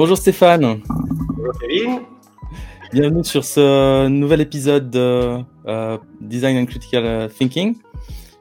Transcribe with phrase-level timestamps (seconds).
[0.00, 0.80] Bonjour Stéphane.
[1.36, 2.00] Bonjour Kevin.
[2.90, 7.76] Bienvenue sur ce nouvel épisode de euh, Design and Critical Thinking.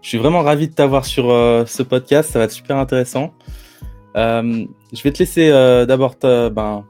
[0.02, 3.34] Je suis vraiment ravi de t'avoir sur euh, ce podcast, ça va être super intéressant.
[4.16, 4.64] Euh,
[4.94, 5.50] je vais te laisser
[5.86, 6.86] d'abord ben,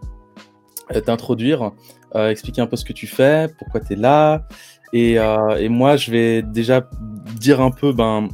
[1.04, 1.72] t'introduire,
[2.14, 4.44] expliquer un peu ce que tu fais, pourquoi tu es là.
[4.94, 6.88] Et, et, moi, je vais déjà
[7.40, 8.30] dire un peu, ben,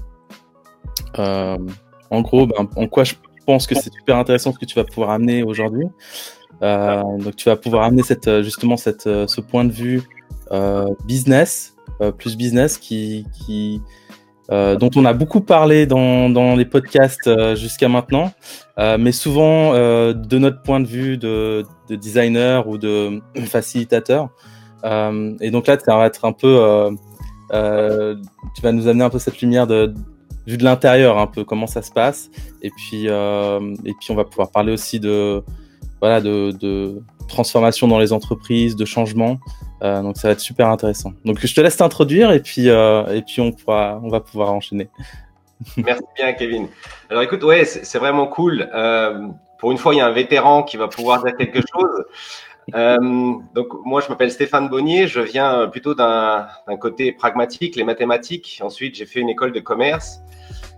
[1.17, 3.13] en gros, ben, en quoi je
[3.45, 5.87] pense que c'est super intéressant ce que tu vas pouvoir amener aujourd'hui.
[6.61, 10.01] Euh, donc tu vas pouvoir amener cette, euh, justement euh, ce point de vue
[11.05, 11.75] business,
[12.19, 13.25] plus business, qui,
[14.49, 18.31] dont on a beaucoup parlé dans, les podcasts jusqu'à maintenant,
[18.77, 24.29] mais souvent de notre point de vue de, de designer ou de facilitateur.
[24.83, 26.95] et donc là, ça va être un peu,
[27.49, 29.95] tu vas nous amener un peu cette lumière de,
[30.47, 32.29] vue de l'intérieur un peu comment ça se passe
[32.61, 35.43] et puis et puis on va pouvoir parler aussi de
[36.01, 39.39] voilà, de, transformation dans les entreprises, de changement.
[39.81, 41.13] Euh, donc ça va être super intéressant.
[41.25, 44.53] Donc je te laisse t'introduire et puis euh, et puis on pourra on va pouvoir
[44.53, 44.89] enchaîner.
[45.77, 46.67] Merci bien Kevin.
[47.09, 48.69] Alors écoute ouais c'est vraiment cool.
[48.73, 49.27] Euh,
[49.59, 52.05] pour une fois il y a un vétéran qui va pouvoir dire quelque chose.
[52.73, 56.47] Donc moi je m'appelle Stéphane Bonnier, je viens plutôt d'un
[56.79, 58.61] côté pragmatique, les mathématiques.
[58.63, 60.21] Ensuite j'ai fait une école de commerce.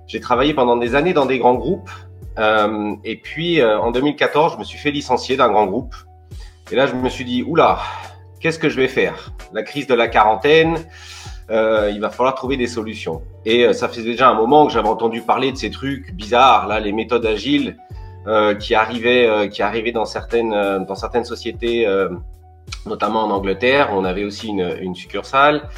[0.08, 1.90] J'ai travaillé pendant des années dans des grands groupes
[2.40, 5.96] euh, et puis euh, en 2014, je me suis fait licencier d'un grand groupe.
[6.72, 7.80] Et là, je me suis dit, oula,
[8.40, 9.32] qu'est-ce que je vais faire?
[9.54, 10.78] La crise de la quarantaine,
[11.50, 13.22] euh, il va falloir trouver des solutions.
[13.46, 16.68] Et euh, ça faisait déjà un moment que j'avais entendu parler de ces trucs bizarres,
[16.68, 17.87] là, les méthodes agiles euh,
[18.60, 20.52] qui arrivaient, qui arrivaient dans certaines,
[20.86, 21.88] dans certaines sociétés,
[22.86, 23.90] notamment en Angleterre.
[23.94, 25.70] On avait aussi une, succursale.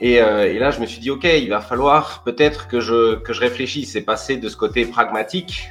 [0.00, 3.40] Et, là, je me suis dit, ok, il va falloir peut-être que je que je
[3.40, 5.70] réfléchisse et passer de ce côté pragmatique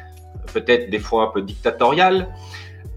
[0.53, 2.33] peut-être des fois un peu dictatorial,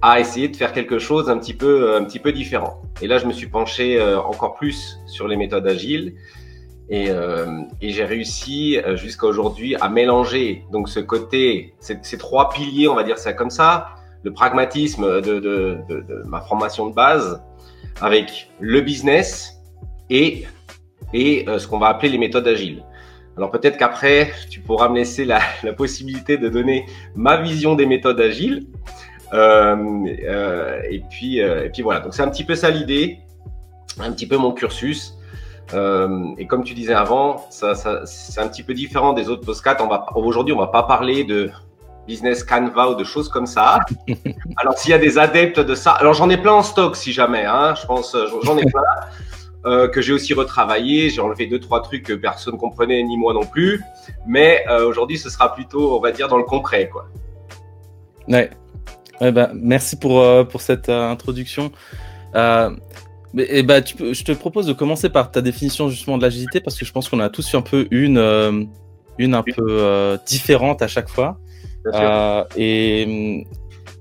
[0.02, 2.80] à essayer de faire quelque chose un petit peu, un petit peu différent.
[3.02, 6.14] Et là, je me suis penché euh, encore plus sur les méthodes agiles.
[6.90, 12.50] Et, euh, et j'ai réussi euh, jusqu'à aujourd'hui à mélanger donc ce côté, ces, trois
[12.50, 15.78] piliers, on va dire ça comme ça, le pragmatisme de,
[16.26, 17.42] ma formation de base
[18.00, 19.62] avec le business
[20.10, 20.44] et,
[21.14, 22.82] et ce qu'on va appeler les méthodes agiles.
[23.36, 25.40] Alors peut-être qu'après, tu pourras me laisser la,
[25.76, 28.66] possibilité de donner ma vision des méthodes agiles.
[29.32, 33.20] Euh, euh, et, puis, euh, et puis voilà, donc c'est un petit peu ça l'idée,
[33.98, 35.16] un petit peu mon cursus.
[35.74, 39.42] Euh, et comme tu disais avant, ça, ça, c'est un petit peu différent des autres.
[39.80, 41.50] On va aujourd'hui, on va pas parler de
[42.06, 43.80] business Canva ou de choses comme ça.
[44.56, 47.12] Alors s'il y a des adeptes de ça, alors j'en ai plein en stock si
[47.12, 47.44] jamais.
[47.44, 48.82] Hein, je pense, j'en ai plein.
[49.66, 51.10] Euh, que j'ai aussi retravaillé.
[51.10, 53.82] J'ai enlevé deux trois trucs que personne comprenait ni moi non plus.
[54.26, 57.08] Mais euh, aujourd'hui, ce sera plutôt, on va dire, dans le concret, quoi.
[58.26, 58.48] Ouais.
[59.20, 61.72] ouais bah, merci pour euh, pour cette euh, introduction.
[63.32, 66.22] Mais, et bah, tu peux, je te propose de commencer par ta définition justement de
[66.22, 68.68] l'agilité parce que je pense qu'on a tous un peu une
[69.18, 71.38] une un peu différente à chaque fois.
[72.56, 73.46] et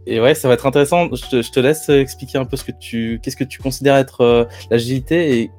[0.09, 1.07] et ouais, ça va être intéressant.
[1.13, 3.95] Je te, je te, laisse expliquer un peu ce que tu, qu'est-ce que tu considères
[3.95, 5.51] être euh, l'agilité et,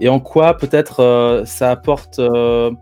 [0.00, 2.72] et, en quoi peut-être euh, ça apporte euh,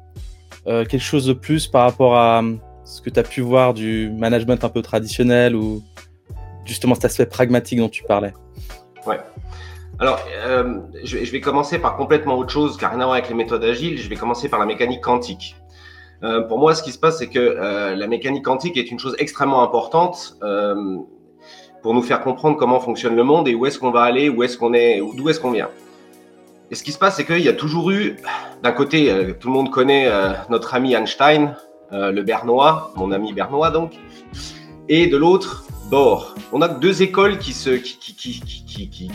[0.66, 2.42] euh, quelque chose de plus par rapport à
[2.86, 5.82] ce que tu as pu voir du management un peu traditionnel ou
[6.64, 8.32] justement cet aspect pragmatique dont tu parlais.
[9.06, 9.20] Ouais.
[10.00, 10.18] Alors,
[11.04, 13.62] je, je, vais commencer par complètement autre chose, car rien à voir avec les méthodes
[13.62, 13.98] agiles.
[13.98, 15.56] Je vais commencer par la mécanique quantique.
[16.22, 18.98] Euh, pour moi, ce qui se passe, c'est que euh, la mécanique quantique est une
[18.98, 20.98] chose extrêmement importante euh,
[21.82, 24.42] pour nous faire comprendre comment fonctionne le monde et où est-ce qu'on va aller, où
[24.42, 25.70] est-ce qu'on est, d'où est-ce qu'on vient.
[26.70, 28.16] Et ce qui se passe, c'est qu'il y a toujours eu,
[28.62, 31.56] d'un côté, euh, tout le monde connaît euh, notre ami Einstein,
[31.92, 33.94] le Bernois, mon ami Bernois donc,
[34.88, 36.34] et de l'autre, Bohr.
[36.52, 37.80] On a deux écoles qui, se,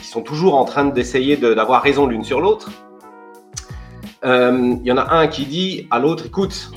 [0.04, 2.70] sont toujours en train d'essayer d'avoir raison l'une sur l'autre.
[4.24, 6.72] Il y en a un qui dit à l'autre, écoute,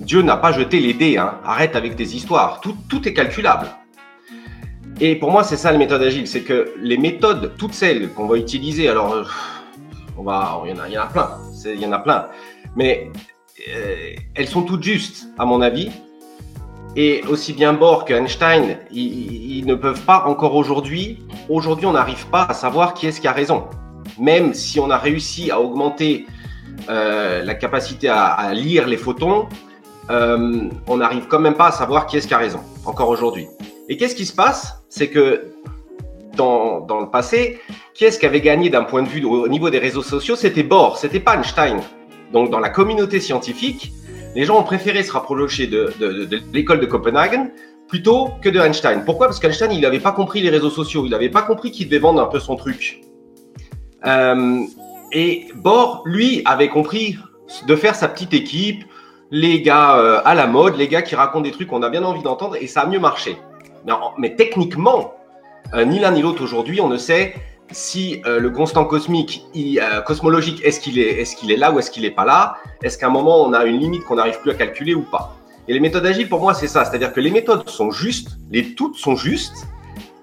[0.00, 1.34] Dieu n'a pas jeté les dés, hein.
[1.44, 3.66] arrête avec tes histoires, tout, est calculable.
[4.98, 8.26] Et pour moi, c'est ça la méthode agile, c'est que les méthodes, toutes celles qu'on
[8.26, 9.24] va utiliser, alors euh,
[10.18, 11.30] on va, il y en a, y en a plein,
[11.64, 12.28] il y en a plein,
[12.76, 13.10] mais
[13.68, 15.90] euh, elles sont toutes justes à mon avis.
[16.96, 22.26] Et aussi bien Bohr qu'Einstein, ils, ils ne peuvent pas encore aujourd'hui, aujourd'hui on n'arrive
[22.28, 23.64] pas à savoir qui est-ce qui a raison.
[24.18, 26.26] Même si on a réussi à augmenter
[26.88, 29.46] euh, la capacité à, lire les photons,
[30.10, 33.46] euh, on n'arrive quand même pas à savoir qui est-ce qui a raison, encore aujourd'hui.
[33.88, 34.82] Et qu'est-ce qui se passe?
[34.88, 35.52] C'est que
[36.36, 37.60] dans, dans, le passé,
[37.94, 40.36] qui est-ce qui avait gagné d'un point de vue au niveau des réseaux sociaux?
[40.36, 41.80] C'était Bohr, c'était pas Einstein.
[42.32, 43.92] Donc dans la communauté scientifique,
[44.34, 45.92] les gens ont préféré se rapprocher de,
[46.52, 47.52] l'école de Copenhague
[47.88, 49.04] plutôt que de Einstein.
[49.04, 49.26] Pourquoi?
[49.26, 51.98] Parce qu'Einstein, il n'avait pas compris les réseaux sociaux, il n'avait pas compris qu'il devait
[51.98, 53.00] vendre un peu son truc.
[54.06, 54.60] Euh,
[55.12, 57.18] et Bohr, lui, avait compris
[57.66, 58.84] de faire sa petite équipe,
[59.32, 62.04] les gars euh, à la mode, les gars qui racontent des trucs qu'on a bien
[62.04, 63.36] envie d'entendre, et ça a mieux marché.
[63.84, 65.14] Mais, mais techniquement,
[65.74, 67.34] euh, ni l'un ni l'autre aujourd'hui, on ne sait
[67.72, 69.44] si le constant cosmique,
[70.06, 72.56] cosmologique, est-ce qu'il est, est, est là ou est-ce qu'il n'est pas là?
[72.82, 75.36] Est-ce qu'à un moment, on a une limite qu'on n'arrive plus à calculer ou pas?
[75.68, 76.84] Et les méthodes agiles, pour moi, c'est ça.
[76.84, 79.68] C'est-à-dire que les méthodes sont justes, les toutes sont justes,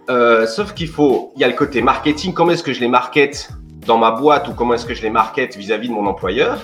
[0.10, 2.34] euh, sauf qu'il faut, il y a le côté marketing.
[2.34, 3.50] Comment est-ce que je les market
[3.86, 6.60] dans ma boîte ou comment est-ce que je les market vis-à-vis de mon employeur?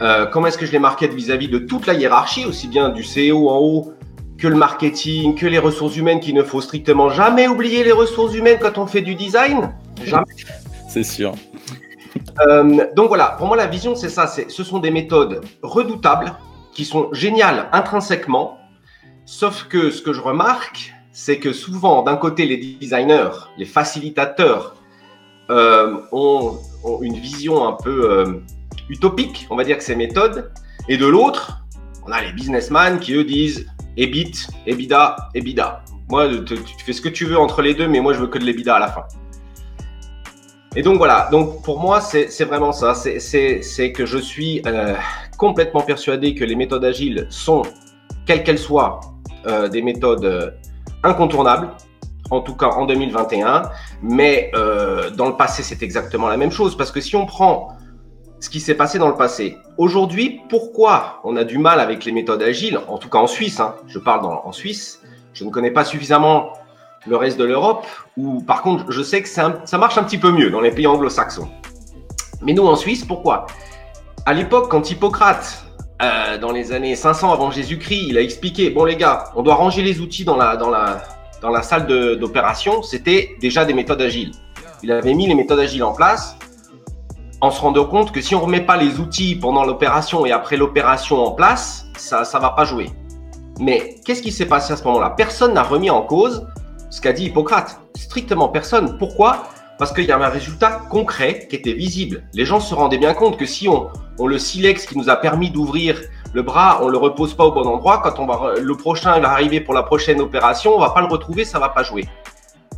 [0.00, 3.02] Euh, Comment est-ce que je les market vis-à-vis de toute la hiérarchie, aussi bien du
[3.02, 3.92] CEO en haut
[4.38, 8.34] que le marketing, que les ressources humaines, qu'il ne faut strictement jamais oublier les ressources
[8.34, 9.72] humaines quand on fait du design?
[10.04, 10.26] Jamais.
[10.88, 11.34] c'est sûr.
[12.46, 16.32] Euh, donc voilà, pour moi la vision c'est ça, ce sont des méthodes redoutables
[16.72, 18.58] qui sont géniales intrinsèquement,
[19.24, 24.76] sauf que ce que je remarque, c'est que souvent, d'un côté, les designers, les facilitateurs
[25.50, 26.58] euh, ont,
[27.02, 28.40] une vision un peu euh,
[28.88, 30.52] utopique, on va dire que ces méthodes,
[30.88, 31.64] et de l'autre,
[32.06, 33.66] on a les businessmen qui eux disent
[33.96, 35.82] EBIT, EBITDA, EBITDA.
[36.08, 36.56] Moi, tu,
[36.86, 38.76] fais ce que tu veux entre les deux, mais moi, je veux que de l'EBITDA
[38.76, 39.02] à la fin.
[40.76, 42.94] Et donc voilà, donc pour moi, c'est vraiment ça.
[42.94, 44.94] C'est que je suis euh,
[45.36, 47.62] complètement persuadé que les méthodes agiles sont,
[48.26, 49.00] quelles qu'elles soient,
[49.46, 50.50] euh, des méthodes euh,
[51.02, 51.70] incontournables,
[52.30, 53.70] en tout cas en 2021.
[54.02, 54.52] Mais
[55.16, 56.76] dans le passé, c'est exactement la même chose.
[56.76, 57.68] Parce que si on prend
[58.40, 62.12] ce qui s'est passé dans le passé, aujourd'hui, pourquoi on a du mal avec les
[62.12, 65.00] méthodes agiles, en tout cas en Suisse, hein, je parle en Suisse,
[65.32, 66.52] je ne connais pas suffisamment
[67.06, 67.86] le reste de l'Europe,
[68.16, 70.86] où par contre, je sais que ça marche un petit peu mieux dans les pays
[70.86, 71.48] anglo-saxons.
[72.42, 73.46] Mais nous, en Suisse, pourquoi?
[74.26, 75.64] À l'époque, quand Hippocrate,
[76.02, 79.56] euh, dans les années 500 avant Jésus-Christ, il a expliqué bon les gars, on doit
[79.56, 81.02] ranger les outils dans la, dans la,
[81.40, 84.32] dans la salle d'opération, c'était déjà des méthodes agiles.
[84.82, 86.36] Il avait mis les méthodes agiles en place
[87.40, 90.32] en se rendant compte que si on ne remet pas les outils pendant l'opération et
[90.32, 92.90] après l'opération en place, ça ne va pas jouer.
[93.60, 95.10] Mais qu'est-ce qui s'est passé à ce moment-là?
[95.10, 96.46] Personne n'a remis en cause
[96.90, 97.80] ce qu'a dit Hippocrate.
[97.96, 98.98] Strictement personne.
[98.98, 99.48] Pourquoi?
[99.78, 102.24] Parce qu'il y avait un résultat concret qui était visible.
[102.34, 103.88] Les gens se rendaient bien compte que si on,
[104.18, 106.00] on le silex qui nous a permis d'ouvrir
[106.32, 109.30] le bras, on le repose pas au bon endroit, quand on va, le prochain va
[109.30, 112.06] arriver pour la prochaine opération, on va pas le retrouver, ça va pas jouer.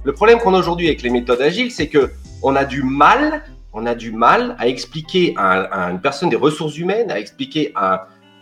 [0.05, 2.13] Le problème qu'on a aujourd'hui avec les méthodes agiles, c'est que
[2.43, 3.43] on a du mal,
[3.73, 7.73] on a du mal à expliquer à, à une personne des ressources humaines, à expliquer
[7.75, 8.01] à un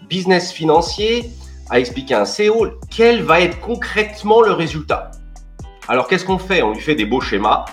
[0.08, 1.24] business financier,
[1.70, 5.10] à expliquer à un CEO quel va être concrètement le résultat.
[5.88, 6.62] Alors qu'est-ce qu'on fait?
[6.62, 7.64] On lui fait des beaux schémas,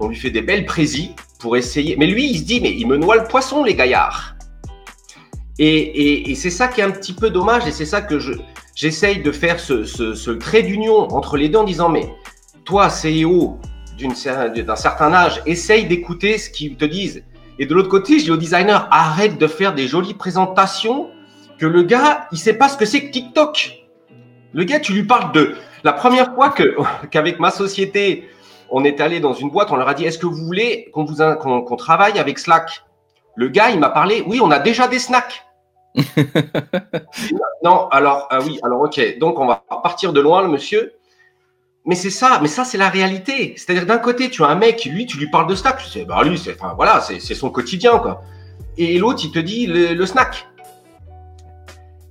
[0.00, 1.96] on lui fait des belles présis pour essayer.
[1.96, 4.34] Mais lui, il se dit, mais il me noie le poisson, les gaillards.
[5.60, 8.18] Et, c'est ça qui est un petit peu dommage, et c'est ça que
[8.74, 12.12] j'essaye de faire ce, trait d'union entre les deux en disant, mais
[12.64, 13.60] toi, CEO
[13.96, 17.22] d'un certain âge, essaye d'écouter ce qu'ils te disent.
[17.60, 21.10] Et de l'autre côté, je dis au designer, arrête de faire des jolies présentations
[21.58, 23.84] que le gars, il sait pas ce que c'est que TikTok.
[24.52, 26.76] Le gars, tu lui parles de la première fois que
[27.10, 28.28] qu'avec ma société,
[28.70, 31.04] on est allé dans une boîte, on leur a dit est-ce que vous voulez qu'on
[31.04, 32.84] vous qu'on travaille avec Slack?
[33.36, 35.44] Le gars, il m'a parlé oui, on a déjà des snacks.
[37.62, 40.94] non, alors ah oui, alors ok, donc on va partir de loin, le monsieur.
[41.86, 43.54] Mais c'est ça, mais ça c'est la réalité.
[43.56, 46.04] C'est-à-dire d'un côté, tu as un mec, lui, tu lui parles de snack, tu sais,
[46.04, 48.22] bah lui, c'est, enfin voilà, c'est, son quotidien quoi.
[48.78, 50.48] Et l'autre, il te dit le, snack.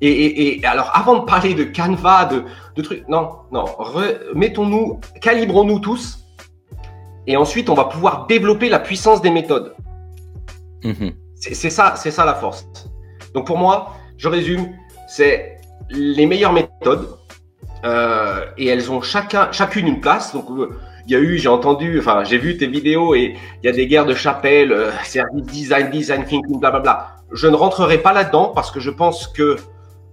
[0.05, 2.43] Et, alors, avant de parler de Canva, de,
[2.75, 3.65] de trucs, non, non,
[4.35, 6.23] mettons-nous, calibrons-nous tous
[7.27, 9.75] et ensuite, on va pouvoir développer la puissance des méthodes.
[10.83, 11.13] Mhm.
[11.35, 12.65] C'est ça, c'est ça la force.
[13.33, 14.69] Donc pour moi, je résume,
[15.07, 15.57] c'est
[15.89, 17.09] les meilleures méthodes
[17.83, 20.33] euh, et elles ont chacun, chacune une place.
[20.33, 20.69] Donc euh,
[21.05, 23.73] il y a eu, j'ai entendu, enfin j'ai vu tes vidéos et il y a
[23.73, 27.17] des guerres de chapelle, euh, service design, design thinking, blablabla.
[27.33, 29.57] Je ne rentrerai pas là-dedans parce que je pense que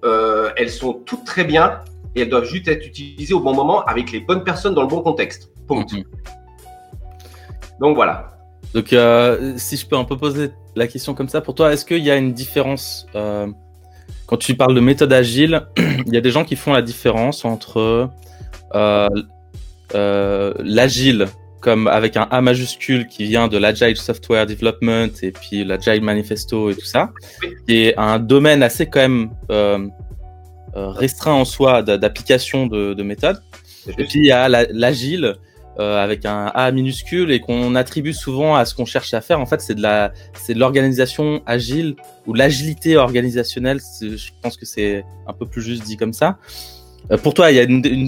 [0.04, 1.80] euh, elles sont toutes très bien
[2.14, 4.88] et elles doivent juste être utilisées au bon moment avec les bonnes personnes dans le
[4.88, 5.50] bon contexte.
[5.66, 5.84] Point.
[5.92, 6.04] Mhm.
[7.80, 8.28] Donc voilà.
[8.74, 11.84] Donc euh, si je peux un peu poser la question comme ça, pour toi, est-ce
[11.84, 13.46] qu'il y a une différence euh,
[14.26, 15.66] quand tu parles de méthode agile
[16.06, 18.10] Il y a des gens qui font la différence entre
[19.92, 21.26] l'agile
[21.60, 26.70] comme avec un A majuscule qui vient de l'Agile Software Development et puis l'Agile Manifesto
[26.70, 27.12] et tout ça,
[27.66, 29.30] qui est un domaine assez quand même
[30.74, 33.42] restreint en soi d'application de, de méthodes.
[33.86, 35.36] Et puis il y a l'agile
[35.78, 39.40] euh, avec un A minuscule et qu'on attribue souvent à ce qu'on cherche à faire.
[39.40, 41.94] En fait, c'est de la, c'est de l'organisation agile
[42.26, 43.80] ou l'agilité organisationnelle.
[44.00, 46.38] Je pense que c'est un peu plus juste dit comme ça.
[47.18, 48.06] Pour toi, il y a une, une,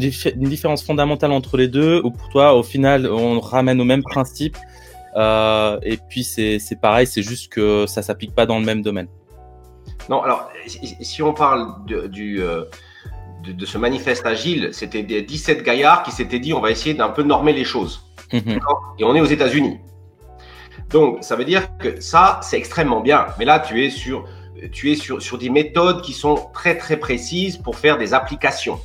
[0.48, 4.56] différence fondamentale entre les deux, ou pour toi, au final, on ramène au même principe,
[5.16, 9.08] euh, et puis c'est pareil, c'est juste que ça s'applique pas dans le même domaine.
[10.08, 12.64] Non, alors si on parle de, du, euh,
[13.44, 17.08] de, ce manifeste agile, c'était des 17 gaillards qui s'étaient dit on va essayer d'un
[17.08, 18.02] peu normer les choses.
[18.32, 18.60] Mhm.
[18.98, 19.78] Et on est aux États-Unis.
[20.90, 23.26] Donc ça veut dire que ça, c'est extrêmement bien.
[23.38, 24.24] Mais là, tu es sur
[24.70, 28.78] tu es sur, sur des méthodes qui sont très très précises pour faire des applications.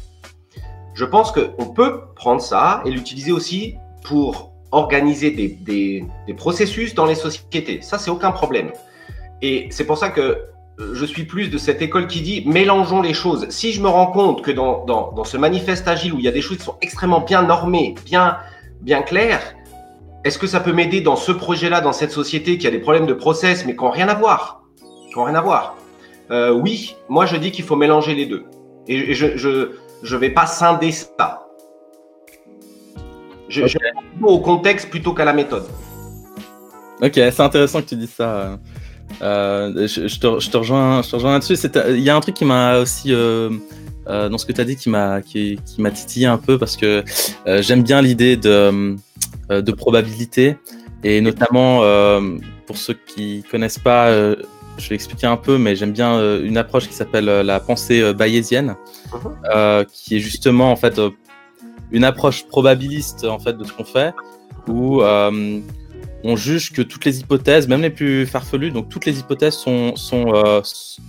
[0.97, 5.47] Je pense qu'on peut prendre ça et l'utiliser aussi pour organiser des,
[6.25, 7.83] des, processus dans les sociétés.
[7.83, 8.71] Ça, c'est aucun problème.
[9.43, 10.39] Et c'est pour ça que
[10.79, 13.47] je suis plus de cette école qui dit mélangeons les choses.
[13.49, 16.31] Si je me rends compte que dans, dans, ce manifeste agile où il y a
[16.31, 18.37] des choses qui sont extrêmement bien normées, bien,
[18.81, 19.53] bien claires,
[20.23, 23.05] est-ce que ça peut m'aider dans ce projet-là, dans cette société qui a des problèmes
[23.05, 24.63] de process mais qui n'ont rien à voir?
[25.11, 25.77] Qui n'ont rien à voir.
[26.31, 28.45] Euh, oui, moi je dis qu'il faut mélanger les deux.
[28.87, 31.43] Et je je, je vais pas scinder ça.
[33.49, 33.77] Je, okay.
[34.21, 35.65] au contexte plutôt qu'à la méthode.
[37.01, 38.59] Ok, c'est intéressant que tu dises ça.
[39.21, 41.55] Euh, je, je, te, je, te, rejoins, je te rejoins là-dessus.
[41.89, 43.51] Il y a un truc qui m'a aussi, euh,
[44.07, 46.57] euh, dans ce que tu as dit, qui m'a qui, qui m'a titillé un peu
[46.57, 47.03] parce que
[47.45, 48.95] euh, j'aime bien l'idée de,
[49.51, 50.57] euh, de probabilité
[51.03, 51.81] et notamment
[52.65, 54.11] pour ceux qui connaissent pas,
[54.77, 58.75] je vais expliquer un peu, mais j'aime bien une approche qui s'appelle la pensée bayésienne,
[59.11, 59.85] uh-huh.
[59.91, 60.99] qui est justement en fait
[61.91, 64.13] une approche probabiliste en fait de ce qu'on fait,
[64.67, 65.59] où euh,
[66.23, 69.95] on juge que toutes les hypothèses, même les plus farfelues, donc toutes les hypothèses sont,
[69.95, 70.61] sont euh,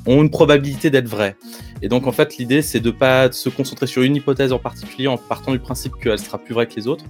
[0.06, 1.36] ont une probabilité d'être vraies.
[1.82, 5.08] Et donc en fait l'idée c'est de pas se concentrer sur une hypothèse en particulier
[5.08, 7.04] en partant du principe qu'elle sera plus vraie que les autres,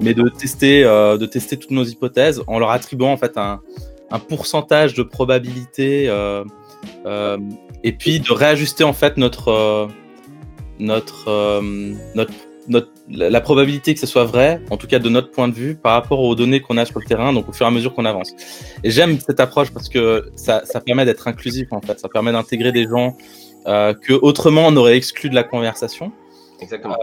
[0.00, 3.60] mais de tester euh, de tester toutes nos hypothèses en leur attribuant en fait un,
[4.10, 6.44] un pourcentage de probabilité euh,
[7.06, 7.38] euh,
[7.82, 9.86] et puis de réajuster en fait notre euh,
[10.78, 11.60] notre
[12.14, 12.32] notre
[12.68, 15.74] notre, la probabilité que ce soit vrai, en tout cas de notre point de vue,
[15.74, 17.94] par rapport aux données qu'on a sur le terrain, donc au fur et à mesure
[17.94, 18.32] qu'on avance.
[18.82, 22.72] Et j'aime cette approche parce que ça, permet d'être inclusif en fait, ça permet d'intégrer
[22.72, 23.16] des gens
[23.66, 26.12] euh, que autrement on aurait exclu de la conversation.
[26.64, 26.96] Exactement.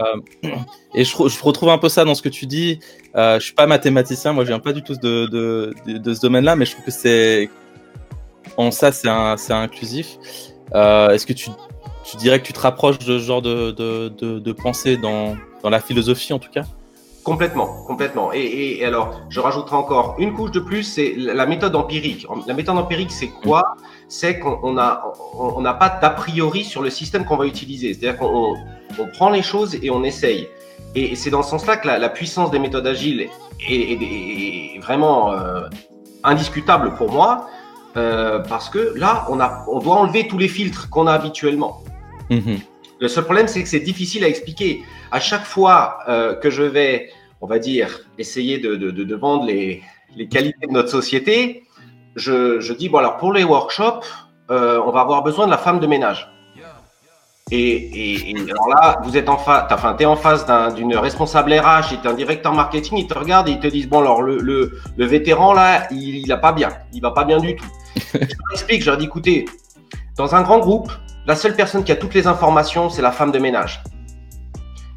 [0.44, 0.48] Euh,
[0.94, 2.80] et je, je, retrouve un peu ça dans ce que tu dis.
[3.14, 6.14] Euh, je suis pas mathématicien, moi je viens pas du tout de, de, de, de
[6.14, 7.48] ce domaine-là, mais je trouve que c'est
[8.56, 10.18] en ça c'est inclusif.
[10.74, 11.50] Euh, Est-ce que tu,
[12.04, 16.32] tu dirais que tu te rapproches de ce genre de, pensée dans, dans la philosophie
[16.32, 16.64] en tout cas?
[17.22, 18.32] Complètement, complètement.
[18.32, 22.26] Et, et, alors, je rajouterai encore une couche de plus, c'est la méthode empirique.
[22.48, 23.76] La méthode empirique, c'est quoi?
[24.08, 25.04] C'est qu'on n'a
[25.34, 27.94] on, n'a pas d'a priori sur le système qu'on va utiliser.
[27.94, 28.54] C'est-à-dire qu'on
[28.98, 30.48] on prend les choses et on essaye.
[30.94, 33.28] Et c'est dans ce sens-là que la, la, puissance des méthodes agiles
[33.66, 35.68] est, est, est vraiment euh,
[36.22, 37.48] indiscutable pour moi,
[37.96, 41.82] euh, parce que là, on, a, on doit enlever tous les filtres qu'on a habituellement.
[42.30, 42.56] Mmh.
[43.00, 44.82] Le seul problème, c'est que c'est difficile à expliquer.
[45.10, 49.44] À chaque fois euh, que je vais, on va dire, essayer de, de, de vendre
[49.44, 49.82] les,
[50.14, 51.64] les, qualités de notre société,
[52.16, 54.06] je, je, dis, bon alors pour les workshops,
[54.50, 56.30] on va avoir besoin de la femme de ménage.
[57.54, 61.52] Et, et, et alors là, vous êtes en face, enfin, es en face d'une responsable
[61.52, 64.38] RH et un directeur marketing, ils te regardent et ils te disent, bon alors le,
[64.38, 67.66] le, le vétéran là, il, il a pas bien, il va pas bien du tout.
[68.14, 69.44] je leur explique, je leur dis, écoutez,
[70.16, 70.90] dans un grand groupe,
[71.26, 73.82] la seule personne qui a toutes les informations, c'est la femme de ménage.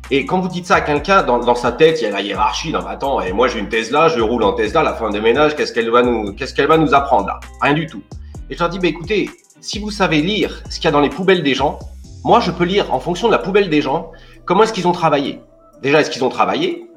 [0.09, 2.21] Et quand vous dites ça à quelqu'un, dans, dans, sa tête, il y a la
[2.21, 2.71] hiérarchie.
[2.71, 5.57] Non, attends, et moi j'ai une Tesla, je roule en Tesla, la femme de ménage,
[5.57, 7.41] qu'est-ce qu'elle va nous, qu'est-ce qu'elle va nous apprendre là?
[7.59, 8.01] Rien du tout.
[8.49, 11.01] Et je leur dis, bah, écoutez, si vous savez lire ce qu'il y a dans
[11.01, 11.79] les poubelles des gens,
[12.25, 14.11] moi je peux lire en fonction de la poubelle des gens,
[14.45, 15.41] comment est-ce qu'ils ont travaillé.
[15.83, 16.89] Déjà, est-ce qu'ils ont travaillé?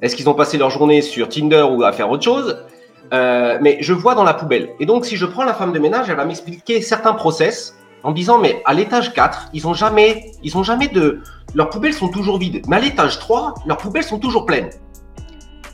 [0.00, 2.64] Est-ce qu'ils ont passé leur journée sur Tinder ou à faire autre chose?
[3.12, 4.68] Euh, Mais je vois dans la poubelle.
[4.78, 8.12] Et donc, si je prends la femme de ménage, elle va m'expliquer certains process en
[8.12, 11.20] disant mais à l'étage 4, ils ont jamais ils ont jamais de
[11.56, 12.62] leurs poubelles sont toujours vides.
[12.68, 14.70] Mais à l'étage 3, leurs poubelles sont toujours pleines.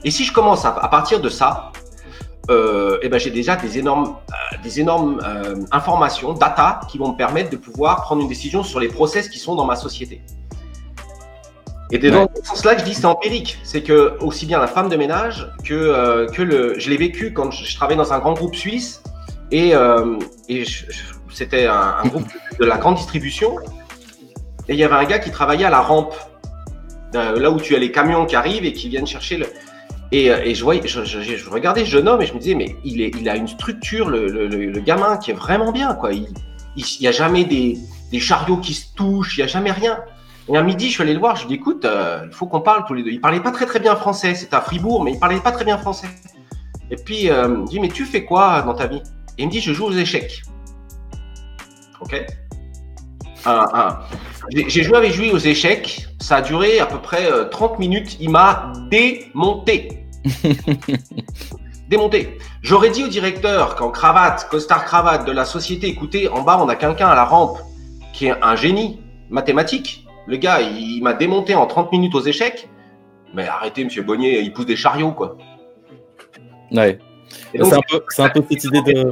[0.02, 1.72] Et si je commence à partir de ça,
[2.50, 7.12] euh, eh ben j'ai déjà des énormes euh, des énormes euh, informations, data qui vont
[7.12, 10.22] me permettre de pouvoir prendre une décision sur les process qui sont dans ma société.
[11.90, 13.58] Et c'est dans ce sens-là que je dis c'est empirique.
[13.64, 16.78] C'est que aussi bien la femme de ménage que, que le.
[16.78, 19.02] Je l'ai vécu quand je, je, travaillais dans un grand groupe suisse
[19.50, 19.72] et,
[20.50, 20.64] et
[21.30, 22.28] c'était un, un, groupe
[22.58, 23.56] de la grande distribution.
[24.68, 26.14] Et il y avait un gars qui travaillait à la rampe,
[27.14, 29.46] là où tu as les camions qui arrivent et qui viennent chercher le.
[30.10, 32.54] Et, euh, et je, voyais, je, je, regardais ce jeune homme et je me disais,
[32.54, 35.94] mais il, a une structure, le, gamin, qui est vraiment bien.
[35.94, 36.12] Quoi.
[36.12, 36.28] Il
[37.00, 37.78] n'y a jamais des,
[38.18, 39.98] chariots qui se touchent, il n'y a jamais rien.
[40.50, 42.46] Et à midi, je suis allé le voir, je lui dit, écoute, euh, il faut
[42.46, 43.10] qu'on parle tous les deux.
[43.10, 45.64] Il parlait pas très très bien français, c'était à Fribourg, mais il parlait pas très
[45.64, 46.08] bien français.
[46.90, 49.02] Et puis, euh, il me dit, mais tu fais quoi dans ta vie?
[49.36, 50.42] Et il me dit, je joue aux échecs.
[52.00, 52.24] Ok?
[53.46, 53.98] Un, un.
[54.50, 56.06] J'ai joué avec lui aux échecs.
[56.20, 58.16] Ça a duré à peu près 30 euh, minutes.
[58.20, 60.04] Il m'a démonté.
[61.88, 62.38] démonté.
[62.62, 66.68] J'aurais dit au directeur qu'en cravate, costard cravate de la société, écoutez, en bas, on
[66.68, 67.58] a quelqu'un à la rampe
[68.12, 70.06] qui est un génie mathématique.
[70.26, 72.68] Le gars, il, m'a démonté en 30 minutes aux échecs.
[73.34, 75.36] Mais arrêtez, monsieur Bonnier, il pousse des chariots, quoi.
[76.72, 76.98] Ouais.
[77.52, 79.10] C'est un, peu, un peu cette idée de.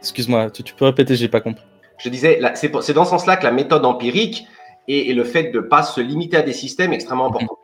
[0.00, 1.64] Excuse-moi, tu, peux répéter, j'ai pas compris.
[1.98, 4.46] Je disais, c'est dans ce sens-là que la méthode empirique
[4.88, 7.58] et, le fait de ne pas se limiter à des systèmes est extrêmement important.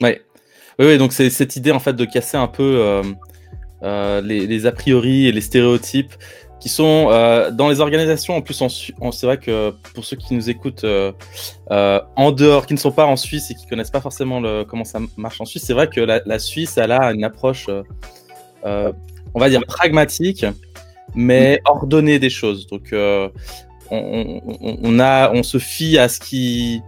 [0.00, 0.22] Ouais.
[0.78, 3.02] Oui, oui, donc c'est cette idée en fait de casser un peu euh,
[3.82, 6.14] euh, les, a priori et les stéréotypes
[6.60, 8.36] qui sont euh, dans les organisations.
[8.36, 8.62] En plus,
[9.12, 10.86] c'est vrai que pour ceux qui nous écoutent
[11.68, 14.84] en dehors, qui ne sont pas en Suisse et qui connaissent pas forcément le, comment
[14.84, 17.68] ça marche en Suisse, c'est vrai que la, la, Suisse, elle a une approche,
[18.64, 20.46] on va dire pragmatique,
[21.16, 22.68] mais ordonnée des choses.
[22.68, 22.92] Donc,
[23.90, 24.40] on,
[24.84, 26.82] on se fie à ce qui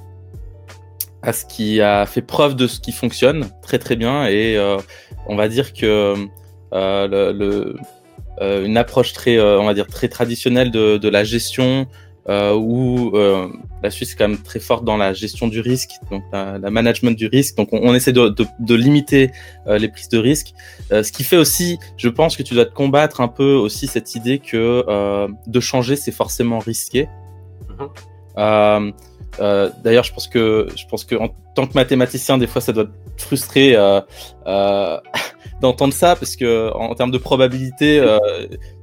[1.22, 4.78] à ce qui a fait preuve de ce qui fonctionne très très bien et euh,
[5.26, 6.14] on va dire que
[6.72, 7.76] euh, le,
[8.40, 11.86] euh, une approche très on va dire très traditionnelle de, de la gestion
[12.30, 13.48] euh, où euh,
[13.82, 17.18] la Suisse est quand même très forte dans la gestion du risque, donc la, management
[17.18, 17.56] du risque.
[17.56, 19.32] Donc on, essaie de, de, de limiter
[19.66, 20.52] euh, les prises de risque.
[20.90, 24.14] Ce qui fait aussi, je pense que tu dois te combattre un peu aussi cette
[24.14, 27.08] idée que de changer c'est forcément risqué.
[29.38, 29.82] Mm-hmm.
[29.82, 32.86] D'ailleurs, je pense que je pense que en tant que mathématicien, des fois, ça doit
[32.86, 33.74] te frustrer
[35.60, 38.18] d'entendre ça parce que en, termes de probabilité, euh,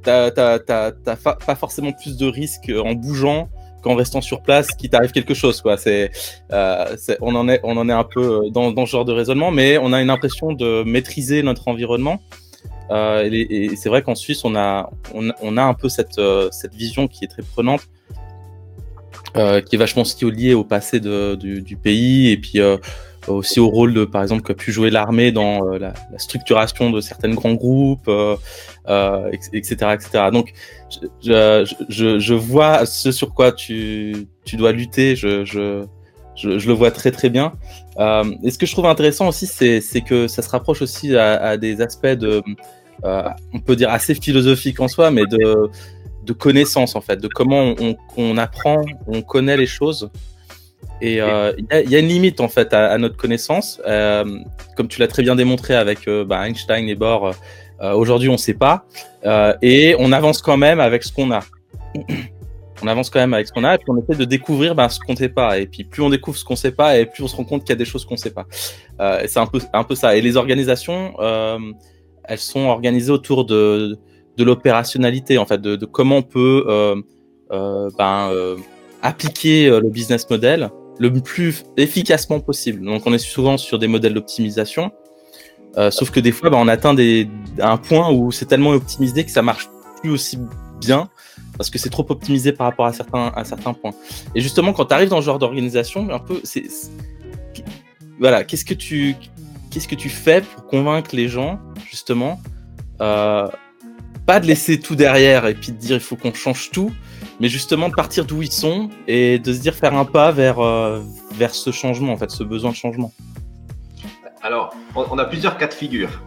[0.04, 3.50] t'as pas forcément plus de risques en bougeant
[3.82, 5.64] qu'en restant sur place, qu'il t'arrive quelque chose.
[5.78, 6.12] C'est,
[6.52, 10.10] euh, on en est, un peu dans, ce genre de raisonnement, mais on a une
[10.10, 12.20] impression de maîtriser notre environnement.
[12.90, 17.30] Euh, et, c'est vrai qu'en Suisse, on a, un peu euh, cette vision qui est
[17.30, 17.82] très prenante.
[19.36, 22.78] Euh, qui est vachement lié au passé de, du, du, pays et puis euh,
[23.28, 26.90] aussi au rôle de, par exemple, qu'a pu jouer l'armée dans euh, la, la, structuration
[26.92, 28.36] de certains grands groupes, euh,
[28.88, 30.26] euh, etc., etc.
[30.32, 30.54] Donc,
[31.22, 35.16] je, je, je, vois ce sur quoi tu, tu dois lutter.
[35.16, 35.86] Je, je,
[36.36, 37.54] je, le vois très très bien.
[38.44, 41.58] Et ce que je trouve intéressant aussi, c'est que ça se rapproche aussi à, à
[41.58, 42.42] des aspects de,
[43.04, 45.70] on peut dire assez philosophiques en soi, mais de
[46.28, 50.12] de connaissances en fait, de comment on, on apprend, on connaît les choses.
[51.02, 54.40] Et euh, il y, a une limite en fait à, notre connaissance, euh,
[54.76, 57.34] comme tu l'as très bien démontré avec euh, bah, Einstein et Bohr.
[57.80, 58.86] Aujourd'hui, on ne sait pas,
[59.62, 61.42] et on avance quand même avec ce qu'on a.
[62.82, 64.90] on avance quand même avec ce qu'on a, et puis on essaie de découvrir bah,
[64.90, 65.60] ce qu'on ne sait pas.
[65.60, 67.44] Et puis plus on découvre ce qu'on ne sait pas, et plus on se rend
[67.44, 68.48] compte qu'il y a des choses qu'on ne sait pas.
[69.28, 70.16] c'est un peu, un peu ça.
[70.16, 71.14] Et les organisations,
[72.24, 74.00] elles sont organisées autour de,
[74.38, 77.04] de l'opérationnalité, en fait, de, comment on peut
[77.50, 78.56] ben,
[79.02, 80.70] appliquer le business model
[81.00, 82.84] le plus efficacement possible.
[82.84, 84.92] Donc on est souvent sur des modèles d'optimisation,
[85.78, 89.24] euh, sauf que des fois bah, on atteint des, un point où c'est tellement optimisé
[89.24, 89.70] que ça marche
[90.02, 90.40] plus aussi
[90.80, 91.10] bien
[91.58, 93.94] parce que c'est trop optimisé par rapport à certains, à certains points.
[94.36, 96.66] Et justement, quand tu arrives dans ce genre d'organisation, un peu, c'est,
[98.20, 99.16] voilà, qu'est-ce que tu,
[99.72, 102.40] qu'est-ce que tu fais pour convaincre les gens, justement,
[103.02, 103.48] euh,
[104.28, 106.92] pas de laisser tout derrière et puis de dire il faut qu'on change tout,
[107.40, 110.60] mais justement de partir d'où ils sont et de se dire faire un pas vers,
[110.60, 113.14] euh, vers ce changement, en fait, ce besoin de changement.
[114.44, 116.22] Alors, on a plusieurs cas de figure.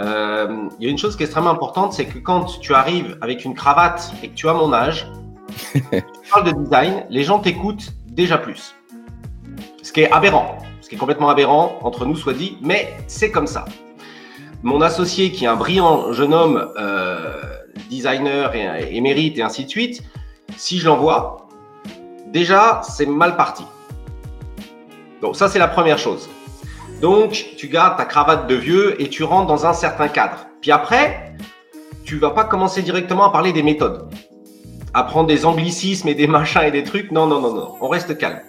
[0.00, 3.16] Euh, il y a une chose qui est extrêmement importante, c'est que quand tu arrives
[3.20, 5.06] avec une cravate et que tu as mon âge,
[5.72, 5.80] tu
[6.32, 8.74] parles de design, les gens t'écoutent déjà plus.
[9.82, 13.30] Ce qui est aberrant, ce qui est complètement aberrant, entre nous soit dit, mais c'est
[13.30, 13.64] comme ça.
[14.64, 17.42] Mon associé, qui est un brillant jeune homme, euh,
[17.90, 20.02] designer et, émérite et ainsi de suite,
[20.56, 21.48] si je l'envoie,
[22.32, 23.62] déjà, c'est mal parti.
[25.20, 26.30] Donc ça, c'est la première chose.
[27.02, 30.46] Donc, tu gardes ta cravate de vieux et tu rentres dans un certain cadre.
[30.62, 31.36] Puis après,
[32.06, 34.08] tu vas pas commencer directement à parler des méthodes.
[34.94, 37.10] Apprendre des anglicismes et des machins et des trucs.
[37.10, 37.74] Non, non, non, non.
[37.82, 38.40] On reste calme.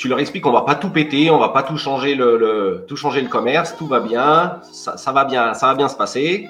[0.00, 2.96] Tu leur expliques qu'on va pas tout péter, on va pas tout changer le, tout
[2.96, 6.48] changer le commerce, tout va bien, ça, va bien, ça va bien se passer.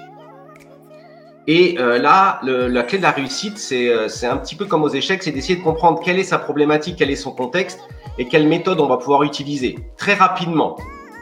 [1.48, 4.88] Et euh, là, la clé de la réussite, euh, c'est un petit peu comme aux
[4.88, 7.80] échecs, c'est d'essayer de comprendre quelle est sa problématique, quel est son contexte
[8.18, 10.76] et quelle méthode on va pouvoir utiliser très rapidement.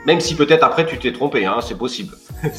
[0.04, 2.14] Même si peut-être après tu t'es trompé, hein, c'est possible.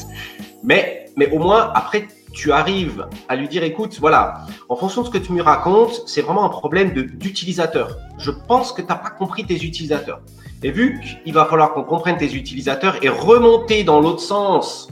[0.64, 5.06] mais, mais au moins après tu arrives à lui dire, écoute, voilà, en fonction de
[5.06, 7.96] ce que tu me racontes, c'est vraiment un problème d'utilisateur.
[8.18, 10.20] Je pense que tu n'as pas compris tes utilisateurs.
[10.62, 14.88] Et vu qu'il va falloir qu'on comprenne tes utilisateurs et remonter dans l'autre sens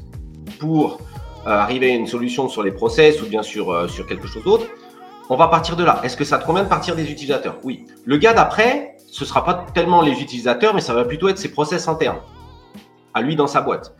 [0.58, 0.98] pour
[1.46, 4.44] euh, arriver à une solution sur les process ou bien sûr euh, sur quelque chose
[4.44, 4.66] d'autre,
[5.30, 6.00] on va partir de là.
[6.02, 7.58] Est-ce que ça te convient de partir des utilisateurs?
[7.62, 7.86] Oui.
[8.04, 11.50] Le gars d'après, ce sera pas tellement les utilisateurs, mais ça va plutôt être ses
[11.50, 12.20] process internes,
[13.12, 13.94] à lui dans sa boîte.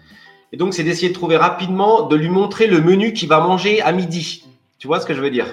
[0.53, 3.83] Et donc, c'est d'essayer de trouver rapidement, de lui montrer le menu qu'il va manger
[3.83, 4.45] à midi.
[4.79, 5.47] Tu vois ce que je veux dire?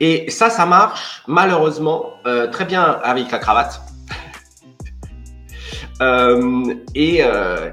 [0.00, 3.80] Et ça, ça marche malheureusement euh, très bien avec la cravate.
[6.02, 6.62] Euh,
[6.94, 7.68] et euh,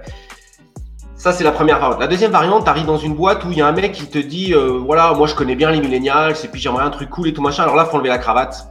[1.16, 2.02] ça, c'est la première variante.
[2.02, 4.06] La deuxième variante, tu arrives dans une boîte où il y a un mec qui
[4.06, 7.30] te dit voilà, moi je connais bien les millénials, et puis j'aimerais un truc cool
[7.30, 7.64] et tout machin.
[7.64, 8.68] Alors là, il faut enlever la cravate.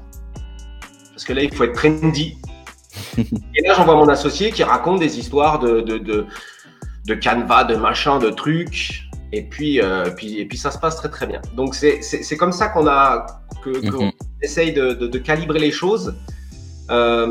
[1.11, 2.37] Parce que là, il faut être trendy.
[3.17, 6.27] et là, j'envoie mon associé qui raconte des histoires de, de, de,
[7.07, 9.03] de canevas, de machin, de trucs.
[9.33, 11.41] Et puis, euh, puis, et puis ça se passe très très bien.
[11.55, 13.27] Donc c'est comme ça qu'on a
[13.63, 14.13] que, mhm.
[14.43, 16.15] essaye de, de, calibrer les choses.
[16.91, 17.27] Euh,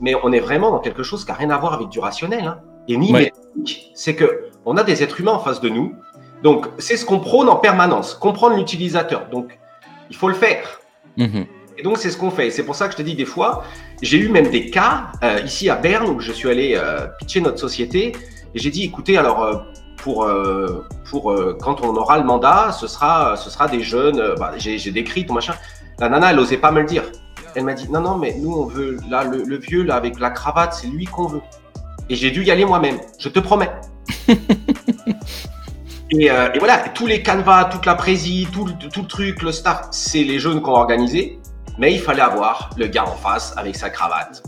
[0.00, 2.44] mais on est vraiment dans quelque chose qui n'a rien à voir avec du rationnel.
[2.44, 2.60] Hein.
[2.86, 3.32] Et ni ouais.
[3.94, 5.94] C'est que on a des êtres humains en face de nous.
[6.42, 9.28] Donc c'est ce qu'on prône en permanence, comprendre l'utilisateur.
[9.30, 9.58] Donc
[10.08, 10.80] il faut le faire.
[11.16, 11.46] Mhm.
[11.76, 12.50] Et donc c'est ce qu'on fait.
[12.50, 13.64] C'est pour ça que je te dis des fois,
[14.02, 16.80] j'ai eu même des cas euh, ici à Berne où je suis allé
[17.18, 18.12] pitcher notre société
[18.54, 19.56] et j'ai dit écoutez alors euh,
[19.96, 24.34] pour, euh, pour euh, quand on aura le mandat, ce sera, ce sera des jeunes.
[24.38, 25.54] Bah, j'ai décrit tout machin.
[25.98, 27.04] La nana, elle n'osait pas me le dire.
[27.54, 30.30] Elle m'a dit non, non, mais nous, on veut là le, vieux là avec la
[30.30, 31.42] cravate, c'est lui qu'on veut.
[32.08, 32.98] Et j'ai dû y aller moi-même.
[33.18, 33.70] Je te promets.
[36.10, 39.92] et, et, voilà, tous les canevas, toute la présie, tout, tout, le truc, le start,
[39.92, 41.38] c'est les jeunes qui ont organisé.
[41.78, 44.42] Mais il fallait avoir le gars en face avec sa cravate.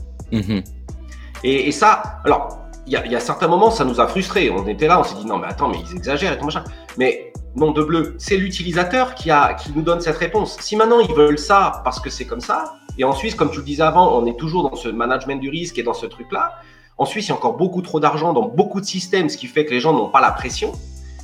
[1.44, 4.50] Et, et, ça, alors il y, a, certains moments, ça nous a frustrés.
[4.50, 6.64] On était là, on s'est dit non, mais attends, mais ils exagèrent et tout machin.
[6.98, 10.56] Mais non de bleu, c'est l'utilisateur qui, a, qui nous donne cette réponse.
[10.60, 13.58] Si maintenant ils veulent ça parce que c'est comme ça, et en Suisse, comme tu
[13.58, 16.58] le disais avant, on est toujours dans ce management du risque et dans ce truc-là.
[16.98, 19.46] En Suisse, il y a encore beaucoup trop d'argent dans beaucoup de systèmes, ce qui
[19.46, 20.72] fait que les gens n'ont pas la pression.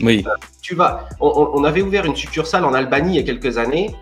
[0.00, 0.24] Oui.
[0.26, 0.30] Euh,
[0.62, 3.94] tu vas, on, avait ouvert une succursale en Albanie il y a quelques années.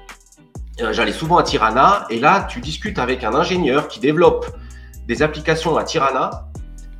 [0.80, 4.46] Euh, j'allais souvent à Tirana et là, tu discutes avec un ingénieur qui développe
[5.06, 6.48] des applications à Tirana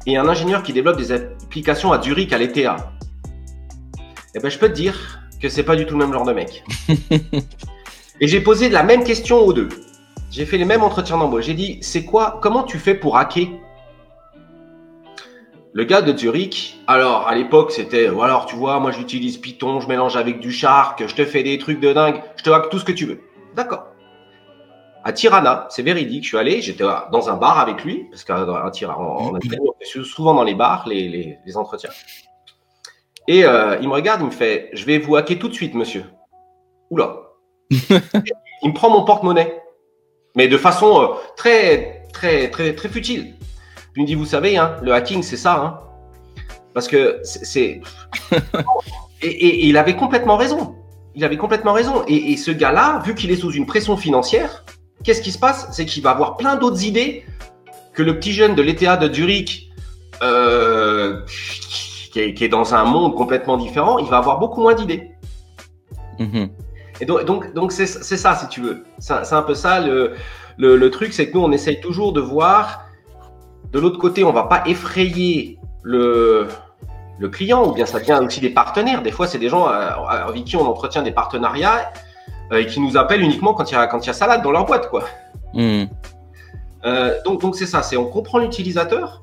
[0.07, 2.77] et un ingénieur qui développe des applications à Zurich à l'ETA,
[4.35, 6.33] eh ben, je peux te dire que c'est pas du tout le même genre de
[6.33, 6.65] mec.
[8.21, 9.69] et j'ai posé la même question aux deux.
[10.31, 11.45] J'ai fait les mêmes entretiens d'embauche.
[11.45, 13.49] J'ai dit, c'est quoi, comment tu fais pour hacker?
[15.73, 19.81] Le gars de Zurich, alors à l'époque c'était, ou alors tu vois, moi j'utilise Python,
[19.81, 22.71] je mélange avec du Shark, je te fais des trucs de dingue, je te hack
[22.71, 23.21] tout ce que tu veux.
[23.55, 23.89] D'accord
[25.07, 28.45] à Tirana, c'est véridique, je suis allé, j'étais dans un bar avec lui, parce qu'à
[28.73, 31.91] Tirana, on, est souvent dans les bars, les, entretiens.
[33.29, 35.75] Et euh, il me regarde, il me fait Je vais vous hacker tout de suite,
[35.75, 36.07] monsieur.
[36.91, 37.19] Oula.
[37.71, 39.63] il me prend mon porte-monnaie,
[40.35, 43.37] mais de façon euh, très, très, très, très futile.
[43.93, 45.55] Puis il me dit Vous savez, hein, le hacking, c'est ça.
[45.55, 45.81] Hein.
[46.75, 47.81] parce que c'est.
[49.23, 50.75] et, il avait complètement raison.
[51.15, 52.05] Il avait complètement raison.
[52.09, 54.65] et ce gars-là, vu qu'il est sous une pression financière,
[55.07, 55.69] qu'est-ce qui se passe?
[55.71, 57.25] C'est qu'il va avoir plein d'autres idées
[57.95, 59.71] que le petit jeune de l'ETA de Zurich,
[60.23, 61.21] euh,
[62.13, 65.13] qui, est, dans un monde complètement différent, il va avoir beaucoup moins d'idées.
[66.19, 66.51] Mhm.
[67.01, 68.85] Et donc, donc, c'est, ça, si tu veux.
[68.99, 70.17] C'est, un peu ça le,
[70.57, 72.83] le, truc, c'est que nous, on essaye toujours de voir.
[73.71, 76.49] De l'autre côté, on va pas effrayer le,
[77.19, 79.03] le client, ou bien ça vient aussi des partenaires.
[79.03, 81.93] Des fois, c'est des gens euh, avec qui on entretient des partenariats
[82.53, 84.43] euh, et qui nous appellent uniquement quand il y a quand il y a salade
[84.43, 85.05] dans leur boîte quoi.
[85.53, 85.85] Hmm.
[86.85, 89.23] Euh, donc donc c'est ça, c'est on comprend l'utilisateur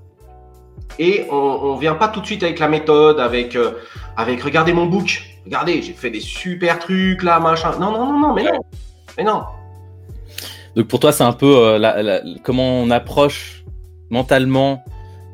[1.00, 3.72] et on, on vient pas tout de suite avec la méthode, avec euh,
[4.18, 7.72] avec regardez mon book, regardez j'ai fait des super trucs là machin.
[7.80, 8.60] Non non non non mais non
[9.18, 9.44] mais non.
[10.76, 13.64] Donc pour toi c'est un peu la, comment on approche
[14.10, 14.84] mentalement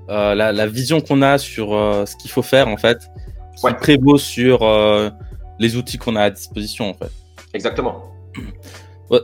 [0.07, 2.97] la, la, vision qu'on a sur ce qu'il faut faire en fait,
[3.55, 4.59] qui prévaut sur
[5.59, 7.11] les outils qu'on a à disposition en fait.
[7.53, 8.03] Exactement.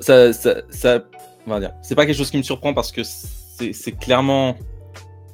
[0.02, 0.34] ça.
[0.34, 4.56] C'est pas quelque chose qui me surprend parce que c'est clairement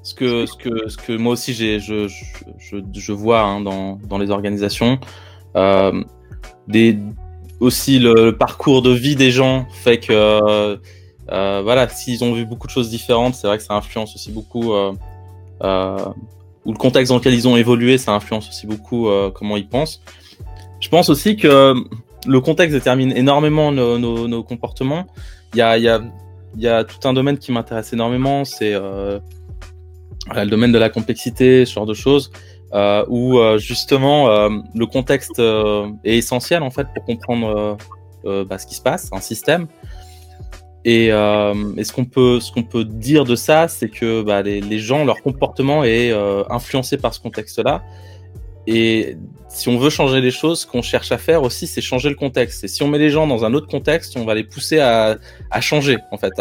[0.04, 4.99] ce que, moi aussi je, vois hein, dans, les organisations.
[5.56, 6.04] Euh,
[7.60, 10.80] aussi le, parcours de vie des gens fait que
[11.32, 14.32] euh, voilà, s'ils ont vu beaucoup de choses différentes, c'est vrai que ça influence aussi
[14.32, 14.73] beaucoup.
[14.73, 14.93] Euh,
[15.63, 15.97] euh
[16.63, 19.67] ou le contexte dans lequel ils ont évolué, ça influence aussi beaucoup euh, comment ils
[19.67, 19.99] pensent.
[20.80, 21.73] Je pense aussi que
[22.27, 25.07] le contexte détermine énormément nos, comportements.
[25.53, 29.19] Il y a, tout un domaine qui m'intéresse énormément, c'est euh,
[30.36, 32.31] le domaine de la complexité, ce genre de choses,
[32.73, 34.27] euh, où euh, justement
[34.73, 37.77] le contexte est essentiel en fait pour comprendre
[38.23, 39.67] bah, ce qui se passe, un système.
[40.84, 44.62] Et, et ce qu'on peut, ce qu'on peut dire de ça, c'est que bah, les,
[44.62, 46.12] les, gens, leur comportement est
[46.49, 47.84] influencé par ce contexte-là
[48.67, 49.17] et
[49.53, 52.15] si on veut changer les choses, ce qu'on cherche à faire aussi, c'est changer le
[52.15, 52.63] contexte.
[52.63, 55.17] Et si on met les gens dans un autre contexte, on va les pousser à,
[55.59, 56.31] changer, en fait,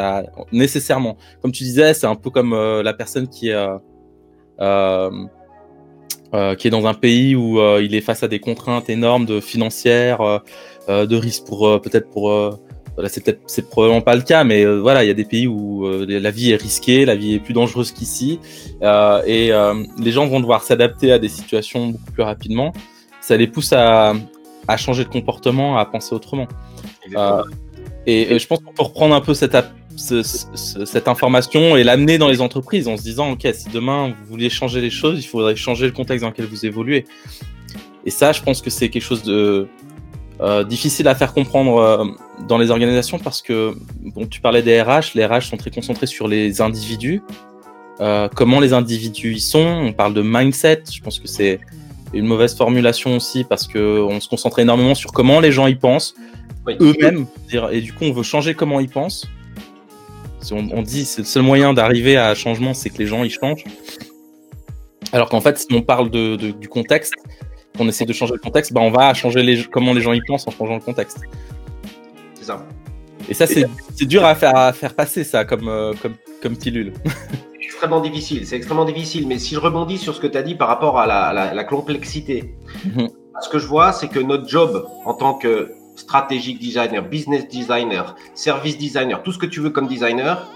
[0.53, 1.17] nécessairement.
[1.43, 3.79] Comme tu disais, c'est un peu comme euh, la personne qui est, euh,
[4.61, 5.11] euh
[6.55, 10.41] qui est dans un pays où il est face à des contraintes énormes de financières,
[10.89, 12.31] de risques pour peut-être pour
[12.95, 15.49] voilà, c'est peut-être c'est probablement pas le cas, mais voilà, il y a des pays
[15.49, 18.39] où la vie est risquée, la vie est plus dangereuse qu'ici,
[18.81, 19.51] et
[19.99, 22.73] les gens vont devoir s'adapter à des situations beaucoup plus rapidement
[23.31, 24.15] ça les pousse à,
[24.67, 26.49] à changer de comportement, à penser autrement.
[27.17, 27.45] Euh,
[28.05, 29.57] et, je pense qu'on peut reprendre un peu cette,
[29.97, 34.51] cette information et l'amener dans les entreprises en se disant, OK, si demain vous vouliez
[34.51, 37.05] changer les choses, il faudrait changer le contexte dans lequel vous évoluez.
[38.05, 39.69] Et ça, je pense que c'est quelque chose de
[40.41, 42.05] euh, difficile à faire comprendre euh,
[42.49, 46.09] dans les organisations parce que, bon, tu parlais des RH, les RH sont très concentrés
[46.09, 47.23] sur les individus,
[48.35, 51.61] comment les individus y sont, on parle de mindset, je pense que c'est
[52.13, 55.75] une mauvaise formulation aussi parce que on se concentre énormément sur comment les gens y
[55.75, 56.15] pensent
[56.81, 57.27] eux-mêmes
[57.71, 59.27] et du coup on veut changer comment ils pensent.
[60.53, 63.25] On, on dit c'est le seul moyen d'arriver à un changement, c'est que les gens
[63.25, 63.65] y changent.
[65.13, 67.15] Alors qu'en fait, si on parle de, du contexte,
[67.77, 70.21] qu'on essaie de changer le contexte, bah on va changer les, comment les gens y
[70.27, 71.19] pensent en changeant le contexte.
[72.35, 72.67] C'est ça.
[73.29, 76.93] Et ça, c'est dur à faire, à faire passer ça comme, euh, comme, comme pilule.
[77.81, 78.47] extrêmement difficile.
[78.47, 79.27] C'est extrêmement difficile.
[79.27, 82.55] Mais si je rebondis sur ce que tu as dit par rapport à la, complexité,
[82.85, 83.09] mhm.
[83.41, 88.15] ce que je vois, c'est que notre job en tant que stratégique designer, business designer,
[88.35, 90.47] service designer, tout ce que tu veux comme designer,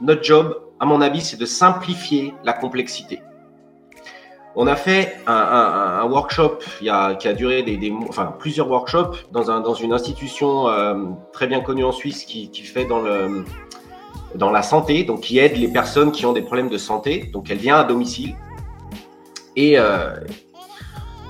[0.00, 3.20] notre job, à mon avis, c'est de simplifier la complexité.
[4.54, 9.16] On a fait un, workshop il y a, qui a duré des, enfin, plusieurs workshops
[9.32, 10.94] dans, un, dans une institution euh,
[11.32, 13.44] très bien connue en Suisse qui, qui fait dans le,
[14.34, 17.30] dans la santé, donc qui aide les personnes qui ont des problèmes de santé.
[17.32, 18.34] Donc elle vient à domicile.
[19.56, 20.14] Et euh,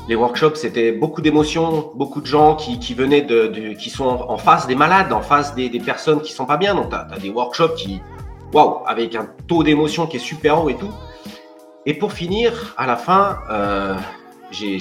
[0.09, 3.27] les workshops, c'était beaucoup d'émotions, beaucoup de gens qui, qui venaient
[3.77, 6.75] qui sont en, face des malades, en face des, des personnes qui sont pas bien.
[6.75, 8.01] Donc tu as, des workshops qui,
[8.53, 10.93] waouh, avec un taux d'émotion qui est super haut et tout.
[11.87, 13.95] Et pour finir, à la fin, euh,
[14.51, 14.79] j'ai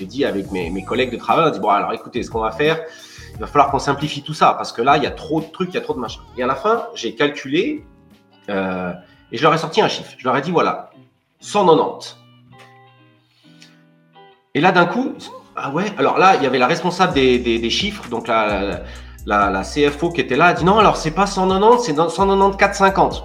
[0.00, 2.40] dit avec mes, mes, collègues de travail, on a dit bon alors écoutez, ce qu'on
[2.40, 2.80] va faire,
[3.38, 5.46] il va falloir qu'on simplifie tout ça parce que là, il y a trop de
[5.46, 6.20] trucs, il y a trop de machins.
[6.36, 7.84] Et à la fin, j'ai calculé
[8.50, 8.92] euh,
[9.30, 10.10] et je leur ai sorti un chiffre.
[10.18, 10.90] Je leur ai dit voilà,
[11.38, 12.16] 190.
[14.54, 15.14] Et là, d'un coup,
[15.54, 18.80] ah ouais, alors là, il y avait la responsable des, chiffres, donc la,
[19.24, 23.22] la, la, CFO qui était là, a dit non, alors c'est pas 190, c'est 194,50.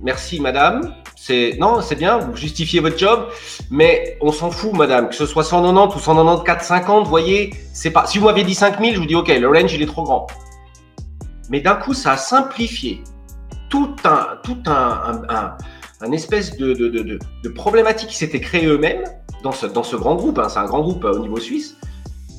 [0.00, 0.94] Merci, madame
[1.58, 3.28] non, c'est bien, vous justifiez votre job,
[3.70, 7.90] mais on s'en fout, madame, que ce soit 190 ou 194, 450, vous voyez, c'est
[7.90, 8.06] pas.
[8.06, 10.26] Si vous m'aviez dit 5000, je vous dis ok, le range il est trop grand.
[11.50, 13.02] Mais d'un coup, ça a simplifié
[13.68, 15.22] tout un, tout un,
[16.00, 19.04] un, espèce de, de, de, de, problématique qui s'était créée eux-mêmes
[19.42, 20.38] dans ce, dans ce grand groupe.
[20.38, 21.76] Hein, c'est un grand groupe euh, au niveau suisse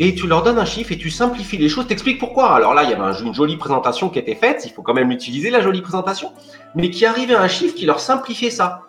[0.03, 2.53] et tu leur donnes un chiffre et tu simplifies les choses, t'expliques pourquoi.
[2.53, 5.09] Alors là, il y avait une jolie présentation qui était faite, il faut quand même
[5.09, 6.33] l'utiliser, la jolie présentation,
[6.75, 8.81] mais qui arrivait à un chiffre qui leur simplifiait ça.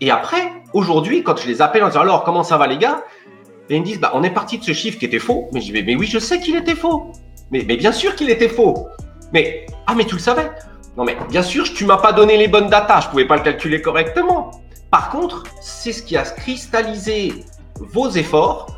[0.00, 3.04] Et après, aujourd'hui, quand je les appelle en disant alors comment ça va les gars,
[3.70, 5.48] ils me disent bah on est parti de ce chiffre qui était faux.
[5.52, 7.12] Mais je dis mais oui, je sais qu'il était faux.
[7.52, 8.88] Mais, mais bien sûr qu'il était faux.
[9.32, 10.50] Mais ah mais tu le savais.
[10.96, 13.42] Non mais bien sûr, tu m'as pas donné les bonnes datas, je pouvais pas le
[13.42, 14.50] calculer correctement.
[14.90, 17.44] Par contre, c'est ce qui a cristallisé
[17.78, 18.75] vos efforts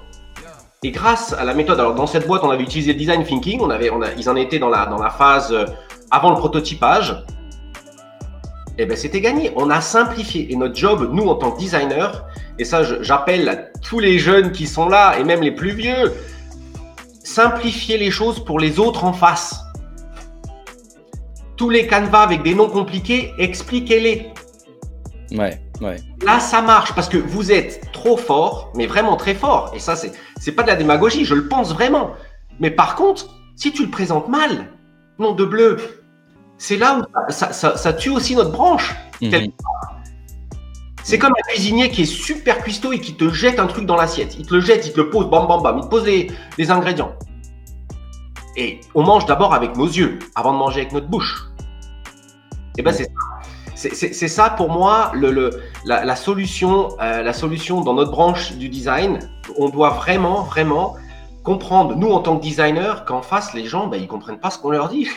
[0.84, 3.60] et grâce à la méthode, alors dans cette boîte, on avait utilisé le design thinking,
[3.60, 5.64] on avait, ils en étaient dans la, dans la phase euh,
[6.10, 7.24] avant le prototypage.
[8.78, 9.50] Et eh ben c'était gagné.
[9.56, 10.52] On a simplifié.
[10.52, 12.24] Et notre job, nous en tant que designer,
[12.60, 16.12] et ça j'appelle tous les jeunes qui sont là et même les plus vieux,
[17.24, 19.60] simplifier les choses pour les autres en face.
[21.56, 24.28] Tous les canevas avec des noms compliqués, expliquez-les.
[25.32, 25.96] Ouais, ouais.
[26.24, 29.72] Là, ça marche parce que vous êtes trop fort, mais vraiment très fort.
[29.74, 32.12] Et ça, c'est, c'est pas de la démagogie, je le pense vraiment.
[32.60, 34.68] Mais par contre, si tu le présentes mal,
[35.18, 35.78] nom de bleu,
[36.58, 38.94] c'est là où ça, ça, tue aussi notre branche.
[39.22, 39.52] Mhm.
[41.02, 43.96] C'est comme un cuisinier qui est super cuistot et qui te jette un truc dans
[43.96, 44.36] l'assiette.
[44.38, 46.30] Il te le jette, il te le pose, bam bam bam, il te pose les,
[46.58, 47.14] les ingrédients.
[48.56, 51.46] Et on mange d'abord avec nos yeux avant de manger avec notre bouche.
[52.76, 53.10] Et eh ben c'est ça.
[53.78, 55.50] C'est ça pour moi le,
[55.84, 59.20] la, solution, euh, la solution dans notre branche du design.
[59.56, 60.96] On doit vraiment, vraiment
[61.44, 64.58] comprendre, nous en tant que designer, qu'en face, les gens, ben, ils comprennent pas ce
[64.58, 65.08] qu'on leur dit.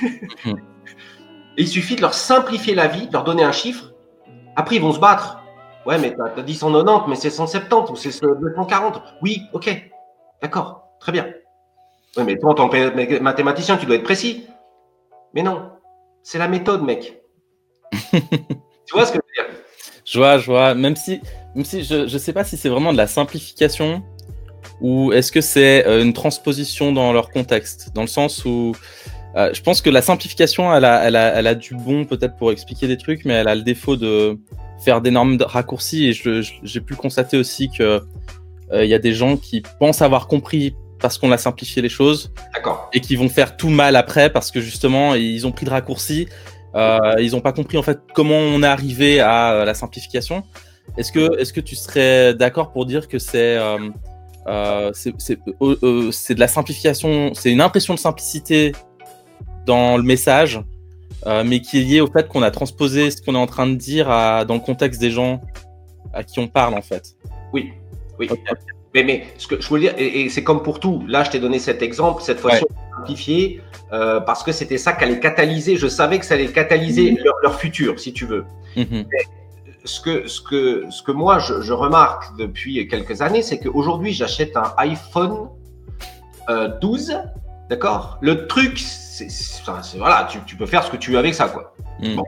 [1.57, 3.93] Il suffit de leur simplifier la vie, de leur donner un chiffre.
[4.55, 5.39] Après, ils vont se battre.
[5.85, 9.01] Ouais, mais tu as, dit 190, mais c'est 170 ou c'est 240.
[9.21, 9.91] Oui, ok.
[10.41, 11.25] D'accord, très bien.
[12.15, 14.47] Ouais, mais toi, en tant que mathématicien, tu dois être précis.
[15.33, 15.71] Mais non,
[16.23, 17.20] c'est la méthode, mec.
[17.91, 19.55] Tu vois ce que je veux dire?
[20.05, 20.73] Je vois, je vois.
[20.73, 21.21] Même si,
[21.55, 24.03] même si je ne sais pas si c'est vraiment de la simplification
[24.79, 28.73] ou est-ce que c'est euh, une transposition dans leur contexte, dans le sens où
[29.35, 32.35] euh, je pense que la simplification, elle a, elle a, elle a du bon peut-être
[32.35, 34.39] pour expliquer des trucs, mais elle a le défaut de
[34.83, 36.09] faire d'énormes raccourcis.
[36.09, 36.13] Et
[36.63, 38.01] j'ai pu constater aussi que
[38.73, 42.31] il y a des gens qui pensent avoir compris parce qu'on a simplifié les choses,
[42.93, 46.27] et qui vont faire tout mal après parce que justement ils ont pris de raccourcis
[46.75, 50.43] euh, ils n'ont pas compris en fait comment on est arrivé à euh, la simplification.
[50.97, 56.47] Est-ce que, est-ce que tu serais d'accord pour dire que c'est euh, c'est de la
[56.47, 58.71] simplification, c'est une impression de simplicité
[59.65, 60.59] dans le message,
[61.45, 63.75] mais qui est liée au fait qu'on a transposé ce qu'on est en train de
[63.75, 65.41] dire à, dans le contexte des gens
[66.13, 67.15] à qui on parle en fait?
[67.53, 67.71] Oui,
[68.17, 68.29] oui.
[68.95, 71.39] Mais, mais ce que je voulais dire, et, c'est comme pour tout, là je t'ai
[71.39, 72.65] donné cet exemple, cette fois-ci
[73.93, 77.19] euh, parce que c'était ça qui allait catalyser, je savais que ça allait catalyser mhm.
[77.43, 78.45] leur, futur, si tu veux.
[78.75, 79.05] Mhm.
[79.83, 84.13] Ce, que, ce, que, ce que moi je, je remarque depuis quelques années, c'est qu'aujourd'hui
[84.13, 85.49] j'achète un iPhone
[86.49, 87.17] euh, 12,
[87.69, 88.17] d'accord?
[88.21, 89.27] Le truc, c'est
[89.97, 91.73] voilà, tu, tu, peux faire ce que tu veux avec ça, quoi.
[92.01, 92.15] Mhm.
[92.15, 92.23] Bon.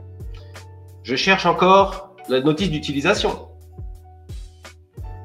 [1.02, 3.48] Je cherche encore la notice d'utilisation.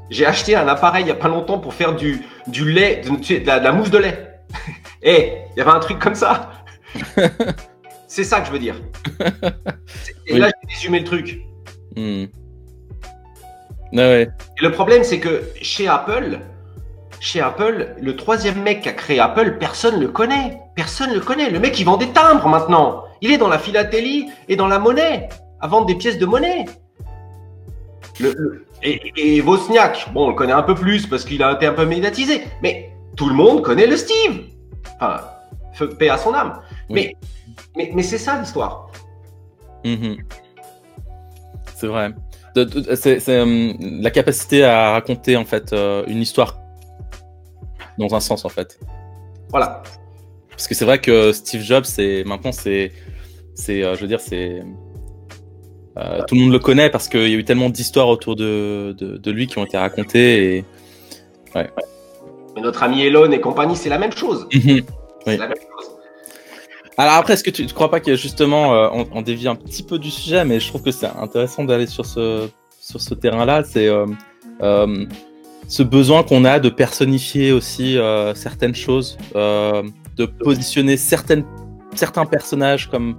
[0.10, 3.46] J'ai acheté un appareil il n'y a pas longtemps pour faire du, du lait, de,
[3.46, 4.42] la, mousse de lait.
[5.02, 6.52] Eh, il y avait un truc comme ça.
[8.08, 8.76] C'est ça que je veux dire.
[10.28, 11.42] Et là, j'ai résumé le truc.
[11.96, 12.26] Hmm.
[13.96, 14.28] Ah Et
[14.62, 16.40] le problème, c'est que chez Apple,
[17.20, 20.60] chez Apple, le troisième mec qui a créé Apple, personne ne le connaît.
[20.76, 21.50] Personne ne le connaît.
[21.50, 23.04] Le mec, il vend des timbres maintenant.
[23.22, 26.66] Il est dans la philatélie et dans la monnaie, à vendre des pièces de monnaie.
[28.20, 31.66] Le, et, et Wozniak, bon, on le connaît un peu plus parce qu'il a été
[31.66, 34.42] un peu médiatisé, mais tout le monde connaît le Steve.
[35.00, 35.22] Enfin,
[35.98, 36.62] paix à son âme.
[36.90, 37.16] Mais,
[37.76, 38.92] mais, mais c'est ça l'histoire.
[39.86, 40.18] Mhm.
[41.76, 42.12] C'est vrai.
[42.96, 46.60] C'est euh, la capacité à raconter en fait euh, une histoire
[47.98, 48.80] dans un sens en fait.
[49.50, 49.84] Voilà.
[50.50, 52.92] Parce que c'est vrai que Steve Jobs, c'est maintenant c'est,
[53.56, 54.64] c'est, euh, je veux dire, c'est
[56.28, 59.32] tout le monde le connaît parce qu'il y a eu tellement d'histoires autour de, de,
[59.32, 60.58] lui qui ont été racontées.
[60.58, 60.66] Et...
[61.56, 61.70] Ouais.
[62.60, 64.48] Mais notre ami Elon et compagnie, c'est la même chose.
[64.54, 64.82] Mhm.
[65.26, 65.92] C'est la même chose.
[66.98, 69.84] Alors après, est-ce que tu ne crois pas que justement, euh, on, dévie un petit
[69.84, 72.50] peu du sujet, mais je trouve que c'est intéressant d'aller sur ce,
[72.82, 75.06] sur ce terrain-là, c'est euh,
[75.70, 77.98] ce besoin qu'on a de personnifier aussi
[78.36, 81.46] certaines choses, de positionner certaines,
[81.96, 83.16] certains personnages comme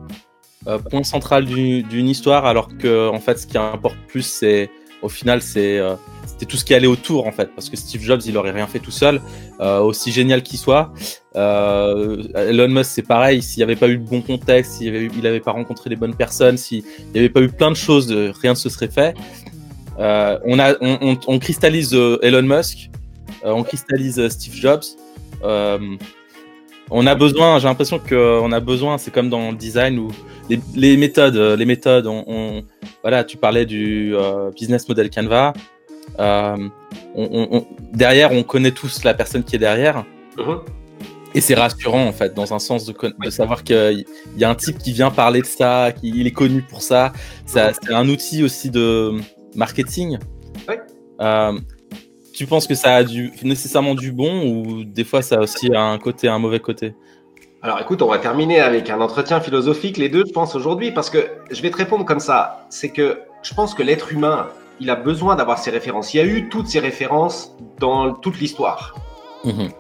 [0.67, 4.69] euh, point central d'une histoire, alors que en fait, ce qui importe plus, c'est
[5.01, 5.95] au final, c'est euh,
[6.41, 8.67] c'était tout ce qui allait autour en fait, parce que Steve Jobs, il aurait rien
[8.67, 9.21] fait tout seul,
[9.61, 10.93] euh, aussi génial qu'il soit.
[11.35, 13.43] Elon Musk, c'est pareil.
[13.43, 15.97] S'il n'y avait pas eu le bon contexte, s'il avait, il n'avait pas rencontré les
[15.97, 19.15] bonnes personnes, s'il n'y avait pas eu plein de choses, rien ne se serait fait.
[19.99, 22.91] on a, on, cristallise Elon Musk,
[23.45, 24.85] on cristallise Steve Jobs
[26.91, 30.11] on a besoin, j'ai l'impression qu'on a besoin, c'est comme dans le design où
[30.75, 32.65] les, méthodes, euh, les méthodes, on,
[33.03, 35.53] voilà, tu parlais du euh, business model Canva.
[36.19, 36.69] Euh,
[37.93, 40.05] derrière, on connaît tous la personne qui est derrière.
[40.37, 40.61] Uh-huh.
[41.35, 42.95] Et c'est rassurant, en fait, dans un sens de,
[43.25, 44.05] de savoir qu'il
[44.37, 47.13] y a un type qui vient parler de ça, qu'il est connu pour ça.
[47.47, 47.73] Uh-huh.
[47.81, 49.13] C'est un outil aussi de
[49.55, 50.19] marketing.
[52.35, 55.71] tu penses que ça a du, nécessairement du bon ou des fois ça a aussi
[55.75, 56.95] un côté, un mauvais côté?
[57.63, 61.11] Alors écoute, on va terminer avec un entretien philosophique, les deux, je pense, aujourd'hui, parce
[61.11, 62.67] que je vais te répondre comme ça.
[62.71, 64.49] C'est que je pense que l'être humain,
[64.81, 66.15] il a besoin d'avoir ses références.
[66.15, 68.95] Il y a eu toutes ces références dans toute l'histoire.
[69.45, 69.71] Mhm.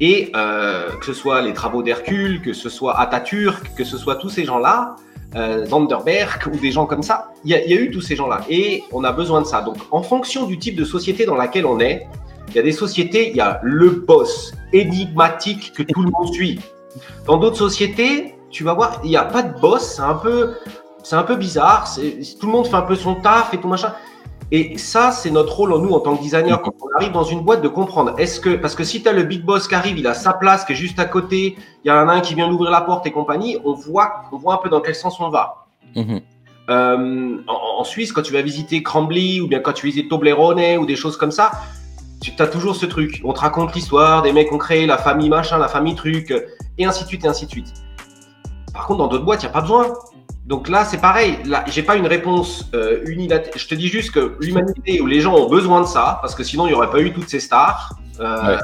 [0.00, 4.16] Et euh, que ce soit les travaux d'Hercule, que ce soit Atatürk, que ce soit
[4.16, 4.96] tous ces gens-là,
[5.36, 8.40] euh, Zanderberg ou des gens comme ça, il y, y a eu tous ces gens-là.
[8.48, 9.60] Et on a besoin de ça.
[9.60, 12.06] Donc en fonction du type de société dans laquelle on est,
[12.48, 16.32] il y a des sociétés, il y a le boss énigmatique que tout le monde
[16.32, 16.58] suit.
[17.26, 20.54] Dans d'autres sociétés, tu vas voir, il n'y a pas de boss, c'est un peu,
[21.02, 21.88] c'est un peu bizarre.
[21.94, 23.92] Tout le monde fait un peu son taf et tout machin.
[24.52, 27.40] Et ça, c'est notre rôle, nous, en tant que designer, quand on arrive dans une
[27.40, 28.14] boîte, de comprendre.
[28.18, 30.32] Est-ce que, parce que si tu as le big boss qui arrive, il a sa
[30.32, 33.06] place qui est juste à côté, il y a un qui vient d'ouvrir la porte
[33.06, 35.66] et compagnie, on voit, on voit un peu dans quel sens on va.
[35.94, 36.20] Mhm.
[36.68, 40.86] Euh, en, Suisse, quand tu vas visiter Crambley ou bien quand tu visites Toblerone ou
[40.86, 41.50] des choses comme ça,
[42.20, 43.20] tu as toujours ce truc.
[43.24, 46.34] On te raconte l'histoire, des mecs ont créé la famille machin, la famille truc,
[46.76, 47.72] et ainsi de suite, et ainsi de suite.
[48.72, 49.86] Par contre, dans d'autres boîtes, il n'y a pas besoin.
[50.46, 51.38] Donc là, c'est pareil.
[51.44, 53.58] Là, j'ai pas une réponse euh, unilatérale.
[53.58, 56.42] Je te dis juste que l'humanité ou les gens ont besoin de ça, parce que
[56.42, 57.98] sinon, il n'y aurait pas eu toutes ces stars.
[58.20, 58.58] Euh,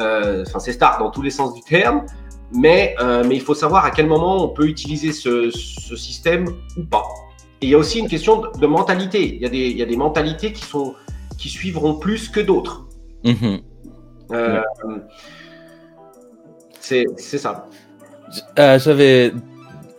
[0.00, 2.04] euh, enfin, ces stars dans tous les sens du terme.
[2.50, 6.46] Mais, mais il faut savoir à quel moment on peut utiliser ce, ce système
[6.78, 7.04] ou pas.
[7.60, 9.34] Et il y a aussi une question de, mentalité.
[9.34, 10.94] Il y, a des, il y a des mentalités qui, sont,
[11.36, 12.86] qui suivront plus que d'autres.
[13.24, 13.60] Mhm.
[14.32, 14.62] Euh,
[16.80, 17.06] c'est
[17.38, 17.66] ça.
[18.58, 19.32] Euh, j'avais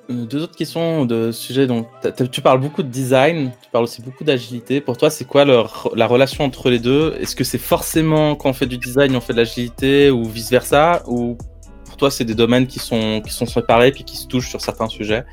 [0.10, 1.68] deux autres questions de sujets.
[1.68, 1.88] Donc,
[2.32, 4.82] tu parles beaucoup de design, tu parles aussi beaucoup d'agilité.
[4.82, 7.16] Pour toi, c'est quoi la relation entre les deux?
[7.20, 10.50] Est-ce que c'est forcément quand on fait du design, on fait de l'agilité ou vice
[10.50, 11.38] versa Ou
[11.86, 14.62] pour toi, c'est des domaines qui sont, qui sont séparés puis qui se touchent sur
[14.62, 15.26] certains sujets?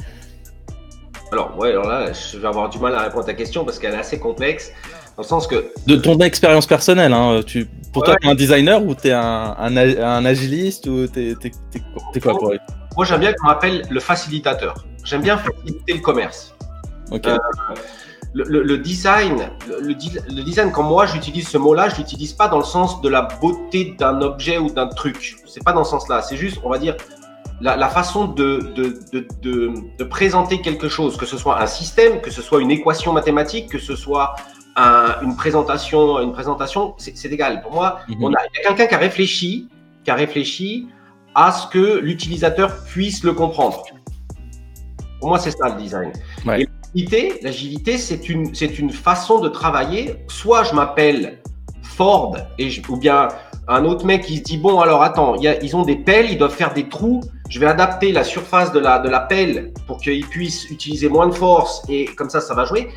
[1.32, 3.78] Alors, ouais, alors là, je vais avoir du mal à répondre à ta question parce
[3.78, 4.72] qu'elle est assez complexe.
[5.16, 5.72] Dans le sens que.
[5.86, 9.12] De ton expérience personnelle, hein, tu, pour toi, tu es un designer ou tu es
[9.12, 12.52] un, un, agiliste ou tu es, quoi pour
[12.96, 14.86] Moi, j'aime bien qu'on m'appelle le facilitateur.
[15.04, 16.54] J'aime bien faciliter le commerce.
[17.12, 17.38] Euh,
[18.34, 22.64] le, design, le, le, design, quand moi j'utilise ce mot-là, je l'utilise pas dans le
[22.64, 25.36] sens de la beauté d'un objet ou d'un truc.
[25.46, 26.22] C'est pas dans ce sens-là.
[26.22, 26.96] C'est juste, on va dire,
[27.60, 28.60] la, façon de,
[29.42, 33.70] de, présenter quelque chose, que ce soit un système, que ce soit une équation mathématique,
[33.70, 34.34] que ce soit
[34.76, 37.62] une présentation, une présentation, c'est égal.
[37.62, 38.24] Pour moi, mhm.
[38.24, 39.68] on a, il y a quelqu'un qui a réfléchi,
[40.04, 40.88] qui a réfléchi
[41.36, 43.84] à ce que l'utilisateur puisse le comprendre.
[45.20, 46.10] Pour moi, c'est ça le design.
[46.46, 50.16] l'agilité, l'agilité, c'est une, c'est une façon de travailler.
[50.28, 51.38] Soit je m'appelle
[51.82, 53.28] Ford et ou bien
[53.68, 56.54] un autre mec qui se dit bon alors attends, ils ont des pelles, ils doivent
[56.54, 57.20] faire des trous.
[57.50, 61.28] Je vais adapter la surface de la, de la pelle pour qu'ils puissent utiliser moins
[61.28, 62.88] de force et comme ça, ça va jouer.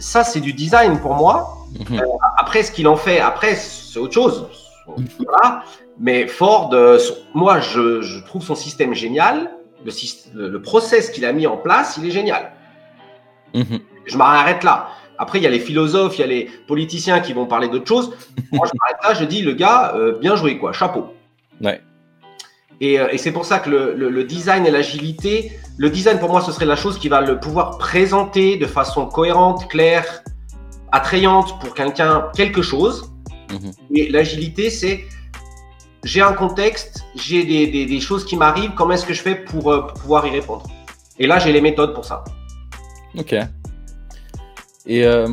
[0.00, 1.66] Ça, c'est du design pour moi.
[1.88, 2.00] Mhm.
[2.00, 2.04] Euh,
[2.36, 4.46] après, ce qu'il en fait, après, c'est autre chose.
[6.00, 6.98] Mais Ford, euh,
[7.34, 9.50] moi, je, trouve son système génial.
[9.84, 12.52] Le, le process qu'il a mis en place, il est génial.
[13.54, 13.80] Mhm.
[14.06, 14.88] Je m'arrête là.
[15.18, 17.86] Après, il y a les philosophes, il y a les politiciens qui vont parler d'autres
[17.86, 18.12] choses.
[18.52, 21.14] Moi, je m'arrête là, je dis, le gars, euh, bien joué, quoi, chapeau.
[21.60, 21.82] Ouais.
[22.82, 26.50] Euh, et, c'est pour ça que le, design et l'agilité, le design pour moi, ce
[26.50, 30.22] serait la chose qui va le pouvoir présenter de façon cohérente, claire,
[30.92, 33.12] attrayante pour quelqu'un quelque chose.
[33.50, 33.72] Mhm.
[33.94, 35.04] Et l'agilité, c'est
[36.04, 39.86] j'ai un contexte, j'ai des, choses qui m'arrivent, comment est-ce que je fais pour, euh,
[39.86, 40.66] pouvoir y répondre?
[41.18, 42.24] Et là, j'ai les méthodes pour ça.
[43.18, 43.34] Ok.
[44.86, 45.28] Et euh,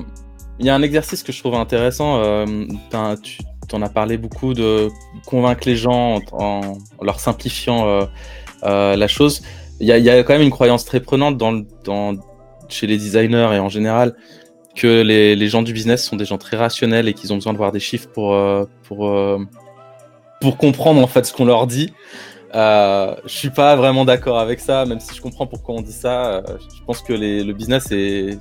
[0.59, 2.21] il y a un exercice que je trouve intéressant.
[2.21, 2.45] Euh,
[2.91, 4.89] tu en as parlé beaucoup de
[5.25, 8.07] convaincre les gens en, leur simplifiant
[8.63, 9.41] euh, la chose.
[9.79, 11.41] Il y, a, quand même une croyance très prenante
[12.67, 14.15] chez les designers et en général
[14.75, 17.53] que les, les, gens du business sont des gens très rationnels et qu'ils ont besoin
[17.53, 18.35] de voir des chiffres pour,
[18.83, 19.09] pour,
[20.41, 21.93] pour comprendre en fait ce qu'on leur dit.
[22.55, 25.91] Euh, je suis pas vraiment d'accord avec ça, même si je comprends pourquoi on dit
[25.91, 26.35] ça.
[26.35, 26.41] Euh,
[26.75, 27.89] je pense que les, le business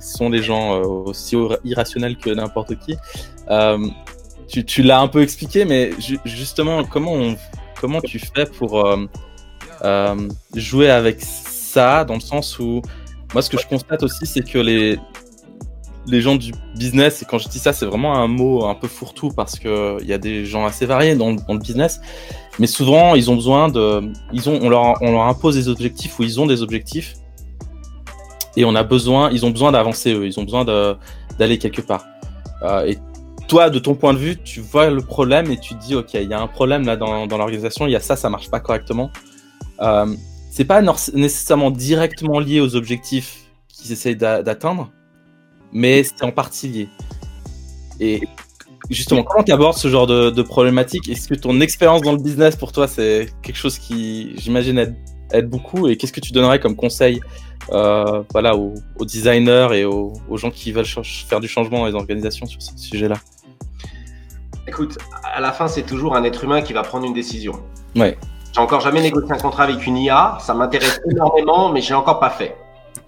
[0.01, 2.95] sont des gens euh, aussi irrationnels que n'importe qui.
[3.49, 3.87] Euh,
[4.47, 5.91] tu, l'as un peu expliqué, mais
[6.23, 7.35] justement, comment,
[8.01, 8.87] tu fais pour
[10.55, 12.81] jouer avec ça, dans le sens où
[13.33, 14.97] moi, ce que je constate aussi, c'est que les,
[16.07, 18.87] les gens du business, et quand je dis ça, c'est vraiment un mot un peu
[18.87, 21.99] fourre-tout parce qu'il y a des gens assez variés dans, le business,
[22.59, 26.39] mais souvent ils ont besoin de, ils ont, on leur, impose des objectifs ou ils
[26.39, 27.15] ont des objectifs
[28.55, 30.65] et on a besoin, ils ont besoin d'avancer eux, ils ont besoin
[31.37, 32.05] d'aller quelque part.
[32.63, 32.97] Euh, et
[33.47, 36.13] toi, de ton point de vue, tu vois le problème et tu te dis ok,
[36.15, 38.49] il y a un problème là dans, dans l'organisation, il y a ça, ça marche
[38.49, 39.11] pas correctement.
[39.81, 40.07] Euh,
[40.51, 44.89] c'est pas nécessairement directement lié aux objectifs qu'ils essayent d'atteindre,
[45.71, 46.89] mais c'est en partie lié.
[47.99, 48.21] Et
[48.89, 51.09] justement, comment tu abordes ce genre de, problématique?
[51.09, 54.95] Est-ce que ton expérience dans le business pour toi, c'est quelque chose qui, j'imagine,
[55.31, 55.87] aide, beaucoup?
[55.87, 57.19] Et qu'est-ce que tu donnerais comme conseil
[57.71, 62.45] euh, voilà, aux, designers et aux, gens qui veulent faire du changement dans les organisations
[62.45, 63.15] sur ce sujet-là?
[64.67, 67.53] Écoute, à la fin, c'est toujours un être humain qui va prendre une décision.
[67.95, 68.17] Ouais.
[68.53, 70.37] J'ai encore jamais négocié un contrat avec une IA.
[70.41, 72.55] Ça m'intéresse énormément, mais j'ai encore pas fait.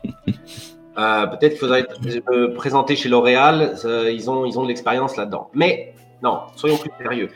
[0.99, 3.77] Euh, peut-être qu'il faudrait me présenter chez L'Oréal.
[3.85, 5.49] Euh, ils, ont, ils ont de l'expérience là-dedans.
[5.53, 7.29] Mais non, soyons plus sérieux.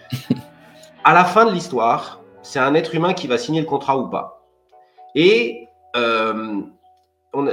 [1.06, 4.10] À la fin de l'histoire, c'est un être humain qui va signer le contrat ou
[4.10, 4.46] pas.
[5.16, 6.62] Et euh,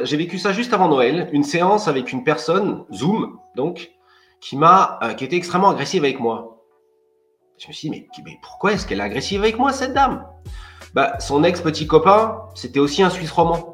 [0.02, 3.92] j'ai vécu ça juste avant Noël, une séance avec une personne, Zoom, donc,
[4.40, 6.64] qui m'a, qui était extrêmement agressive avec moi.
[7.58, 10.26] Je me suis dit, mais, pourquoi est-ce qu'elle est agressive avec moi, cette dame?
[10.94, 13.69] Bah, Son ex-petit copain, c'était aussi un Suisse romand.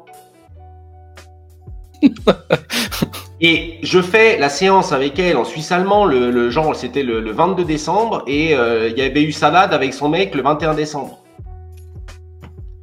[3.41, 7.65] et je fais la séance avec elle en suisse allemand, le, genre c'était le, 22
[7.65, 11.23] décembre, et euh, il y avait eu salade avec son mec le 21 décembre.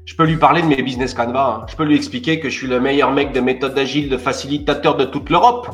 [0.05, 1.67] Je peux lui parler de mes business canvas, hein.
[1.69, 4.97] je peux lui expliquer que je suis le meilleur mec de méthode agile, de facilitateur
[4.97, 5.71] de toute l'Europe.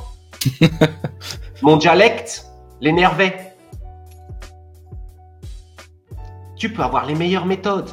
[1.62, 2.46] Mon dialecte
[2.80, 3.54] l'énervait.
[6.56, 7.90] Tu peux avoir les meilleures méthodes.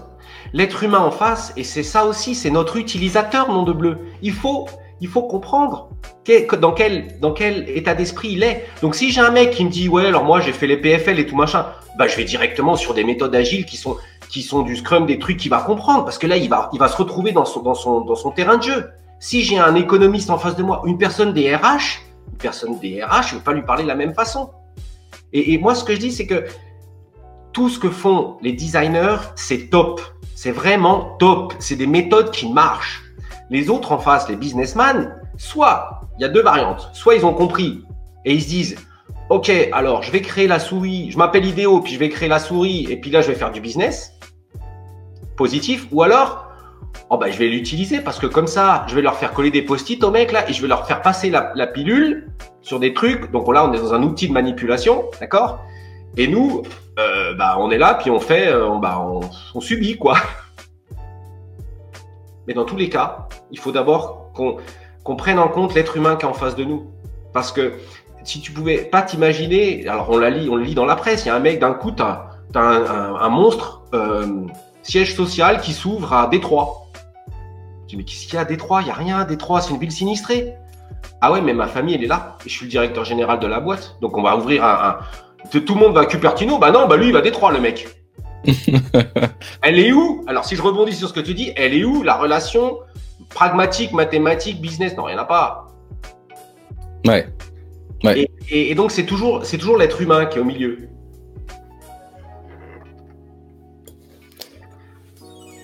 [0.53, 3.99] L'être humain en face, et c'est ça aussi, c'est notre utilisateur, nom de bleu.
[4.21, 4.67] Il faut
[5.01, 5.89] il faut comprendre
[6.59, 8.65] dans quel, état d'esprit il est.
[8.81, 11.19] Donc, si j'ai un mec qui me dit, ouais, alors moi, j'ai fait les PFL
[11.19, 11.67] et tout machin,
[11.97, 13.97] bah, je vais directement sur des méthodes agiles qui sont,
[14.29, 16.97] qui sont du Scrum, des trucs qu'il va comprendre, parce que là, il va, se
[16.97, 18.89] retrouver dans son, terrain de jeu.
[19.19, 23.03] Si j'ai un économiste en face de moi, une personne des RH, une personne des
[23.03, 24.49] RH, je ne vais pas lui parler de la même façon.
[25.33, 26.45] Et moi, ce que je dis, c'est que
[27.51, 30.01] tout ce que font les designers, c'est top.
[30.35, 31.55] C'est vraiment top.
[31.59, 33.06] C'est des méthodes qui marchent.
[33.49, 36.89] Les autres en face, les businessmen, soit il y a deux variantes.
[36.93, 37.83] Soit ils ont compris
[38.25, 38.75] et ils se disent
[39.29, 42.39] Ok, alors je vais créer la souris, je m'appelle Idéo, puis je vais créer la
[42.39, 44.13] souris, et puis là je vais faire du business
[45.35, 45.87] positif.
[45.91, 46.47] Ou alors,
[47.09, 49.61] oh bah, je vais l'utiliser parce que comme ça, je vais leur faire coller des
[49.61, 52.29] post-it aux mecs là et je vais leur faire passer la, pilule
[52.61, 53.31] sur des trucs.
[53.31, 55.59] Donc là, on est dans un outil de manipulation, d'accord?
[56.15, 56.63] Et nous,
[56.97, 59.05] euh, bah, on est là, puis on fait, euh, bah,
[59.53, 60.17] on subit quoi.
[62.47, 66.25] Mais dans tous les cas, il faut d'abord qu'on prenne en compte l'être humain qui
[66.25, 66.87] est en face de nous.
[67.33, 67.73] Parce que
[68.23, 71.25] si tu pouvais pas t'imaginer, alors on, la lit, on le lit dans la presse,
[71.25, 74.45] il y a un mec, d'un coup, tu as, un, monstre euh,
[74.81, 76.87] siège social qui s'ouvre à Détroit.
[77.83, 78.81] Je dis, mais qu'est-ce qu'il y a à Détroit?
[78.81, 80.53] Il n'y a rien à Détroit, c'est une ville sinistrée.
[81.21, 82.37] Ah ouais, mais ma famille, elle est là.
[82.45, 83.97] je suis le directeur général de la boîte.
[84.01, 84.97] Donc on va ouvrir un.
[85.51, 86.57] Tout le monde va à Cupertino.
[86.57, 87.87] Bah non, bah lui, il va à Détroit, le mec.
[89.61, 90.23] elle est où?
[90.27, 92.77] Alors, si je rebondis sur ce que tu dis, elle est où la relation
[93.29, 94.95] pragmatique, mathématique, business?
[94.95, 95.67] Non, il n'y en a pas.
[97.05, 97.27] Ouais.
[98.03, 98.27] ouais.
[98.49, 100.89] Et, donc, c'est toujours, c'est toujours l'être humain qui est au milieu.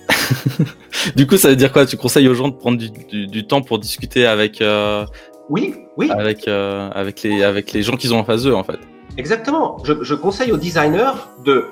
[1.16, 1.86] du coup, ça veut dire quoi?
[1.86, 4.60] Tu conseilles aux gens de prendre du, temps pour discuter avec.
[4.60, 5.06] Euh,
[5.48, 6.10] oui, oui.
[6.10, 8.78] Avec, euh, avec, les, avec les gens qu'ils ont en face d'eux, en fait?
[9.16, 9.78] Exactement.
[9.84, 11.12] Je, je, conseille aux designers
[11.44, 11.66] de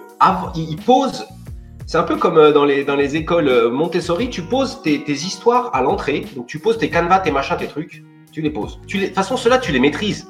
[0.54, 1.26] il pose.
[1.86, 5.02] C'est un peu comme euh, dans les, dans les écoles euh, Montessori, tu poses tes,
[5.10, 6.24] histoires à l'entrée.
[6.36, 8.02] Donc tu poses tes canevas, tes machins, tes trucs.
[8.32, 8.80] Tu les poses.
[8.86, 10.28] Tu les, de toute façon, ceux-là, tu les maîtrises.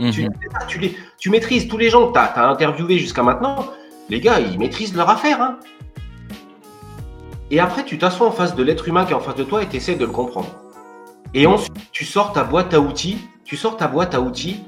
[0.00, 0.28] Mhm.
[0.68, 3.66] tu, les, tu maîtrises tous les gens que tu as, interviewés jusqu'à maintenant.
[4.08, 5.40] Les gars, ils maîtrisent leur affaire.
[5.40, 5.58] Hein.
[7.50, 9.62] Et après, tu t'assois en face de l'être humain qui est en face de toi
[9.62, 10.50] et tu essaies de le comprendre.
[11.34, 13.18] Et ensuite, tu sors ta boîte à outils.
[13.44, 14.60] Tu sors ta boîte à outils.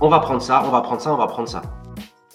[0.00, 1.62] On va prendre ça, on va prendre ça, on va prendre ça.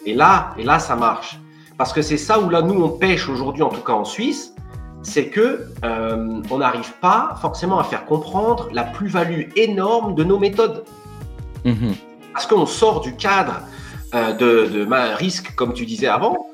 [0.05, 1.39] Et là, et là, ça marche.
[1.79, 4.53] Parce que c'est ça où là, nous, on pêche aujourd'hui, en tout cas en Suisse,
[5.01, 10.37] c'est que euh, on n'arrive pas forcément à faire comprendre la plus-value énorme de nos
[10.37, 10.83] méthodes.
[11.63, 11.95] Mhm.
[12.33, 13.61] Parce qu'on sort du cadre
[14.13, 16.47] euh, de, de ma risque, comme tu disais avant.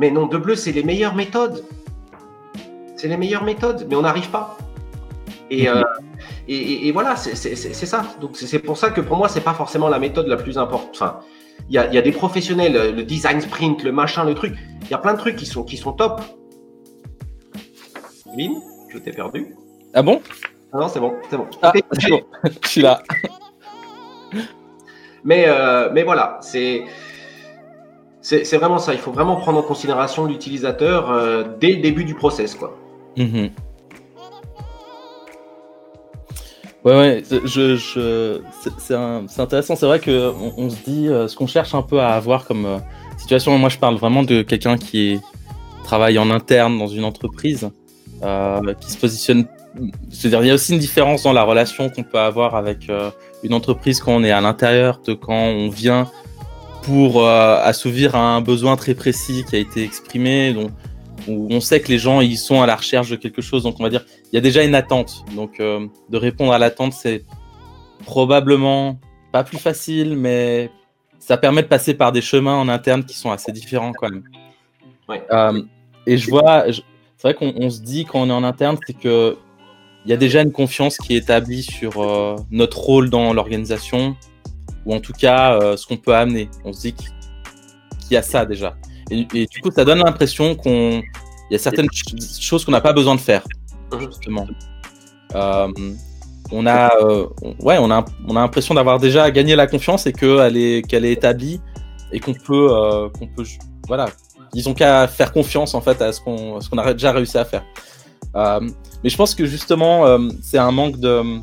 [0.00, 1.64] Mais non, de bleu, c'est les meilleures méthodes.
[2.96, 4.58] C'est les meilleures méthodes, mais on n'arrive pas.
[5.50, 5.76] Et, mhm.
[5.76, 5.82] euh,
[6.48, 8.02] et, et, voilà, c'est ça.
[8.20, 10.90] Donc c'est pour ça que pour moi, c'est pas forcément la méthode la plus importante.
[10.94, 11.20] Enfin,
[11.68, 14.54] il y a, des professionnels, le design sprint, le machin, le truc.
[14.82, 16.20] Il y a plein de trucs qui sont, qui sont top.
[18.36, 19.54] Lynn, je t'ai perdu.
[19.94, 20.20] Ah bon?
[20.72, 21.46] Ah non, c'est bon, c'est bon.
[21.62, 23.02] Ah, je suis là.
[25.24, 26.84] mais, euh, mais voilà, c'est.
[28.20, 28.92] C'est vraiment ça.
[28.92, 32.76] Il faut vraiment prendre en considération l'utilisateur euh, dès le début du process, quoi.
[33.16, 33.50] Mm-hmm.
[36.86, 38.40] Ouais, ouais, je, je,
[38.78, 39.74] c'est intéressant.
[39.74, 42.64] C'est vrai qu'on on se dit euh, ce qu'on cherche un peu à avoir comme
[42.64, 42.78] euh,
[43.18, 43.58] situation.
[43.58, 45.18] Moi, je parle vraiment de quelqu'un qui
[45.82, 47.70] travaille en interne dans une entreprise,
[48.22, 49.46] euh, qui se positionne.
[50.10, 53.10] C'est-à-dire, il y a aussi une différence dans la relation qu'on peut avoir avec euh,
[53.42, 56.08] une entreprise quand on est à l'intérieur de quand on vient
[56.84, 60.52] pour assouvir un besoin très précis qui a été exprimé.
[60.52, 60.70] Donc,
[61.26, 63.64] où on sait que les gens ils sont à la recherche de quelque chose.
[63.64, 65.24] Donc on va dire, y a déjà une attente.
[65.34, 67.24] Donc euh, de répondre à l'attente, c'est
[68.04, 68.98] probablement
[69.32, 70.70] pas plus facile, mais
[71.18, 74.24] ça permet de passer par des chemins en interne qui sont assez différents quand même.
[75.30, 75.62] Euh,
[76.06, 76.64] et je vois,
[77.16, 79.36] c'est vrai qu'on se dit quand on est en interne, c'est que
[80.04, 84.16] il y a déjà une confiance qui est établie sur euh, notre rôle dans l'organisation,
[84.84, 86.48] ou en tout cas ce qu'on peut amener.
[86.64, 87.10] On se dit qu'il
[88.12, 88.76] y a ça déjà.
[89.10, 91.02] Et, du coup, ça donne l'impression qu'on
[91.48, 91.88] il y a certaines
[92.40, 93.44] choses qu'on n'a pas besoin de faire,
[93.98, 94.46] justement.
[95.34, 95.68] Euh,
[96.52, 97.26] on a, euh,
[97.60, 101.04] ouais, on a, on a l'impression d'avoir déjà gagné la confiance et qu'elle est, qu'elle
[101.04, 101.60] est établie
[102.12, 103.44] et qu'on peut, euh, qu'on peut,
[103.88, 104.06] voilà,
[104.54, 107.36] ils ont qu'à faire confiance en fait à ce qu'on, ce qu'on a déjà réussi
[107.36, 107.64] à faire.
[108.34, 110.04] mais je pense que justement,
[110.42, 111.40] c'est un manque de,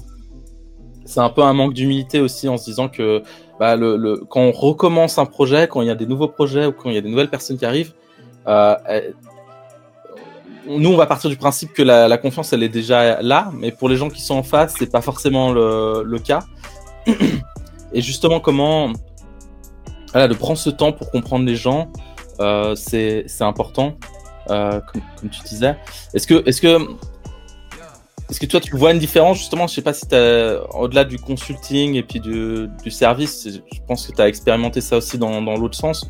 [1.06, 3.24] c'est un peu un manque d'humilité aussi en se disant que
[3.60, 6.72] bah, le, quand on recommence un projet, quand il y a des nouveaux projets ou
[6.72, 7.94] quand il y a des nouvelles personnes qui arrivent,
[8.48, 8.76] euh,
[10.68, 13.90] nous on va partir du principe que la, confiance elle est déjà là, mais pour
[13.90, 16.40] les gens qui sont en face, c'est pas forcément le, cas.
[17.94, 18.92] Et justement, comment
[20.12, 21.92] voilà, de prendre ce temps pour comprendre les gens,
[22.40, 23.96] euh, c'est important,
[24.50, 25.78] euh, comme, tu disais.
[26.14, 26.78] Est-ce que, est-ce que
[28.30, 29.68] est-ce que toi, tu vois une différence justement?
[29.68, 34.14] Je sais pas si tu au-delà du consulting et puis du, service, je pense que
[34.14, 36.10] tu as expérimenté ça aussi dans l'autre sens.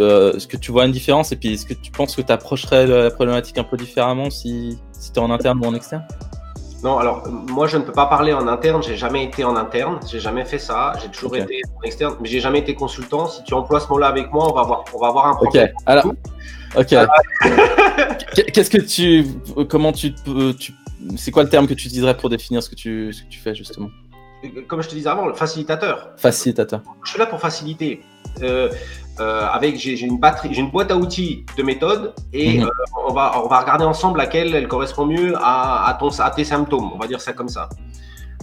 [0.00, 2.30] Euh, est-ce que tu vois une différence et puis est-ce que tu penses que tu
[2.30, 6.06] approcherais la problématique un peu différemment si, si tu es en interne ou en externe?
[6.84, 9.98] Non, alors moi je ne peux pas parler en interne, j'ai jamais été en interne,
[10.08, 13.26] j'ai jamais fait ça, j'ai toujours été en externe, mais j'ai jamais été consultant.
[13.26, 15.70] Si tu emploies ce mot-là avec moi, on va voir, on va avoir un problème.
[15.74, 16.12] Ok, alors,
[16.76, 16.94] ok.
[18.52, 19.26] Qu'est-ce que tu,
[19.68, 20.72] comment tu, tu
[21.16, 23.40] c'est quoi le terme que tu utiliserais pour définir ce que tu, ce que tu
[23.40, 23.88] fais justement?
[24.68, 26.10] Comme je te disais avant, le facilitateur.
[26.16, 26.82] Facilitateur.
[27.02, 28.02] Je suis là pour faciliter.
[28.42, 28.70] Euh,
[29.20, 32.64] euh, avec j'ai une batterie, j'ai une boîte à outils de méthode et mhm.
[32.64, 36.30] euh, on va on va regarder ensemble laquelle elle correspond mieux à, à ton à
[36.30, 36.90] tes symptômes.
[36.94, 37.68] On va dire ça comme ça.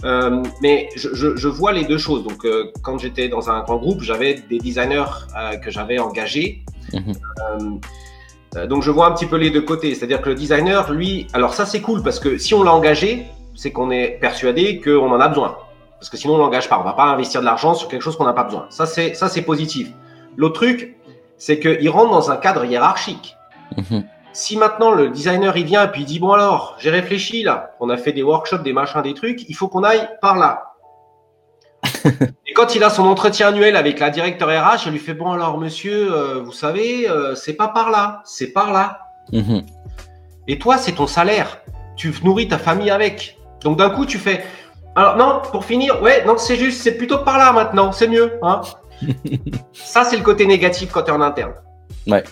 [0.04, 2.22] Euh, mais je, je, je, vois les deux choses.
[2.22, 2.46] Donc,
[2.82, 5.06] quand j'étais dans un grand groupe, j'avais des designers
[5.64, 6.62] que j'avais engagés.
[6.92, 7.80] Mhm.
[8.68, 9.94] donc, je vois un petit peu les deux côtés.
[9.94, 13.24] C'est-à-dire que le designer, lui, alors ça c'est cool parce que si on l'a engagé,
[13.54, 15.56] c'est qu'on est persuadé qu'on en a besoin.
[15.98, 16.78] Parce que sinon on l'engage pas.
[16.78, 18.66] On va pas investir de l'argent sur quelque chose qu'on n'a pas besoin.
[18.68, 19.90] Ça c'est ça c'est positif.
[20.36, 20.96] L'autre truc,
[21.38, 23.36] c'est qu'il rentre dans un cadre hiérarchique.
[23.76, 24.04] Mhm.
[24.32, 27.70] Si maintenant le designer il vient et puis il dit bon alors j'ai réfléchi là,
[27.80, 30.74] on a fait des workshops, des machins, des trucs, il faut qu'on aille par là.
[32.46, 35.32] et quand il a son entretien annuel avec la directeur RH, elle lui fait bon
[35.32, 39.00] alors monsieur, euh, vous savez, euh, c'est pas par là, c'est par là.
[39.32, 39.62] Mhm.
[40.48, 41.62] Et toi c'est ton salaire,
[41.96, 43.38] tu nourris ta famille avec.
[43.64, 44.44] Donc d'un coup tu fais
[44.96, 48.38] alors non pour finir ouais non c'est juste c'est plutôt par là maintenant c'est mieux
[48.42, 48.60] hein
[49.72, 51.54] ça, c'est le côté négatif quand tu es en interne.
[52.06, 52.24] Ouais.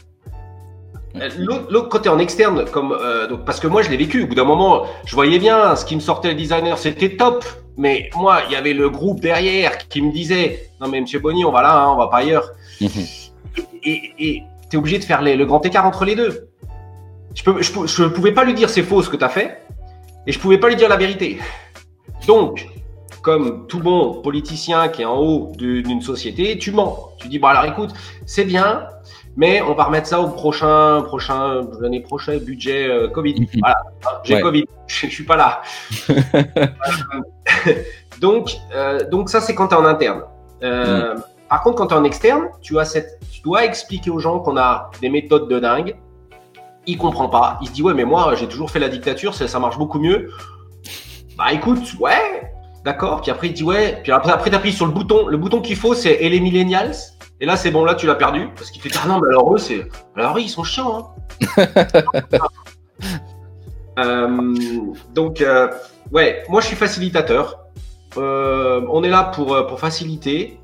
[1.17, 4.25] Euh, l'autre côté en externe, comme euh, donc, parce que moi je l'ai vécu.
[4.25, 7.45] Au bout d'un moment, je voyais bien ce qui me sortait le designer, c'était top.
[7.77, 11.45] Mais moi, il y avait le groupe derrière qui me disait non mais Monsieur Bonny,
[11.45, 12.51] on va là, hein, on va pas ailleurs.
[12.81, 12.89] Mhm.
[13.85, 16.49] et tu es obligé de faire le grand écart entre les deux.
[17.35, 19.61] Je, peux, je, pouvais pas lui dire c'est faux ce que tu as fait,
[20.27, 21.39] et je pouvais pas lui dire la vérité.
[22.27, 22.67] Donc,
[23.25, 27.09] comme tout bon politicien qui est en haut d'une société, tu mens.
[27.19, 27.91] Tu dis, bon alors écoute,
[28.27, 28.87] c'est bien,
[29.35, 33.41] mais on va remettre ça au prochain, prochain, l'année prochaine, budget euh, Covid.
[33.41, 33.61] Mhm.
[33.61, 35.63] Voilà, hein, j'ai Covid, je, ne suis pas là.
[38.21, 40.25] donc, euh, donc ça c'est quand tu es en interne.
[40.63, 41.23] Euh, mhm.
[41.49, 44.39] Par contre, quand tu es en externe, tu as cette, tu dois expliquer aux gens
[44.41, 45.97] qu'on a des méthodes de dingue.
[46.87, 47.59] Il comprend pas.
[47.63, 49.99] Il se dit ouais, mais moi j'ai toujours fait la dictature, ça, ça marche beaucoup
[49.99, 50.31] mieux.
[51.39, 52.54] Bah écoute, ouais,
[52.85, 53.23] D'accord.
[53.23, 53.99] Puis après, il dit ouais.
[54.03, 55.27] Puis après, après tu appuies sur le bouton.
[55.27, 56.95] Le bouton qu'il faut, c'est et les millennials.
[57.41, 58.49] Et là, c'est bon, là, tu l'as perdu.
[58.55, 59.89] Parce qu'il fait ah non, mais alors eux, c'est.
[60.15, 61.15] Alors oui, ils sont chiants.
[61.57, 61.67] Hein.
[63.99, 64.55] euh,
[65.15, 65.69] donc, euh,
[66.13, 67.59] ouais, moi, je suis facilitateur.
[68.19, 70.61] Euh, on est là pour, pour faciliter.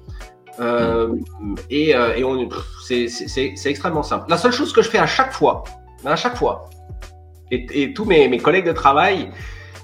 [1.71, 2.49] Et, et on,
[2.87, 3.07] c'est
[3.65, 4.27] extrêmement simple.
[4.29, 5.65] La seule chose que je fais à chaque fois,
[6.05, 6.69] à chaque fois,
[7.51, 9.31] et, et tous mes, mes collègues de travail,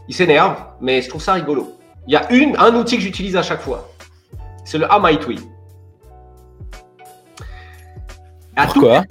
[0.07, 1.76] ils s'énervent, mais je trouve ça rigolo.
[2.07, 3.88] Il y a une, un outil que j'utilise à chaque fois.
[4.64, 5.40] C'est le Amaitui.
[8.54, 9.04] À Pourquoi?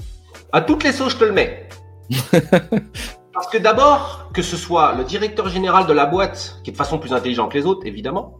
[0.51, 1.67] À toutes les sauces, je te le mets.
[3.33, 6.77] Parce que d'abord, que ce soit le directeur général de la boîte, qui est de
[6.77, 8.37] façon plus intelligent que les autres, évidemment,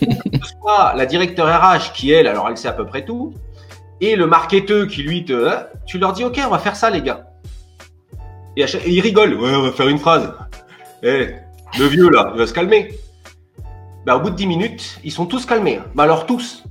[0.00, 0.06] que
[0.42, 3.32] ce soit la directeur RH, qui elle, alors elle sait à peu près tout,
[4.02, 6.90] et le marketeur qui lui te, hein, tu leur dis, ok, on va faire ça,
[6.90, 7.24] les gars.
[8.56, 9.34] Et, ils rigolent.
[9.34, 10.30] Ouais, on va faire une phrase.
[11.02, 11.30] Eh,
[11.78, 12.94] le vieux là, il va se calmer.
[14.06, 15.80] Bah, au bout de 10 minutes, ils sont tous calmés.
[15.94, 16.64] Bah, alors tous.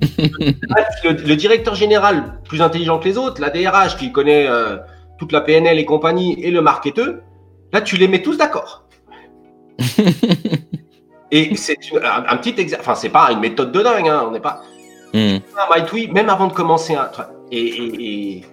[0.18, 4.76] le, directeur général, plus intelligent que les autres, la DRH qui connaît euh,
[5.18, 7.16] toute la PNL et compagnie, et le marketeur,
[7.72, 8.84] là, tu les mets tous d'accord.
[11.30, 12.82] et c'est un, petit exemple.
[12.82, 14.62] Enfin, c'est pas une méthode de dingue, hein, on n'est pas.
[15.14, 15.38] Mm.
[16.12, 17.10] même avant de commencer un.
[17.50, 18.44] Et, et,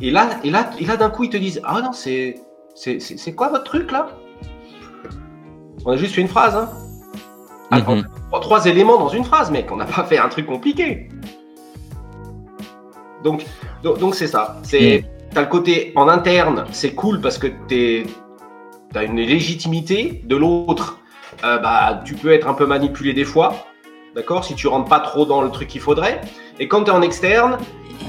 [0.00, 2.36] et, là, et là, et là d'un coup, ils te disent Ah non, c'est.
[2.76, 4.08] C'est quoi votre truc là?
[5.86, 6.68] On a juste fait une phrase, hein
[7.70, 8.04] Mhm.
[8.40, 9.70] Trois éléments dans une phrase, mec.
[9.70, 11.08] On n'a pas fait un truc compliqué.
[13.22, 13.44] Donc,
[13.82, 14.60] donc c'est ça.
[14.62, 15.30] C'est, mhm.
[15.32, 18.06] t'as le côté en interne, c'est cool parce que tu
[18.94, 20.22] as une légitimité.
[20.24, 20.98] De l'autre,
[21.44, 23.54] euh, bah, tu peux être un peu manipulé des fois.
[24.14, 26.20] D'accord Si tu rentres pas trop dans le truc qu'il faudrait.
[26.60, 27.58] Et quand tu es en externe,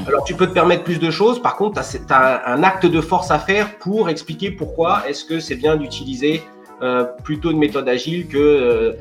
[0.08, 1.42] alors tu peux te permettre plus de choses.
[1.42, 5.40] Par contre, tu as, un acte de force à faire pour expliquer pourquoi est-ce que
[5.40, 6.44] c'est bien d'utiliser
[6.82, 8.94] euh, plutôt une méthode agile que euh,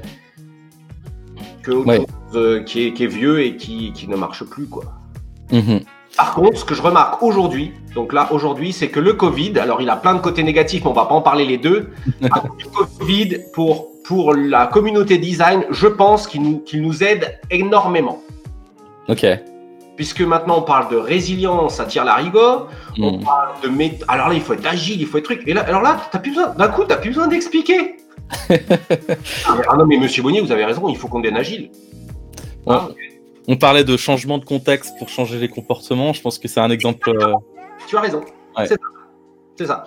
[1.65, 4.67] que qui, est, vieux et qui, ne marche plus.
[4.67, 4.85] quoi.
[5.51, 5.81] Mhm.
[6.17, 9.83] Par contre, ce que je remarque aujourd'hui, donc là aujourd'hui, c'est que le Covid, alors
[9.83, 11.91] il a plein de côtés négatifs, mais on va pas en parler les deux.
[12.21, 12.29] le
[12.99, 18.21] Covid pour pour la communauté design, je pense qu'il nous qu'il nous aide énormément.
[19.09, 19.27] Ok.
[19.97, 22.69] Puisque maintenant on parle de résilience, ça tire la rigueur.
[22.99, 23.25] On mhm.
[23.25, 23.69] parle de
[24.09, 25.43] Alors là, il faut être agile, il faut être truc.
[25.47, 26.49] Et là, alors là, t'as plus besoin.
[26.51, 27.97] D'un coup, t'as plus besoin d'expliquer.
[29.68, 31.70] ah non, mais monsieur Bonnier, vous avez raison, il faut qu'on devienne agile.
[32.66, 32.89] Ah,
[33.47, 36.12] on parlait de changement de contexte pour changer les comportements.
[36.12, 37.11] Je pense que c'est un exemple.
[37.11, 37.35] Euh,
[37.87, 38.22] tu as raison.
[39.57, 39.85] C'est ça.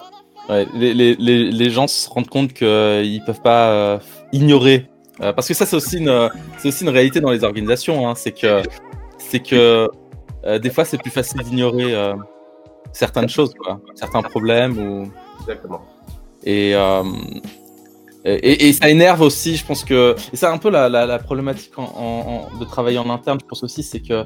[0.74, 4.00] les, les, les, gens se rendent compte qu'ils ne peuvent pas euh,
[4.32, 4.88] ignorer.
[5.22, 6.30] Euh, parce que ça, c'est aussi, une,
[6.64, 8.08] aussi une réalité dans les organisations.
[8.08, 8.14] Hein.
[8.16, 9.90] c'est que,
[10.60, 11.94] des fois, c'est plus facile d'ignorer
[12.94, 14.78] certaines choses, quoi, certains problèmes.
[14.78, 15.12] Ou...
[15.42, 15.82] Exactement.
[16.44, 16.76] Et,
[18.26, 20.16] et, ça énerve aussi, je pense que.
[20.34, 24.24] Et c'est un peu la, problématique de travailler en interne, je pense aussi, c'est que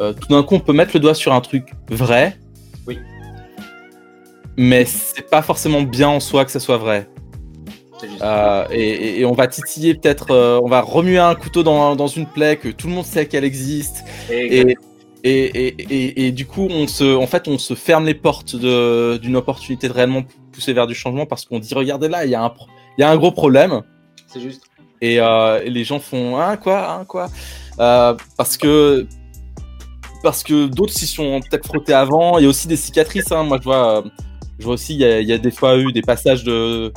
[0.00, 2.38] euh, tout d'un coup, on peut mettre le doigt sur un truc vrai.
[2.86, 2.98] Oui.
[4.56, 7.08] Mais c'est pas forcément bien en soi que ça soit vrai.
[8.22, 12.56] Euh, et, on va titiller peut-être, euh, on va remuer un couteau dans, une plaie
[12.56, 14.04] que tout le monde sait qu'elle existe.
[14.30, 14.74] Et,
[15.22, 19.92] et, du coup, on se, en fait, on se ferme les portes d'une opportunité de
[19.92, 22.52] réellement pousser vers du changement parce qu'on dit regardez là, il y a un,
[23.00, 23.82] y a un gros problème.
[24.26, 24.62] C'est juste.
[25.00, 27.30] Et, euh, les gens font hein quoi, hein quoi,
[27.78, 29.06] euh, parce que
[30.22, 32.38] parce que d'autres s'y sont peut-être frottés avant.
[32.38, 33.32] Il y a aussi des cicatrices.
[33.32, 33.44] Hein.
[33.44, 34.04] Moi, je vois,
[34.58, 36.92] je vois aussi, il y, a, des fois eu des passages de.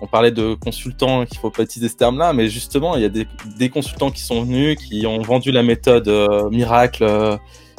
[0.00, 3.08] On parlait de consultants, qu'il faut pas utiliser ce terme-là, mais justement, il y a
[3.10, 7.04] des, consultants qui sont venus, qui ont vendu la méthode euh, miracle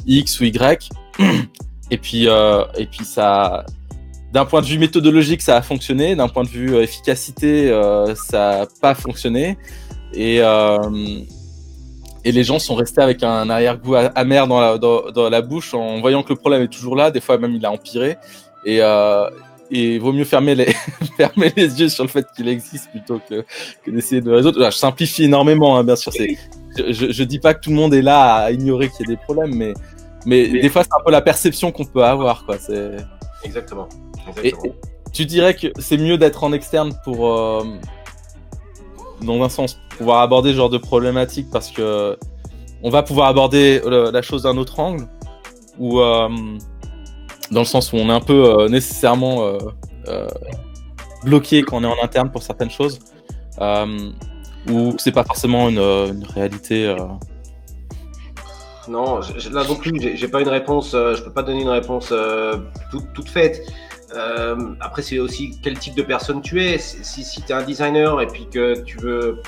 [0.06, 0.89] X ou Y,
[1.91, 3.66] et puis et puis ça
[4.32, 6.15] d'un point de vue méthodologique, ça a fonctionné.
[6.15, 9.57] D'un point de vue euh, efficacité, euh, ça n'a pas fonctionné.
[10.13, 10.77] Et, euh,
[12.23, 15.99] et les gens sont restés avec un arrière-goût amer dans la, dans, la, bouche en
[15.99, 17.11] voyant que le problème est toujours là.
[17.11, 18.17] Des fois même, il a empiré.
[18.65, 18.82] Et,
[19.71, 20.75] et vaut mieux fermer les,
[21.17, 23.45] fermer les yeux sur le fait qu'il existe plutôt que,
[23.86, 24.69] que d'essayer de résoudre.
[24.69, 26.11] je simplifie énormément, hein, bien sûr.
[26.11, 29.15] Je, je dis pas que tout le monde est là à ignorer qu'il y a
[29.15, 29.73] des problèmes, mais,
[30.25, 30.61] mais, mais...
[30.61, 32.45] des fois, c'est un peu la perception qu'on peut avoir.
[32.45, 32.57] Quoi.
[32.59, 32.97] C'est...
[33.43, 33.88] Exactement.
[34.43, 34.53] Et,
[35.11, 37.63] tu dirais que c'est mieux d'être en externe pour, euh,
[39.21, 42.17] dans un sens, pouvoir aborder ce genre de problématique parce que
[42.84, 45.05] on va pouvoir aborder la chose d'un autre angle
[45.77, 46.30] ou euh,
[47.51, 49.57] dans le sens où on est un peu euh, nécessairement
[51.23, 52.99] bloqué quand on est en interne pour certaines choses
[54.69, 56.95] ou c'est pas forcément une, réalité.
[58.88, 59.19] Non,
[59.51, 62.13] là non plus, j'ai pas une réponse, je peux pas donner une réponse
[62.91, 63.61] toute, toute faite.
[64.16, 66.78] Euh, après, c'est aussi quel type de personne tu es.
[66.78, 69.41] Si, si tu es un designer et puis que tu veux,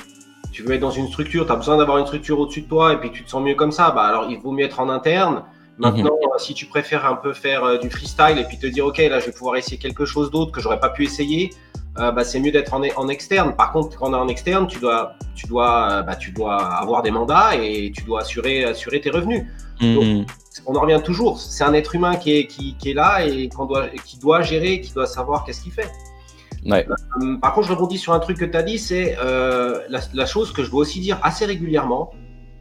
[0.52, 2.92] tu veux être dans une structure, tu as besoin d'avoir une structure au-dessus de toi
[2.92, 4.88] et puis tu te sens mieux comme ça, bah alors il vaut mieux être en
[4.88, 5.44] interne.
[5.78, 6.38] Maintenant, mhm.
[6.38, 9.18] si tu préfères un peu faire euh, du freestyle et puis te dire, OK, là,
[9.20, 11.50] je vais pouvoir essayer quelque chose d'autre que j'aurais pas pu essayer,
[11.98, 13.56] euh, bah, c'est mieux d'être en, en, externe.
[13.56, 17.02] Par contre, quand on est en externe, tu dois, tu dois, bah, tu dois avoir
[17.02, 19.44] des mandats et tu dois assurer, assurer tes revenus.
[19.82, 20.26] Mhm
[20.66, 21.38] on en revient toujours.
[21.38, 24.92] C'est un être humain qui est, qui, est là et doit, qui doit gérer, qui
[24.92, 25.90] doit savoir qu'est-ce qu'il fait.
[26.66, 30.26] Euh, par contre, je rebondis sur un truc que tu as dit, c'est euh, la,
[30.26, 32.12] chose que je dois aussi dire assez régulièrement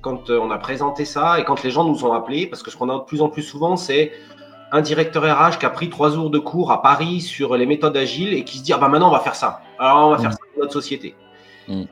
[0.01, 2.71] quand euh, on a présenté ça et quand les gens nous ont appelés, parce que
[2.71, 4.11] ce qu'on a de plus en plus souvent, c'est
[4.71, 7.95] un directeur RH qui a pris trois jours de cours à Paris sur les méthodes
[7.95, 9.61] agiles et qui se dit ah bah maintenant on va faire ça.
[9.77, 10.33] Alors on va faire mm.
[10.33, 11.13] ça dans notre société.
[11.67, 11.83] Mm.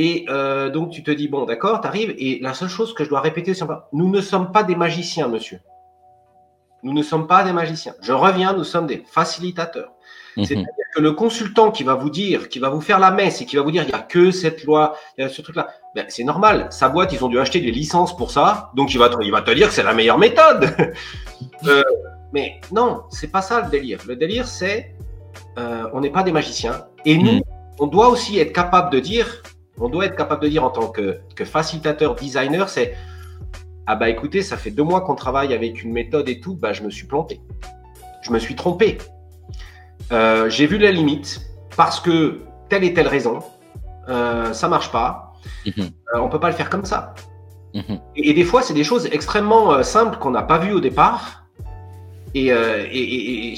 [0.00, 2.14] Et euh, donc, tu te dis, bon, d'accord, tu arrives.
[2.18, 5.26] Et la seule chose que je dois répéter, c'est nous ne sommes pas des magiciens,
[5.26, 5.58] monsieur.
[6.84, 7.94] Nous ne sommes pas des magiciens.
[8.00, 9.90] Je reviens, nous sommes des facilitateurs.
[10.36, 10.44] Mhm.
[10.44, 13.44] C'est-à-dire que le consultant qui va vous dire, qui va vous faire la messe et
[13.44, 15.66] qui va vous dire, il n'y a que cette loi, il y a ce truc-là,
[15.96, 16.68] ben, c'est normal.
[16.70, 18.70] Sa boîte, ils ont dû acheter des licences pour ça.
[18.76, 20.76] Donc, il va te, il va te dire que c'est la meilleure méthode.
[21.66, 21.82] euh,
[22.32, 23.98] mais non, c'est pas ça le délire.
[24.06, 24.94] Le délire, c'est,
[25.58, 26.84] euh, on n'est pas des magiciens.
[27.04, 27.42] Et nous, mhm.
[27.80, 29.42] on doit aussi être capable de dire,
[29.80, 32.96] on doit être capable de dire en tant que, facilitateur, designer, c'est
[33.86, 36.74] ah bah écoutez, ça fait deux mois qu'on travaille avec une méthode et tout, bah
[36.74, 37.40] je me suis planté.
[38.20, 38.98] Je me suis trompé.
[40.12, 41.40] Euh, j'ai vu la limite
[41.74, 43.40] parce que telle et telle raison,
[44.08, 45.32] euh, ça marche pas.
[45.66, 45.90] On mhm.
[46.14, 47.14] euh, on peut pas le faire comme ça.
[47.74, 48.00] Mhm.
[48.16, 51.44] et, des fois, c'est des choses extrêmement euh, simples qu'on n'a pas vues au départ.
[52.34, 53.54] Et, et,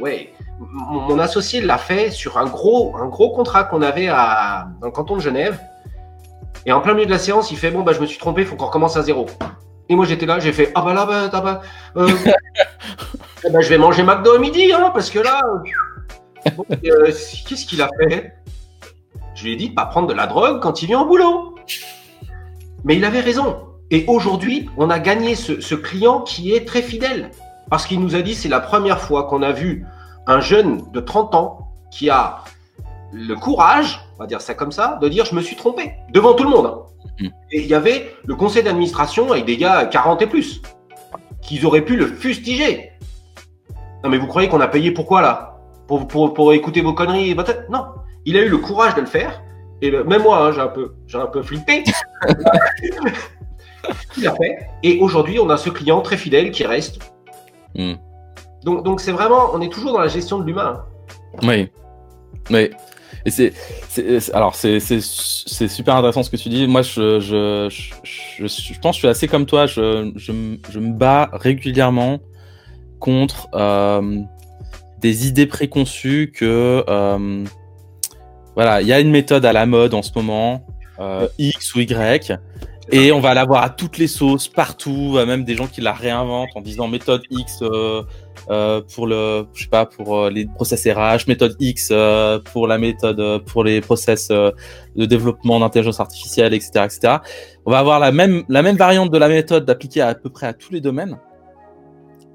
[0.00, 0.32] ouais,
[0.70, 4.92] mon, associé l'a fait sur un gros, un gros contrat qu'on avait à, dans le
[4.92, 5.58] canton de Genève.
[6.66, 8.42] Et en plein milieu de la séance, il fait Bon, bah, je me suis trompé,
[8.42, 9.26] il faut qu'on recommence à zéro.
[9.88, 11.60] Et moi, j'étais là, j'ai fait Ah, bah là, bah, bah,
[11.96, 12.08] euh,
[13.50, 15.40] ben, je vais manger McDo à midi, hein, parce que là.
[16.84, 17.12] Euh,
[17.46, 18.34] qu'est-ce qu'il a fait?
[19.34, 21.54] Je lui ai dit de pas prendre de la drogue quand il vient au boulot.
[22.84, 23.56] Mais il avait raison.
[23.90, 27.30] Et aujourd'hui, on a gagné ce, ce client qui est très fidèle.
[27.70, 29.86] Parce qu'il nous a dit c'est la première fois qu'on a vu
[30.26, 32.44] un jeune de 30 ans qui a
[33.12, 36.34] le courage, on va dire ça comme ça, de dire je me suis trompé devant
[36.34, 36.84] tout le monde.
[37.20, 37.26] Mm.
[37.50, 40.62] Et il y avait le conseil d'administration avec des gars 40 et plus
[41.42, 42.90] qui auraient pu le fustiger.
[44.02, 45.48] Non mais vous croyez qu'on a payé pourquoi là?
[45.86, 47.36] Pour, pour, pour, écouter vos conneries
[47.68, 47.84] Non,
[48.24, 49.42] Il a eu le courage de le faire.
[49.82, 51.82] Et même moi, hein, j'ai un peu, j'ai un peu flippé.
[54.16, 54.68] il a fait.
[54.82, 57.00] Et aujourd'hui, on a ce client très fidèle qui reste.
[57.74, 57.94] Hmm.
[58.64, 60.84] Donc, donc c'est vraiment, on est toujours dans la gestion de l'humain.
[61.42, 61.68] Oui.
[62.50, 62.70] Oui.
[63.24, 63.52] Et c'est,
[64.34, 66.66] alors c'est, super intéressant ce que tu dis.
[66.66, 67.68] Moi, je, je,
[68.02, 69.66] je, je, pense que je suis assez comme toi.
[69.66, 72.18] Je, je, me bats régulièrement
[72.98, 74.20] contre euh,
[74.98, 77.44] des idées préconçues que euh,
[78.54, 80.66] voilà, il y a une méthode à la mode en ce moment,
[80.98, 82.32] euh, X ou Y,
[82.90, 86.50] et on va l'avoir à toutes les sauces, partout, même des gens qui la réinventent
[86.56, 88.02] en disant méthode X euh,
[88.50, 92.66] euh, pour le, je sais pas, pour euh, les process RH, méthode X euh, pour
[92.66, 94.54] la méthode, pour les process de
[94.96, 97.16] développement d'intelligence artificielle, etc., etc.
[97.66, 100.48] On va avoir la même, la même variante de la méthode d'appliquer à, peu près
[100.48, 101.18] à tous les domaines.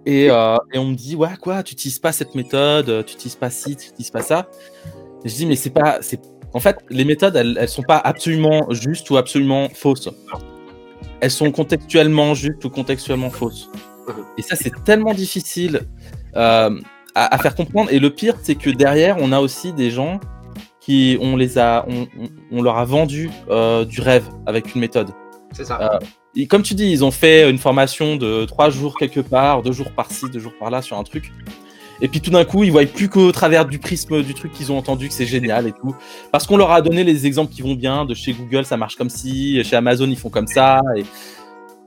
[0.06, 3.50] Et, et on me dit, ouais, quoi, tu utilises pas cette méthode, tu utilises pas
[3.50, 4.48] ci, tu utilises pas ça
[5.26, 6.00] je dis, mais c'est pas.
[6.02, 6.20] c'est
[6.54, 10.10] En fait, les méthodes, elles, elles sont pas absolument justes ou absolument fausses.
[11.20, 13.70] Elles sont contextuellement justes ou contextuellement fausses.
[14.38, 15.82] Et ça, c'est tellement difficile
[16.36, 16.80] euh,
[17.16, 17.91] à, faire comprendre.
[17.91, 20.20] Et le pire, c'est que derrière, on a aussi des gens
[20.80, 22.08] qui, on les a, on,
[22.52, 25.10] on leur a vendu euh, du rêve avec une méthode.
[25.52, 25.80] C'est ça.
[25.82, 29.64] Euh, et comme tu dis, ils ont fait une formation de trois jours quelque part,
[29.64, 31.32] deux jours par-ci, deux jours par-là sur un truc.
[32.02, 34.72] Et puis tout d'un coup, ils voient plus qu'au travers du prisme du truc qu'ils
[34.72, 35.95] ont entendu que c'est génial et tout.
[36.32, 38.06] Parce qu'on leur a donné les exemples qui vont bien.
[38.06, 39.64] De chez Google, ça marche comme si.
[39.64, 40.82] Chez Amazon, ils font comme ça.
[40.95, 41.04] Et...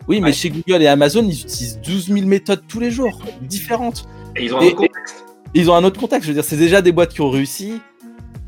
[0.08, 4.08] Oui, mais chez Google et Amazon, ils utilisent 12 000 méthodes tous les jours, différentes.
[4.36, 5.24] Et ils ont un autre contexte.
[5.54, 6.24] Ils ont un autre contexte.
[6.24, 7.80] Je veux dire, c'est déjà des boîtes qui ont réussi.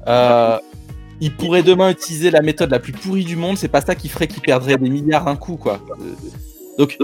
[0.08, 0.58] Euh,
[1.20, 3.56] ils pourraient demain utiliser la méthode la plus pourrie du monde.
[3.56, 5.80] C'est pas ça qui ferait qu'ils perdraient des milliards d'un coup, quoi.
[6.00, 6.14] Euh,
[6.78, 6.98] donc,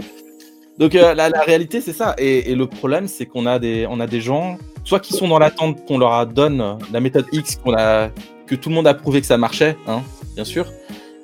[0.79, 2.15] donc euh, la, réalité, c'est ça.
[2.19, 5.39] Et, le problème, c'est qu'on a des, on a des gens, soit qui sont dans
[5.39, 8.11] l'attente qu'on leur donne la méthode X, qu'on a,
[8.47, 10.03] que tout le monde a prouvé que ça marchait, hein,
[10.37, 10.67] bien sûr.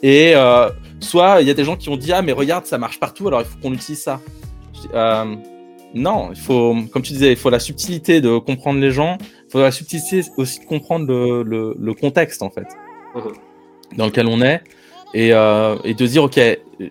[0.03, 2.77] Et euh, soit il y a des gens qui ont dit ah mais regarde ça
[2.79, 4.21] marche partout, alors il faut qu'on utilise ça.
[4.93, 5.25] Euh,
[5.95, 9.17] non, il faut, comme tu disais, il faut la subtilité de comprendre les gens.
[9.47, 12.67] Il faut la subtilité aussi de comprendre le, le, contexte en fait
[13.15, 13.97] mmh.
[13.97, 14.63] dans lequel on est
[15.15, 16.41] et, et de dire ok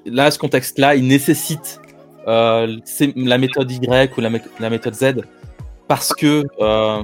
[0.06, 1.82] là ce contexte là il nécessite
[2.28, 2.78] euh,
[3.16, 5.22] la méthode Y ou la, méthode Z
[5.88, 7.04] parce que euh,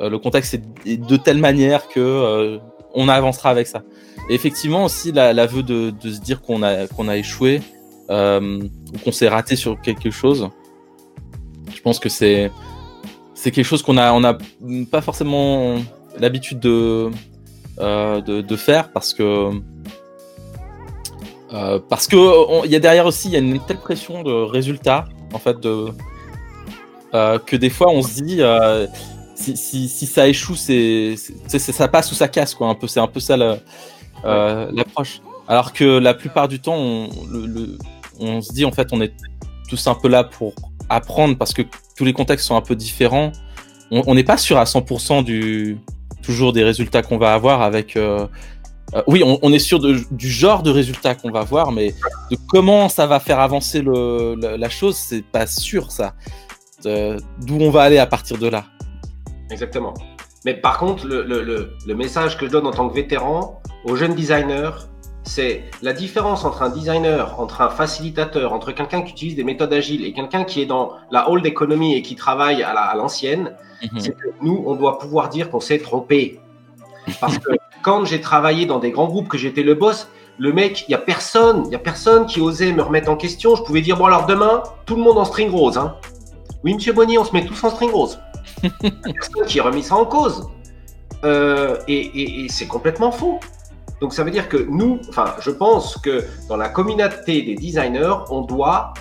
[0.00, 2.58] euh, le contexte est de telle manière que
[2.94, 3.82] on avancera avec ça.
[4.28, 7.60] Et effectivement aussi l'aveu de, se dire qu'on a qu'on a échoué
[8.08, 10.48] ou qu'on s'est raté sur quelque chose.
[11.74, 12.50] Je pense que c'est
[13.34, 14.36] c'est quelque chose qu'on a on a
[14.90, 15.76] pas forcément
[16.18, 17.10] l'habitude de,
[17.78, 19.50] de, de faire parce que
[21.54, 24.32] euh, parce que il y a derrière aussi, il y a une telle pression de
[24.32, 25.86] résultats, en fait, de,
[27.14, 28.88] euh, que des fois on se dit euh,
[29.36, 31.14] si, si, si, ça échoue, c'est,
[31.46, 32.68] ça passe ou ça casse, quoi.
[32.68, 35.20] Un peu, c'est un peu ça l'approche.
[35.46, 37.78] Alors que la plupart du temps, on, le,
[38.18, 39.12] on se dit en fait, on est
[39.68, 40.54] tous un peu là pour
[40.88, 41.62] apprendre parce que
[41.96, 43.30] tous les contextes sont un peu différents.
[43.90, 45.78] On n'est pas sûr à 100% du
[46.22, 47.96] toujours des résultats qu'on va avoir avec
[48.94, 51.94] euh, oui, on, est sûr du genre de résultat qu'on va voir, mais
[52.30, 56.14] de comment ça va faire avancer la, chose, c'est pas sûr ça.
[56.84, 58.64] D'où on va aller à partir de là.
[59.50, 59.94] Exactement.
[60.44, 64.70] Mais par contre, le, message que je donne en tant que vétéran aux jeunes designers,
[65.24, 69.72] c'est la différence entre un designer, entre un facilitateur, entre quelqu'un qui utilise des méthodes
[69.72, 74.00] agiles et quelqu'un qui est dans la old economy et qui travaille à l'ancienne, mhm.
[74.00, 76.40] c'est que nous, on doit pouvoir dire qu'on s'est trompé.
[77.20, 77.50] Parce que
[77.84, 80.08] quand j'ai travaillé dans des grands groupes, que j'étais le boss,
[80.38, 83.16] le mec, il y a personne, il y a personne qui osait me remettre en
[83.16, 83.54] question.
[83.54, 85.78] Je pouvais dire bon alors demain, tout le monde en string rose.
[85.78, 85.94] Hein.
[86.64, 88.18] Oui, Monsieur Bonnier, on se met tous en string rose.
[88.80, 90.48] personne qui a remis ça en cause.
[91.24, 93.38] Euh, et, c'est complètement faux.
[94.00, 98.16] Donc ça veut dire que nous, enfin, je pense que dans la communauté des designers,
[98.30, 98.94] on doit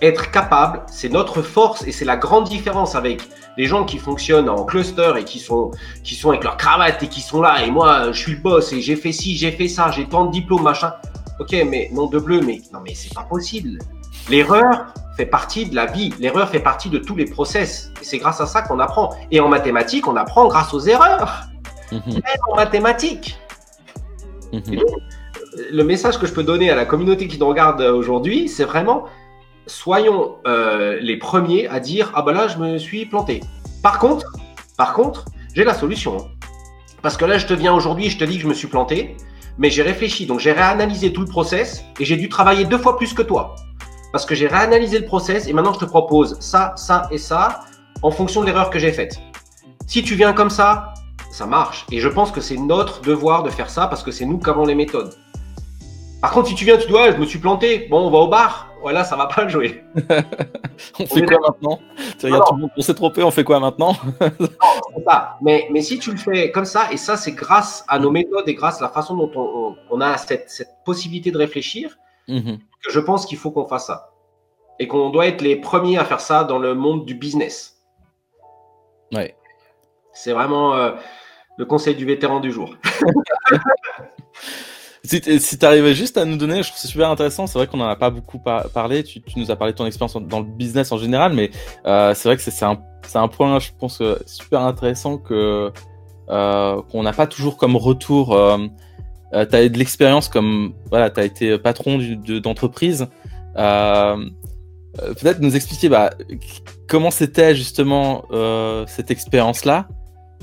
[0.00, 3.22] être capable, c'est notre force et c'est la grande différence avec
[3.56, 5.72] les gens qui fonctionnent en cluster et qui sont,
[6.04, 8.72] qui sont avec leur cravate et qui sont là et moi je suis le boss
[8.72, 10.92] et j'ai fait ci, j'ai fait ça, j'ai tant de diplômes, machin.
[11.40, 13.78] Ok, mais nom de bleu, mais non, mais c'est pas possible.
[14.28, 17.92] L'erreur fait partie de la vie, l'erreur fait partie de tous les process.
[18.00, 19.14] Et c'est grâce à ça qu'on apprend.
[19.30, 21.48] Et en mathématiques, on apprend grâce aux erreurs.
[21.92, 22.02] Mhm.
[22.06, 22.22] Même
[22.52, 23.38] en mathématiques.
[24.52, 24.80] Mhm.
[25.70, 29.04] le message que je peux donner à la communauté qui nous regarde aujourd'hui, c'est vraiment
[29.68, 33.40] soyons euh, les premiers à dire ah bah là je me suis planté.
[33.82, 34.32] Par contre,
[34.76, 36.28] par contre, j'ai la solution.
[37.02, 39.16] Parce que là je te viens aujourd'hui, je te dis que je me suis planté,
[39.58, 42.96] mais j'ai réfléchi, donc j'ai réanalysé tout le process et j'ai dû travailler deux fois
[42.96, 43.54] plus que toi.
[44.10, 47.60] Parce que j'ai réanalysé le process et maintenant je te propose ça, ça et ça
[48.02, 49.20] en fonction de l'erreur que j'ai faite.
[49.86, 50.94] Si tu viens comme ça,
[51.30, 51.86] ça marche.
[51.92, 54.48] Et je pense que c'est notre devoir de faire ça parce que c'est nous qui
[54.50, 55.14] avons les méthodes.
[56.20, 57.86] Par contre, si tu viens, tu dois, je me suis planté.
[57.90, 58.67] Bon, on va au bar.
[58.80, 59.84] Voilà, ça va pas le jouer.
[61.00, 61.80] on fait quoi maintenant?
[62.18, 63.96] Tu regardes tout le monde, on s'est trompé, on fait quoi maintenant?
[64.40, 64.48] non,
[65.06, 65.36] ça.
[65.42, 68.48] Mais, mais si tu le fais comme ça, et ça, c'est grâce à nos méthodes
[68.48, 71.98] et grâce à la façon dont on, on, a cette, cette, possibilité de réfléchir,
[72.28, 72.58] mm-hmm.
[72.58, 74.10] que je pense qu'il faut qu'on fasse ça.
[74.78, 77.82] Et qu'on doit être les premiers à faire ça dans le monde du business.
[79.12, 79.36] Ouais.
[80.12, 80.92] C'est vraiment euh,
[81.56, 82.76] le conseil du vétéran du jour.
[85.04, 87.46] Si, tu arrivais juste à nous donner, je trouve c'est super intéressant.
[87.46, 89.04] C'est vrai qu'on en a pas beaucoup parlé.
[89.04, 91.50] Tu, nous as parlé de ton expérience dans le business en général, mais
[91.86, 95.72] euh, c'est vrai que c'est un, point, je pense, super intéressant que
[96.30, 98.34] euh, qu'on n'a pas toujours comme retour.
[98.34, 98.58] Euh,
[99.34, 101.98] euh tu as de l'expérience comme voilà, tu as été patron
[102.42, 103.06] d'entreprise.
[103.54, 106.10] Peut-être nous expliquer bah,
[106.88, 108.24] comment c'était justement
[108.86, 109.88] cette expérience-là?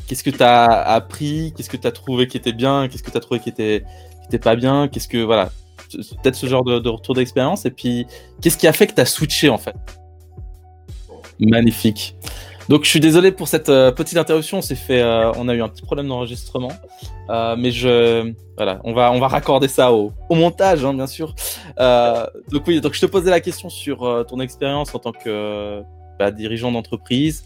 [0.08, 1.54] Qu'est-ce que tu as appris?
[1.56, 2.88] Qu'est-ce que tu as trouvé qui était bien?
[2.88, 3.84] Qu'est-ce que tu as trouvé qui était
[4.30, 4.88] qui pas bien?
[4.88, 5.50] Qu'est-ce que voilà,
[5.92, 7.66] peut-être ce genre de, retour d'expérience.
[7.66, 8.08] Et puis,
[8.42, 9.76] qu'est-ce qui a fait que tu as switché en fait?
[11.40, 12.16] Magnifique.
[12.68, 15.62] Donc je suis désolé pour cette euh, petite interruption, on fait, euh, on a eu
[15.62, 16.72] un petit problème d'enregistrement,
[17.30, 21.06] euh, mais je, voilà, on va, on va raccorder ça au, au montage, hein, bien
[21.06, 21.36] sûr.
[21.78, 25.84] donc oui, donc je te posais la question sur ton expérience en tant que
[26.18, 27.46] bah, dirigeant d'entreprise,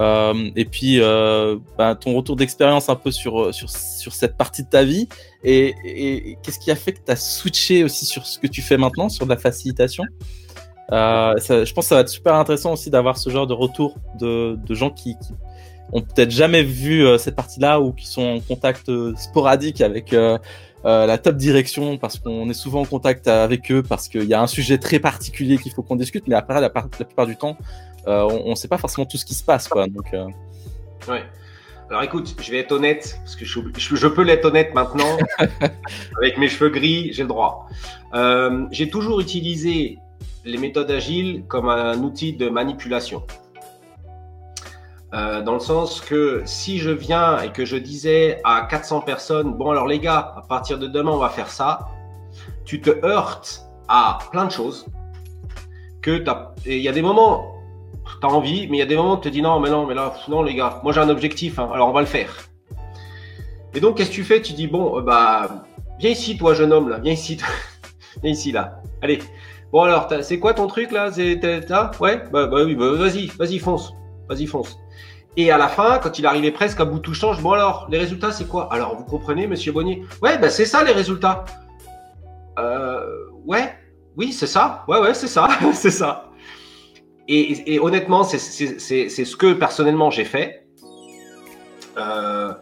[0.00, 4.62] euh, et puis euh, bah, ton retour d'expérience un peu sur, sur, sur cette partie
[4.62, 5.08] de ta vie.
[5.44, 8.78] Et, qu'est-ce qui a fait que tu as switché aussi sur ce que tu fais
[8.78, 10.04] maintenant, sur la facilitation?
[10.92, 13.96] Euh, Je pense que ça va être super intéressant aussi d'avoir ce genre de retour
[14.18, 15.34] de, de gens qui, qui
[15.92, 20.12] ont peut-être jamais vu euh, cette partie-là ou qui sont en contact euh, sporadique avec
[20.12, 24.34] euh, la top direction parce qu'on est souvent en contact avec eux parce qu'il y
[24.34, 27.56] a un sujet très particulier qu'il faut qu'on discute, mais après la, plupart du temps,
[27.58, 29.68] euh, on ne sait pas forcément tout ce qui se passe.
[29.68, 30.26] Quoi, donc, euh.
[31.08, 31.24] Ouais.
[31.88, 35.18] Alors écoute, je vais être honnête, parce que je, peux l'être honnête maintenant.
[36.18, 37.66] Avec mes cheveux gris, j'ai le droit.
[38.14, 39.98] Euh, j'ai toujours utilisé
[40.44, 43.24] les méthodes agiles comme un outil de manipulation.
[45.12, 49.72] dans le sens que si je viens et que je disais à 400 personnes, bon
[49.72, 51.88] alors les gars, à partir de demain on va faire ça,
[52.64, 54.86] tu te heurtes à plein de choses.
[56.02, 56.24] Que
[56.64, 57.49] il y a des moments,
[58.20, 59.70] tu as envie, mais il y a des moments où tu te dis non, mais
[59.70, 62.06] non, mais là, non, les gars, moi j'ai un objectif, hein, alors on va le
[62.06, 62.34] faire.
[63.74, 64.42] Et donc, qu'est-ce que tu fais?
[64.42, 65.64] Tu dis bon, euh, bah,
[65.98, 67.38] viens ici, toi, jeune homme, là, viens ici,
[68.22, 68.80] viens ici, là.
[69.02, 69.20] Allez.
[69.72, 71.12] Bon, alors, c'est quoi ton truc, là?
[71.12, 71.40] C'est
[72.00, 72.24] Ouais?
[72.32, 73.94] Bah, bah, oui, bah, vas-y, vas-y, fonce.
[74.28, 74.78] Vas-y, fonce.
[75.36, 77.98] Et à la fin, quand il arrivait presque à bout tout change, bon alors, les
[77.98, 78.68] résultats, c'est quoi?
[78.72, 80.02] Alors, vous comprenez, monsieur Bonnier?
[80.22, 81.44] Ouais, bah, c'est ça, les résultats.
[82.58, 83.06] Euh,
[83.46, 83.72] ouais,
[84.16, 84.84] oui, c'est ça.
[84.88, 86.29] Ouais, ouais, c'est ça, c'est ça.
[87.32, 90.66] Et, honnêtement, c'est ce que personnellement j'ai fait.
[91.96, 92.52] Euh,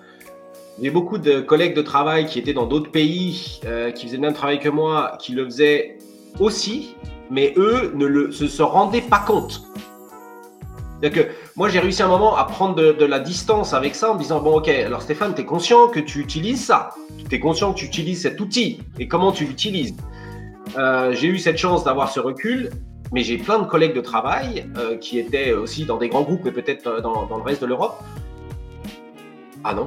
[0.83, 4.23] j'ai beaucoup de collègues de travail qui étaient dans d'autres pays, euh, qui faisaient le
[4.23, 5.97] même travail que moi, qui le faisaient
[6.39, 6.95] aussi,
[7.31, 9.63] mais eux ne se, rendaient pas compte.
[11.57, 14.41] Moi, j'ai réussi un moment à prendre de, la distance avec ça en me disant,
[14.43, 16.91] bon, ok, alors Stéphane, tu es conscient que tu utilises ça,
[17.31, 19.97] tu es conscient que tu utilises cet outil et comment tu l'utilises?
[20.77, 22.71] Euh, j'ai eu cette chance d'avoir ce recul
[23.13, 26.43] mais j'ai plein de collègues de travail euh, qui étaient aussi dans des grands groupes,
[26.45, 28.03] mais peut-être euh, dans, le reste de l'Europe.
[29.65, 29.87] Ah non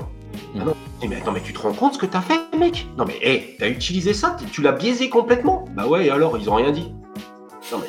[0.59, 0.75] Ah non
[1.07, 2.87] mais attends, mais tu te rends compte ce que t'as fait, mec?
[2.97, 4.37] Non mais, hé, t'as utilisé ça?
[4.51, 5.65] Tu l'as biaisé complètement?
[5.75, 6.93] Bah ouais, alors, ils ont rien dit.
[7.71, 7.87] Non mais...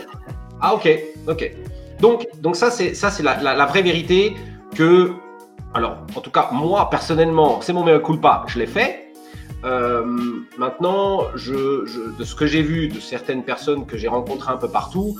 [0.60, 0.88] Ah ok,
[1.28, 1.52] ok.
[2.00, 4.34] Donc, donc ça, c'est ça c'est la, la, vraie vérité
[4.74, 5.12] que...
[5.74, 9.01] Alors, en tout cas, moi, personnellement, c'est mon coup culpa, je l'ai fait.
[9.64, 10.04] Euh,
[10.58, 15.16] maintenant, de ce que j'ai vu de certaines personnes que j'ai rencontrées un peu partout,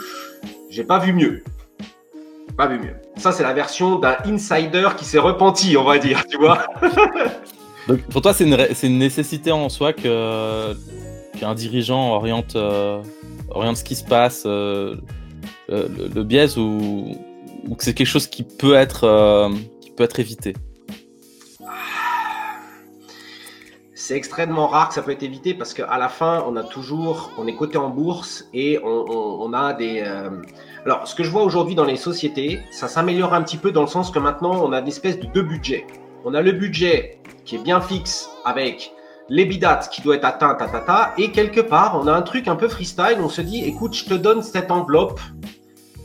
[0.71, 1.43] j'ai pas vu mieux.
[2.57, 2.97] Pas vu mieux.
[3.17, 6.67] Ça, c'est la version d'un insider qui s'est repenti, on va dire, tu vois.
[8.11, 10.75] Pour toi, c'est une, nécessité en soi que
[11.39, 13.03] qu'un dirigeant oriente, euh,
[13.51, 14.97] oriente ce qui se passe, euh,
[15.69, 17.17] le, le, biais, ou,
[17.69, 20.55] ou que c'est quelque chose qui peut être, qui peut être évité?
[24.03, 27.31] C'est extrêmement rare que ça peut être évité parce qu'à la fin, on a toujours,
[27.39, 30.03] on est coté en bourse et on, a des.
[30.05, 30.29] Euh,
[30.85, 33.83] alors, ce que je vois aujourd'hui dans les sociétés, ça s'améliore un petit peu dans
[33.83, 35.87] le sens que maintenant, on a une espèce de deux budgets.
[36.25, 38.93] On a le budget qui est bien fixe avec
[39.29, 42.23] les bidates qui doit être atteint, ta, ta, ta, et quelque part, on a un
[42.23, 43.19] truc un peu freestyle.
[43.21, 45.21] On se dit, écoute, je te donne cette enveloppe,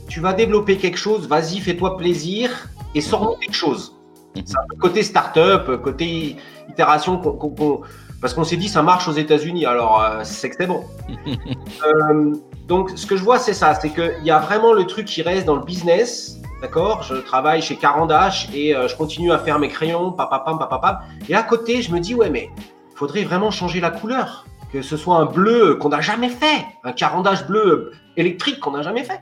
[0.08, 3.96] tu vas développer quelque chose, vas-y, fais-toi plaisir et sors quelque chose.
[4.36, 6.36] C'est un côté start-up, côté
[6.68, 7.20] itération,
[8.20, 10.84] parce qu'on s'est dit ça marche aux États-Unis, alors euh, c'est que c'est bon.
[11.86, 12.34] Euh,
[12.66, 15.22] donc ce que je vois, c'est ça, c'est qu'il y a vraiment le truc qui
[15.22, 17.04] reste dans le business, d'accord?
[17.04, 20.98] Je travaille chez Carandache et euh, je continue à faire mes crayons, papapam, papapam.
[21.28, 22.50] Et à côté, je me dis, ouais, mais
[22.90, 24.44] il faudrait vraiment changer la couleur.
[24.72, 28.82] Que ce soit un bleu qu'on n'a jamais fait, un Carandache bleu électrique qu'on n'a
[28.82, 29.20] jamais fait.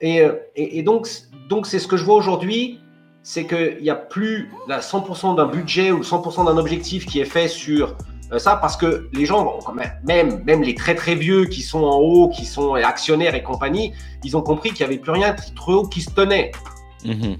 [0.00, 0.18] Et,
[0.56, 1.08] et, et donc,
[1.48, 2.80] donc c'est ce que je vois aujourd'hui,
[3.22, 7.24] c'est qu'il n'y a plus la 100% d'un budget ou 100% d'un objectif qui est
[7.24, 7.96] fait sur
[8.32, 9.58] euh, ça parce que les gens,
[10.04, 13.92] même, même les très très vieux qui sont en haut, qui sont actionnaires et compagnie,
[14.24, 16.52] ils ont compris qu'il n'y avait plus rien trop haut qui se tenait.
[17.04, 17.36] Mhm.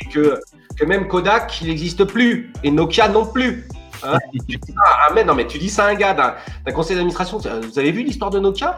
[0.00, 0.40] Et que,
[0.78, 2.52] que même Kodak, il n'existe plus.
[2.62, 3.68] Et Nokia non plus.
[4.02, 4.18] Hein
[4.76, 7.38] ah, mais non, mais tu dis ça à un gars d'un conseil d'administration.
[7.38, 8.76] Vous avez vu l'histoire de Nokia?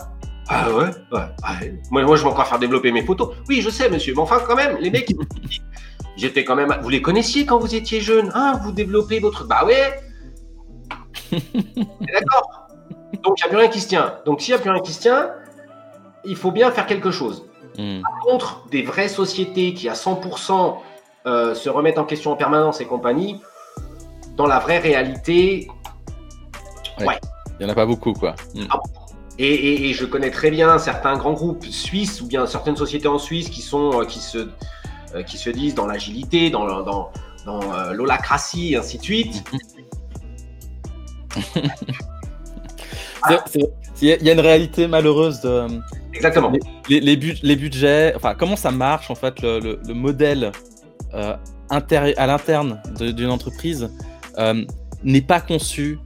[0.48, 3.34] Ah ouais, ouais, Moi, moi, je vais encore faire développer mes photos.
[3.48, 4.14] Oui, je sais, monsieur.
[4.14, 5.12] Mais enfin, quand même, les mecs,
[6.16, 6.76] j'étais quand même.
[6.82, 9.44] Vous les connaissiez quand vous étiez jeune Ah, vous développez votre.
[9.44, 10.00] Bah ouais
[11.32, 12.68] D'accord
[13.24, 14.18] Donc, il n'y a plus rien qui se tient.
[14.24, 15.30] Donc, s'il n'y a plus rien qui se tient,
[16.24, 17.46] il faut bien faire quelque chose.
[17.76, 18.02] Hmm.
[18.02, 20.76] Par contre, des vraies sociétés qui à 100%
[21.26, 23.40] euh, se remettent en question en permanence et compagnie,
[24.36, 25.68] dans la vraie réalité,
[27.00, 27.18] ouais.
[27.58, 28.34] Il n'y en a pas beaucoup, quoi.
[28.54, 28.66] Hmm.
[28.70, 28.78] Ah
[29.38, 33.50] et, je connais très bien certains grands groupes suisses ou bien certaines sociétés en Suisse
[33.50, 34.48] qui, sont, euh, qui, se,
[35.14, 37.10] euh, qui se disent dans l'agilité, dans, dans,
[37.44, 39.44] dans l'holacratie, ainsi de suite.
[44.02, 45.66] Il y a une réalité malheureuse de.
[46.12, 46.52] Exactement.
[46.88, 50.52] Les, les, budgets, enfin, comment ça marche en fait, le, modèle
[51.14, 51.34] euh,
[51.70, 53.90] à l'interne d'une entreprise
[54.38, 54.64] euh,
[55.02, 55.98] n'est pas conçu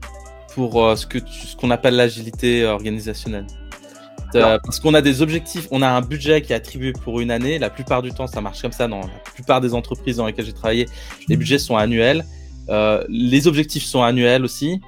[0.53, 3.47] pour euh, ce que ce qu'on appelle l'agilité organisationnelle.
[4.33, 7.59] parce qu'on a des objectifs, on a un budget qui est attribué pour une année.
[7.59, 10.45] La plupart du temps, ça marche comme ça dans la plupart des entreprises dans lesquelles
[10.45, 10.87] j'ai travaillé.
[11.27, 12.23] Les budgets sont annuels.
[13.09, 14.81] les objectifs sont annuels aussi.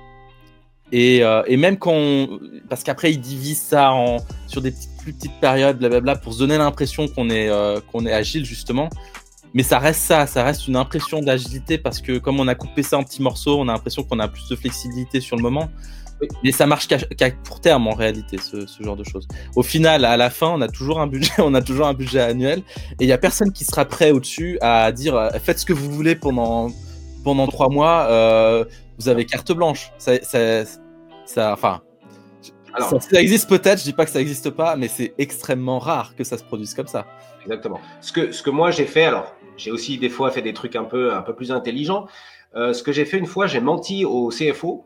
[0.94, 2.28] Euh, et, même quand
[2.70, 6.40] parce qu'après ils divisent ça en sur des petites, plus petites périodes, blablabla, pour se
[6.40, 8.90] donner l'impression qu'on est euh, qu'on est agile justement.
[9.54, 12.82] Mais ça reste ça, ça reste une impression d'agilité parce que comme on a coupé
[12.82, 15.70] ça en petits morceaux, on a l'impression qu'on a plus de flexibilité sur le moment.
[16.44, 19.28] Mais ça marche qu'à pour terme en réalité, ce, ce, genre de choses.
[19.56, 22.22] Au final, à la fin, on a toujours un budget, on a toujours un budget
[22.22, 22.60] annuel,
[22.92, 25.74] et il y a personne qui sera prêt au-dessus à dire euh, faites ce que
[25.74, 26.70] vous voulez pendant
[27.24, 28.66] pendant trois mois, euh,
[29.00, 29.92] vous avez carte blanche.
[29.98, 30.66] Ça, ça,
[31.26, 31.82] ça, enfin,
[33.00, 36.24] ça, existe peut-être, je dis pas que ça n'existe pas, mais c'est extrêmement rare que
[36.24, 37.06] ça se produise comme ça.
[37.44, 37.80] Exactement.
[38.02, 40.76] Ce que, ce que moi j'ai fait, alors j'ai aussi des fois fait des trucs
[40.76, 42.08] un peu, un peu plus intelligents.
[42.56, 44.86] Euh, ce que j'ai fait une fois, j'ai menti au CFO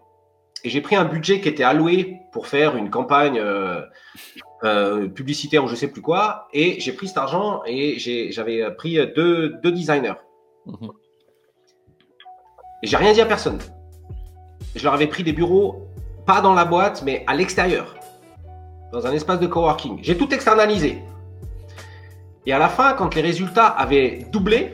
[0.63, 3.81] et j'ai pris un budget qui était alloué pour faire une campagne euh,
[4.63, 6.47] euh, publicitaire ou je sais plus quoi.
[6.53, 7.97] Et j'ai pris cet argent et
[8.31, 10.15] j'avais pris deux, deux designers.
[10.65, 10.91] Mhm.
[12.83, 13.59] Et j'ai rien dit à personne.
[14.75, 15.87] Je leur avais pris des bureaux
[16.25, 17.95] pas dans la boîte, mais à l'extérieur,
[18.91, 19.99] dans un espace de coworking.
[20.01, 21.01] J'ai tout externalisé.
[22.47, 24.73] Et à la fin, quand les résultats avaient doublé,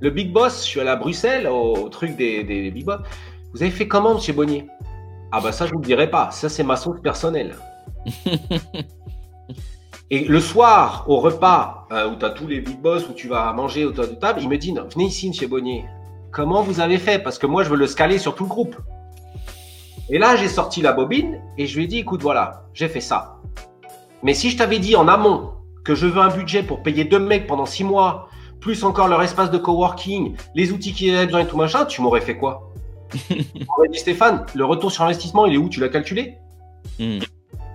[0.00, 2.98] le big boss, je suis allé à Bruxelles au, truc des, big boss.
[3.54, 4.66] Vous avez fait comment, monsieur Bonnier
[5.30, 6.32] Ah, bah ça, je ne vous le dirai pas.
[6.32, 7.54] Ça, c'est ma source personnelle.
[10.10, 13.28] Et le soir, au repas, euh, où tu as tous les big boss, où tu
[13.28, 15.84] vas manger autour de table, il me dit Venez ici, monsieur Bonnier.
[16.32, 17.20] Comment vous avez fait?
[17.20, 18.74] Parce que moi, je veux le scaler sur tout le groupe.
[20.10, 23.00] Et là, j'ai sorti la bobine et je lui ai dit, écoute, voilà, j'ai fait
[23.00, 23.36] ça.
[24.22, 25.50] Mais si je t'avais dit en amont
[25.84, 28.28] que je veux un budget pour payer deux mecs pendant six mois,
[28.60, 32.00] plus encore leur espace de coworking, les outils qu'ils avaient besoin et tout machin, tu
[32.00, 32.72] m'aurais fait quoi?
[33.30, 35.68] M'aurais dit Stéphane, le retour sur investissement, il est où?
[35.68, 36.36] Tu l'as calculé?
[36.98, 37.18] Hmm.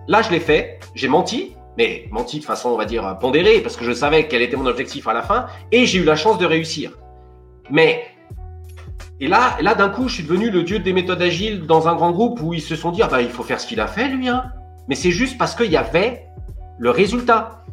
[0.08, 3.76] Là, je l'ai fait, j'ai menti, mais menti de façon, on va dire, pondérée, parce
[3.76, 6.38] que je savais quel était mon objectif à la fin, et j'ai eu la chance
[6.38, 6.92] de réussir.
[7.70, 8.06] Mais
[9.20, 11.96] et là, là d'un coup, je suis devenu le dieu des méthodes agiles dans un
[11.96, 13.88] grand groupe où ils se sont dit, ah bah, il faut faire ce qu'il a
[13.88, 14.30] fait, lui.
[14.30, 14.46] Hein.
[14.88, 16.26] Mais c'est juste parce qu'il y avait
[16.80, 17.66] le résultat.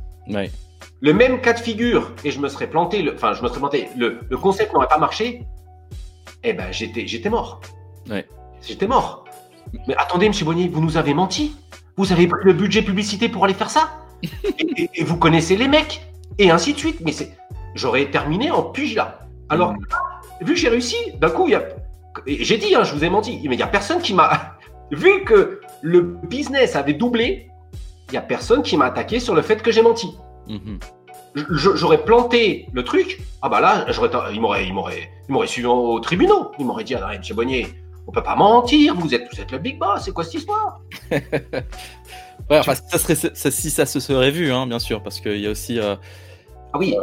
[1.00, 3.58] Le même cas de figure, et je me serais planté, le, enfin, je me serais
[3.58, 5.46] planté, le, le concept n'aurait pas marché,
[6.42, 7.60] eh ben, j'étais, j'étais mort.
[8.62, 9.24] J'étais mort.
[9.88, 11.56] Mais attendez, monsieur Bonnier, vous nous avez menti.
[11.96, 13.90] Vous avez pris le budget publicité pour aller faire ça.
[14.58, 16.02] et, vous connaissez les mecs.
[16.38, 17.00] Et ainsi de suite.
[17.00, 17.36] Mais c'est,
[17.74, 19.20] j'aurais terminé en pugilat.
[19.48, 19.78] Alors, mm
[20.40, 21.62] vu que j'ai réussi, d'un coup, il y a.
[22.26, 24.56] J'ai dit, hein, je vous ai menti, mais il n'y a personne qui m'a.
[24.90, 27.50] vu que le business avait doublé,
[28.08, 30.16] il n'y a personne qui m'a attaqué sur le fait que j'ai menti.
[30.48, 30.78] Mhm.
[31.50, 33.84] J'aurais planté le truc, ah bah là,
[34.32, 36.36] il m'aurait, suivi au tribunal.
[36.58, 37.20] Il m'aurait dit, ah, M.
[37.34, 37.66] Bonnier,
[38.06, 40.80] on peut pas mentir, vous êtes, vous êtes le big boss, c'est quoi cette histoire?
[42.50, 45.46] Ouais, enfin, ça serait, si ça se serait vu, hein, bien sûr, parce qu'il y
[45.46, 45.78] a aussi.
[45.78, 45.94] Euh,
[46.74, 46.94] ah oui.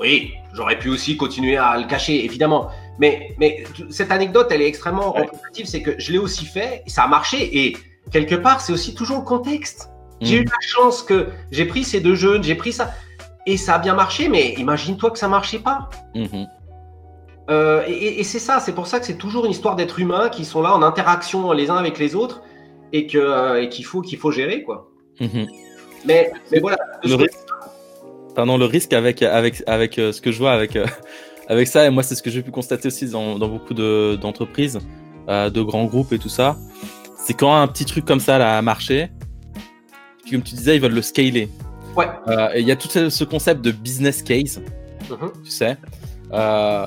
[0.00, 2.68] Oui, j'aurais pu aussi continuer à le cacher, évidemment.
[2.98, 5.66] Mais, mais cette anecdote, elle est extrêmement représentative.
[5.66, 7.64] C'est que je l'ai aussi fait, ça a marché.
[7.64, 7.76] Et
[8.10, 9.88] quelque part, c'est aussi toujours le contexte.
[10.20, 12.92] J'ai eu la chance que j'ai pris ces deux jeunes, j'ai pris ça.
[13.44, 15.90] Et ça a bien marché, mais imagine-toi que ça marchait pas.
[16.14, 16.46] Mhm.
[17.50, 20.28] Euh, et, et c'est ça, c'est pour ça que c'est toujours une histoire d'êtres humains
[20.28, 22.40] qui sont là en interaction les uns avec les autres
[22.92, 24.88] et euh, qu'il faut qu'il faut gérer quoi.
[25.20, 25.46] Mhm.
[26.04, 26.78] Mais, mais voilà.
[27.04, 27.38] Le risque,
[28.34, 30.86] pardon, le risque avec avec avec euh, ce que je vois avec euh,
[31.48, 34.16] avec ça et moi c'est ce que j'ai pu constater aussi dans, dans beaucoup de
[34.20, 34.78] d'entreprises,
[35.28, 36.56] de grands groupes et tout ça,
[37.24, 39.10] c'est quand un petit truc comme ça là, a marché,
[40.30, 41.48] comme tu disais ils veulent le scaler.
[41.96, 42.08] Ouais.
[42.28, 44.60] Euh, et il y a tout ce ce concept de business case.
[45.10, 45.30] Mhm.
[45.44, 45.76] tu sais,
[46.32, 46.86] euh,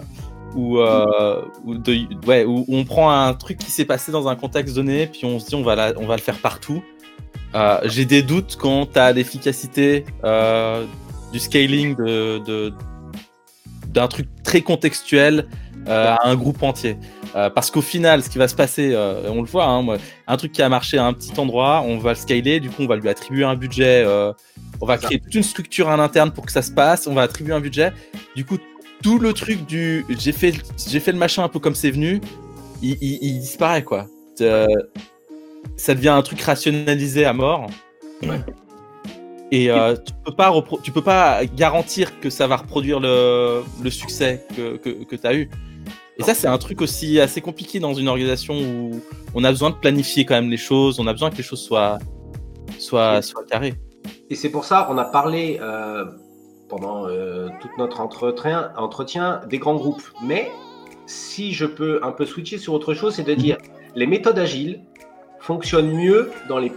[0.56, 4.36] où, euh, où, de- ouais, où on prend un truc qui s'est passé dans un
[4.36, 6.82] contexte donné, puis on se dit on va, la- on va le faire partout.
[7.86, 10.06] J'ai des doutes quant à l'efficacité
[11.32, 12.74] du scaling de, de-
[13.88, 15.48] d'un truc très contextuel
[15.88, 16.98] à un groupe entier.
[17.36, 19.98] Euh, parce qu'au final, ce qui va se passer, euh, on le voit, hein, moi,
[20.28, 22.84] un truc qui a marché à un petit endroit, on va le scaler, du coup
[22.84, 24.32] on va lui attribuer un budget, euh,
[24.82, 27.24] on va créer toute une structure à l'interne pour que ça se passe, on va
[27.24, 27.92] attribuer un budget.
[28.36, 28.58] Du coup,
[29.04, 30.54] tout le truc du j'ai fait,
[30.88, 32.22] j'ai fait le machin un peu comme c'est venu,
[32.82, 34.08] il, il- il disparaît quoi.
[35.78, 37.68] Ça devient un truc rationalisé à mort.
[38.24, 38.40] Ouais.
[39.52, 39.70] Et
[40.06, 44.46] tu peux pas repro- tu peux pas garantir que ça va reproduire le, le succès
[44.56, 45.50] que, que, que tu as eu.
[46.18, 49.02] Et ça, c'est un truc aussi assez compliqué dans une organisation où
[49.34, 51.62] on a besoin de planifier quand même les choses, on a besoin que les choses
[51.62, 52.00] soient,
[52.80, 53.74] soient, soient carrées.
[54.30, 56.06] Et c'est pour ça on a parlé euh,
[56.70, 60.04] pendant euh, tout notre entretien, entretien des grands groupes.
[60.24, 60.52] Mais
[61.06, 63.58] si je peux un peu switcher sur autre chose, c'est de dire
[63.96, 64.82] les méthodes agiles
[65.40, 66.72] fonctionnent mieux dans les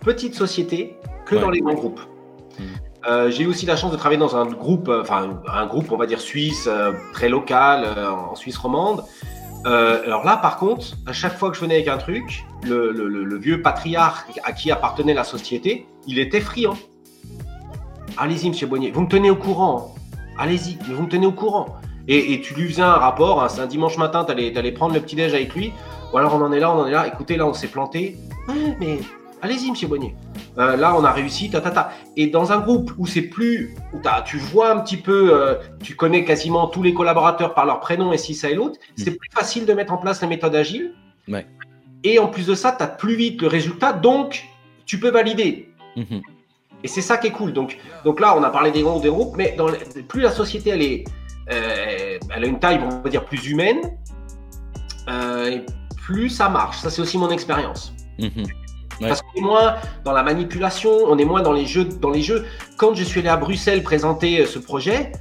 [0.00, 1.40] petites sociétés que Ouais.
[1.40, 2.00] dans les grands groupes.
[3.06, 5.90] Euh, j'ai eu aussi la chance de travailler dans un groupe, euh, enfin un groupe,
[5.90, 9.04] on va dire suisse, euh, très local, en Suisse romande.
[9.64, 13.62] Alors là, par contre, à chaque fois que je venais avec un truc, le, vieux
[13.62, 16.76] patriarche à qui appartenait la société, il était friand.
[18.16, 19.94] Allez-y, monsieur Bonnier, vous me tenez au courant.
[20.36, 21.76] Allez-y, vous me tenez au courant.
[22.08, 25.00] Et, tu lui faisais un rapport, hein, c'est un dimanche matin, tu allais, prendre le
[25.00, 25.72] petit-déj avec lui.
[26.12, 27.06] Ou alors on en est là, on en est là.
[27.06, 28.18] Écoutez, là, on s'est planté.
[28.48, 28.98] Ouais, mais
[29.42, 30.14] allez-y, monsieur Bonnier.
[30.58, 31.92] Euh, là, on a réussi, ta, ta, ta.
[32.16, 35.94] Et dans un groupe où c'est plus, où tu vois un petit peu, euh, tu
[35.96, 39.28] connais quasiment tous les collaborateurs par leur prénom et si ça et l'autre, c'est plus
[39.32, 40.94] facile de mettre en place la méthode agile.
[41.28, 41.46] Ouais.
[42.04, 44.44] Et en plus de ça, tu as plus vite le résultat, donc
[44.86, 45.68] tu peux valider.
[45.96, 46.22] Mhm.
[46.84, 47.52] Et c'est ça qui est cool.
[47.52, 49.68] Donc, donc là, on a parlé des groupes, des groupes, mais dans
[50.08, 51.04] plus la société elle est,
[51.52, 53.78] euh, elle a une taille, on va dire, plus humaine,
[55.08, 55.62] et
[55.96, 56.78] plus ça marche.
[56.78, 57.94] Ça, c'est aussi mon expérience.
[58.18, 58.46] Mhm.
[59.00, 59.08] Ouais.
[59.08, 59.74] Parce qu'on est moins
[60.04, 61.84] dans la manipulation, on est moins dans les jeux.
[61.84, 62.44] Dans les jeux.
[62.76, 65.12] Quand je suis allé à Bruxelles présenter euh, ce projet,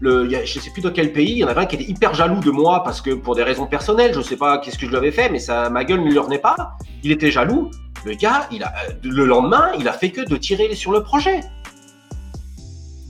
[0.00, 1.66] le, y a- je ne sais plus dans quel pays, il y en avait un
[1.66, 4.36] qui était hyper jaloux de moi parce que pour des raisons personnelles, je ne sais
[4.36, 6.72] pas qu'est-ce que je lui avais fait, mais ça, ma gueule ne lui revenait pas.
[7.04, 7.70] Il était jaloux.
[8.06, 11.02] Le gars, il a, euh, le lendemain, il a fait que de tirer sur le
[11.02, 11.40] projet.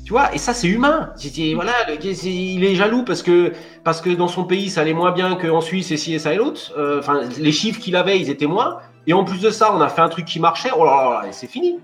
[0.05, 1.11] Tu vois, et ça c'est humain.
[1.17, 1.95] C'est- voilà, le
[2.27, 3.53] il est jaloux parce que
[3.85, 6.35] parce que dans son pays ça allait moins bien qu'en Suisse et ci et ça
[6.35, 6.73] et l'autre.
[6.77, 8.79] Euh, Enfin, les chiffres qu'il avait, ils étaient moins.
[9.07, 10.71] Et en plus de ça, on a fait un truc qui marchait.
[10.77, 11.79] Oh là là, là, et c'est fini.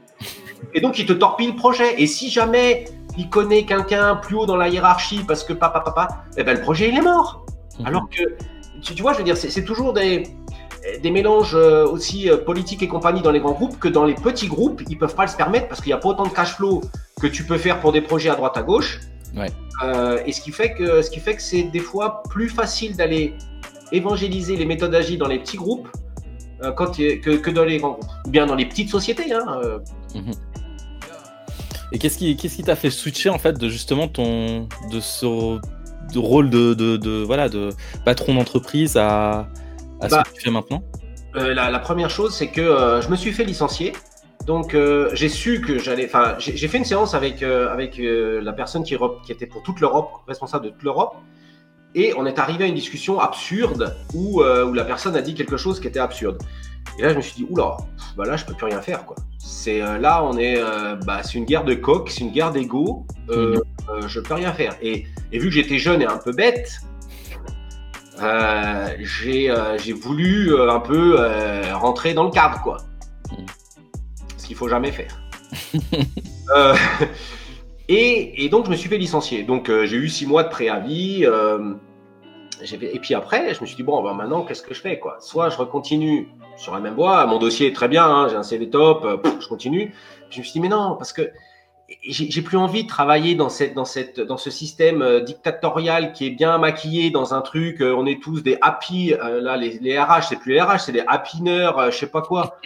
[0.75, 2.01] Et donc il te torpille le projet.
[2.01, 2.85] Et si jamais
[3.17, 6.63] il connaît quelqu'un plus haut dans la hiérarchie parce que papa papa, eh ben le
[6.63, 7.47] projet il est mort.
[7.79, 7.87] Mhm.
[7.87, 8.23] Alors que
[8.83, 10.25] tu, tu vois, je veux dire, c'est toujours des
[11.03, 14.15] des mélanges euh, aussi euh, politiques et compagnie dans les grands groupes que dans les
[14.15, 16.33] petits groupes, ils peuvent pas le se permettre parce qu'il n'y a pas autant de
[16.33, 16.81] cash flow
[17.21, 19.01] que tu peux faire pour des projets à droite à gauche.
[19.37, 19.51] Ouais.
[19.83, 22.97] Euh, et ce qui fait que ce qui fait que c'est des fois plus facile
[22.97, 23.35] d'aller
[23.93, 25.89] évangéliser les méthodes agiles dans les petits groupes
[26.77, 28.11] quand, tu- que, que dans les grands groupes.
[28.27, 29.33] Ou bien dans les petites sociétés.
[29.33, 29.79] Hein, euh.
[31.93, 35.59] Et qu'est-ce qui qu'est-ce qui t'a fait switcher en fait de justement ton de ce
[36.13, 37.71] de rôle de, de, de voilà de
[38.05, 39.41] patron d'entreprise à,
[40.01, 40.83] à Bah, ce que tu fais maintenant?
[41.37, 43.93] Euh, la, la première chose, c'est que euh, je me suis fait licencier.
[44.47, 46.07] Donc, euh, j'ai su que j'allais.
[46.07, 49.63] Enfin, j'ai fait une séance avec, euh, avec euh, la personne qui, qui était pour
[49.65, 51.17] toute l'Europe, responsable de toute l'Europe.
[51.99, 55.35] Et on est arrivé à une discussion absurde où, euh, où la personne a dit
[55.35, 56.43] quelque chose qui était absurde.
[56.99, 57.79] Et là, je me suis dit, oula,
[58.19, 59.17] bah là, je peux plus rien faire, quoi.
[59.39, 62.53] C'est euh, là, on est, euh, bah, c'est une guerre de coq, c'est une guerre
[62.53, 63.07] d'ego.
[63.31, 63.59] Euh,
[63.89, 64.77] euh, je peux rien faire.
[64.83, 66.81] Et, et vu que j'étais jeune et un peu bête,
[68.99, 71.17] j'ai voulu un peu
[71.73, 72.77] rentrer dans le cadre, quoi.
[73.33, 73.47] Mhm.
[74.37, 75.19] Ce qu'il faut jamais faire.
[77.89, 79.45] Et, et donc, je me suis fait licencier.
[79.45, 81.25] Donc, j'ai eu six mois de préavis.
[81.25, 81.75] euh,
[82.63, 85.17] et puis après, je me suis dit, bon, ben maintenant, qu'est-ce que je fais, quoi?
[85.21, 88.43] Soit je recontinue sur la même voie, mon dossier est très bien, hein, j'ai un
[88.43, 89.95] CV top, euh, je continue.
[90.31, 91.31] Je me suis dit, mais non, parce que
[92.03, 96.27] j'ai plus envie de travailler dans, cette, dans, cette, dans ce système euh, dictatorial qui
[96.27, 97.81] est bien maquillé dans un truc.
[97.81, 99.15] euh, on est tous des happy.
[99.21, 102.57] là, les, les RH, c'est plus les RH, c'est des happineurs, je sais pas quoi.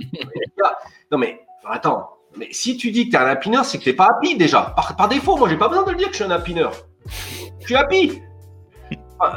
[1.10, 3.94] non, mais attends, Mais si tu dis que tu es un appineur, c'est que tu
[3.94, 4.74] pas happy déjà.
[4.96, 6.72] Par, défaut, moi, j'ai pas besoin de le dire que je suis un appineur.
[7.60, 8.22] Je suis happy.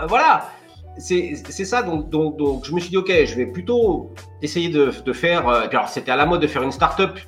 [0.08, 0.50] Voilà.
[0.98, 1.82] C'est ça.
[1.82, 5.48] Donc, donc, je me suis dit, OK, je vais plutôt essayer de, de faire.
[5.48, 7.20] Euh, alors, c'était à la mode de faire une start-up.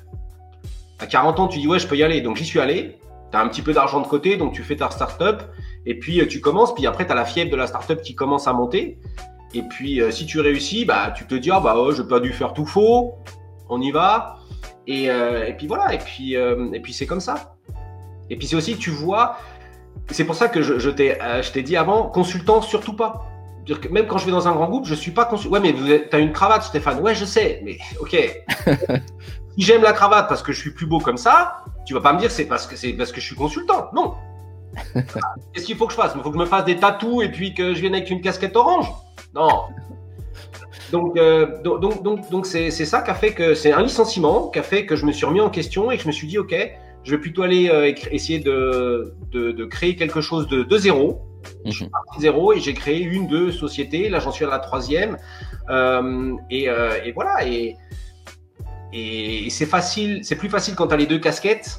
[0.98, 2.20] À 40 ans, tu dis, ouais, je peux y aller.
[2.20, 2.98] Donc, j'y suis allé.
[3.32, 5.42] Tu as un petit peu d'argent de côté, donc tu fais ta start-up.
[5.84, 6.74] Et puis, euh, tu commences.
[6.74, 8.98] Puis après, tu as la fièvre de la start-up qui commence à monter.
[9.52, 12.08] Et puis, euh, si tu réussis, bah, tu te dis, ah, bah, oh, je n'ai
[12.08, 13.16] pas dû faire tout faux.
[13.68, 14.38] On y va.
[14.86, 15.92] Et, et puis voilà.
[15.92, 17.56] Et puis, et puis c'est comme ça.
[18.30, 19.36] Et puis, c'est aussi, tu vois,
[20.10, 23.26] c'est pour ça que je, je t'ai dit avant, consultant, surtout pas
[23.66, 25.48] dire que même quand je vais dans un grand groupe, je suis pas conçu.
[25.48, 27.00] Ouais, mais tu as une cravate, Stéphane.
[27.00, 28.16] Ouais, je sais, mais ok.
[29.58, 32.12] si j'aime la cravate parce que je suis plus beau comme ça, tu vas pas
[32.12, 33.90] me dire c'est parce que c'est parce que je suis consultant.
[33.92, 34.14] Non.
[35.52, 36.12] Qu'est-ce qu'il faut que je fasse?
[36.14, 38.20] Il faut que je me fasse des tatous et puis que je vienne avec une
[38.20, 38.86] casquette orange
[39.34, 39.64] Non.
[40.92, 44.60] Donc, euh, donc, donc, donc, c'est ça qui a fait que c'est un licenciement qui
[44.60, 46.38] a fait que je me suis remis en question et que je me suis dit,
[46.38, 46.54] ok,
[47.06, 51.22] je vais plutôt aller euh, essayer de, de, de, créer quelque chose de, de zéro,
[51.64, 51.90] je suis mhm.
[51.92, 54.08] parti zéro et j'ai créé une, deux sociétés.
[54.08, 55.16] Là, j'en suis à la troisième.
[55.70, 57.46] Euh, euh, et, voilà.
[57.46, 57.76] Et,
[58.92, 61.78] et c'est facile, c'est plus facile quand tu as les deux casquettes.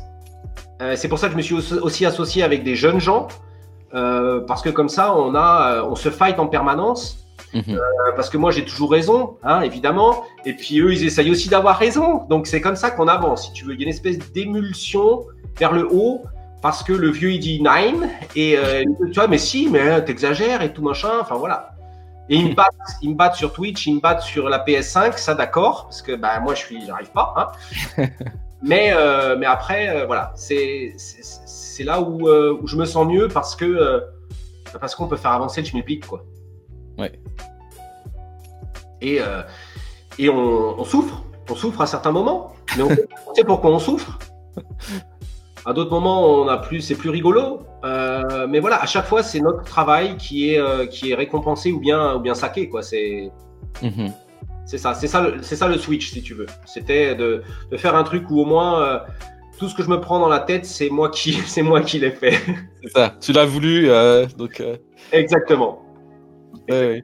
[0.95, 3.27] C'est pour ça que je me suis aussi associé avec des jeunes gens.
[3.91, 7.26] parce que comme ça, on, a, on se fight en permanence.
[7.53, 7.79] Mhm.
[8.15, 10.23] parce que moi, j'ai toujours raison, hein, évidemment.
[10.45, 12.25] Et puis eux, ils essayent aussi d'avoir raison.
[12.29, 13.47] Donc c'est comme ça qu'on avance.
[13.47, 15.25] Si tu veux, il y a une espèce d'émulsion
[15.57, 16.23] vers le haut
[16.61, 20.01] parce que le vieux il dit nine et euh, tu vois mais si mais hein,
[20.01, 21.71] t'exagères et tout machin enfin voilà
[22.29, 25.17] et ils me battent ils me battent sur Twitch ils me battent sur la PS5
[25.17, 27.53] ça d'accord parce que bah moi je suis j'arrive pas
[27.97, 28.07] hein.
[28.63, 33.27] mais euh, mais après euh, voilà c'est c'est là où, où, je me sens mieux
[33.27, 34.03] parce que
[34.79, 36.25] parce qu'on peut faire avancer le schmilblick quoi
[36.97, 37.19] ouais
[39.01, 39.19] et
[40.19, 42.89] et on, on, souffre on souffre à certains moments mais on
[43.35, 44.17] sait pourquoi on souffre
[45.67, 47.59] à d'autres moments, on a plus, c'est plus rigolo.
[47.83, 51.73] Euh, mais voilà, à chaque fois, c'est notre travail qui est, euh, qui est récompensé
[51.73, 52.69] ou bien, ou bien saqué.
[52.69, 52.81] Quoi.
[52.81, 53.29] C'est,
[53.83, 54.13] mhm.
[54.65, 56.45] c'est ça, c'est ça, le, c'est ça le switch, si tu veux.
[56.65, 58.99] C'était de, de faire un truc où au moins euh,
[59.59, 61.99] tout ce que je me prends dans la tête, c'est moi qui, c'est moi qui
[61.99, 62.39] l'ai fait.
[62.81, 63.13] C'est ça.
[63.19, 63.89] Tu l'as voulu,
[64.37, 64.63] donc.
[65.11, 65.81] Exactement.
[66.69, 67.03] Oui, oui.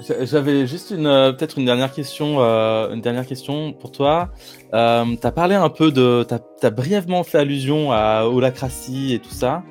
[0.00, 4.30] J'avais juste une euh, peut-être une dernière question, euh, une dernière question pour toi.
[4.74, 9.18] Euh, tu as parlé un peu de, tu as, brièvement fait allusion à holacratie et
[9.18, 9.62] tout ça.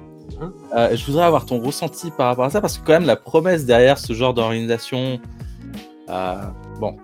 [0.76, 3.18] Euh, je voudrais avoir ton ressenti par rapport à ça parce que quand même la
[3.18, 5.20] promesse derrière ce genre d'organisation,
[6.08, 6.96] bon,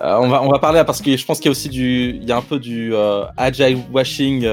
[0.00, 2.24] on va on va parler parce que je pense qu'il y a aussi du, il
[2.24, 2.92] y a un peu du
[3.36, 4.46] agile washing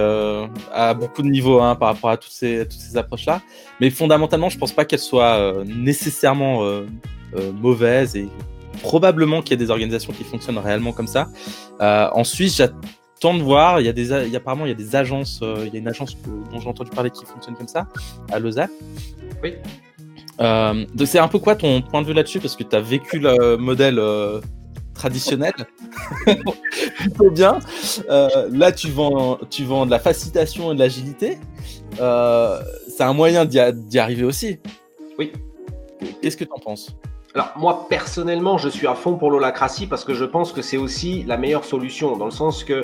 [0.73, 3.41] à beaucoup de niveaux hein, par rapport à toutes ces toutes ces approches là.
[3.80, 6.63] Mais fondamentalement, je pense pas qu'elles soient nécessairement
[7.35, 8.27] euh, mauvaise et
[8.81, 11.30] probablement qu'il y a des organisations qui fonctionnent réellement comme ça.
[11.80, 13.80] Euh, en Suisse, j'attends de voir.
[13.80, 15.39] Il y a des, il y a, apparemment, il y a des agences.
[15.41, 16.18] Euh, il y a une agence
[16.51, 17.88] dont j'ai entendu parler qui fonctionne comme ça
[18.31, 18.69] à Lausanne.
[19.41, 19.53] Oui.
[20.41, 22.39] Euh, c'est un peu quoi ton point de vue là-dessus?
[22.39, 24.01] Parce que tu as vécu le modèle
[25.01, 25.53] euh, traditionnel
[26.97, 27.59] plutôt bien.
[28.09, 31.37] Euh, là, tu vends, tu vends de la facilitation et de l'agilité.
[31.97, 34.59] c'est un moyen d'y arriver aussi.
[35.17, 35.31] Oui.
[36.21, 36.95] Qu'est-ce que tu en penses?
[37.33, 40.75] Alors moi personnellement, je suis à fond pour l'holacratie parce que je pense que c'est
[40.75, 42.83] aussi la meilleure solution dans le sens que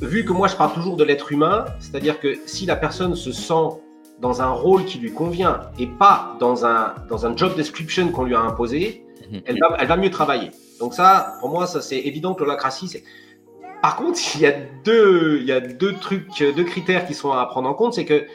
[0.00, 3.32] vu que moi je parle toujours de l'être humain, c'est-à-dire que si la personne se
[3.32, 3.76] sent
[4.20, 8.24] dans un rôle qui lui convient et pas dans un, dans un job description qu'on
[8.24, 9.05] lui a imposé.
[9.44, 10.50] Elle, va, elle va mieux travailler.
[10.80, 13.04] Donc ça, pour moi, ça c'est évident que l'holacratie, c'est...
[13.82, 17.94] Par contre, il y, a deux, trucs, deux critères qui sont à prendre en compte,
[17.94, 18.26] c'est que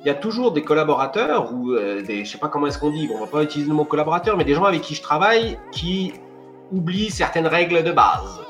[0.00, 2.90] il y a toujours des collaborateurs ou euh, des, je sais pas comment est-ce qu'on
[2.90, 5.58] dit, on va pas utiliser le mot collaborateur, mais des gens avec qui je travaille
[5.72, 6.12] qui
[6.70, 8.40] oublient certaines règles de base.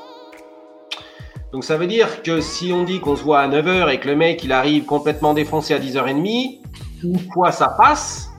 [1.51, 4.07] Donc ça veut dire que si on dit qu'on se voit à 9h et que
[4.07, 6.59] le mec il arrive complètement défoncé à 10h30,
[7.03, 8.29] une fois ça passe,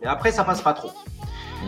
[0.00, 0.92] mais après ça passe pas trop.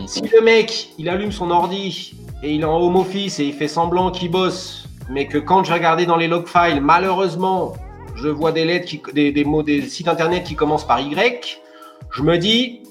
[0.05, 3.53] Si le mec il allume son ordi et il est en home office et il
[3.53, 7.73] fait semblant qu'il bosse, mais que quand je regardais dans les log files, malheureusement,
[8.15, 11.61] je vois des lettres, qui, des, mots, des sites internet qui commencent par Y,
[12.11, 12.81] je me dis,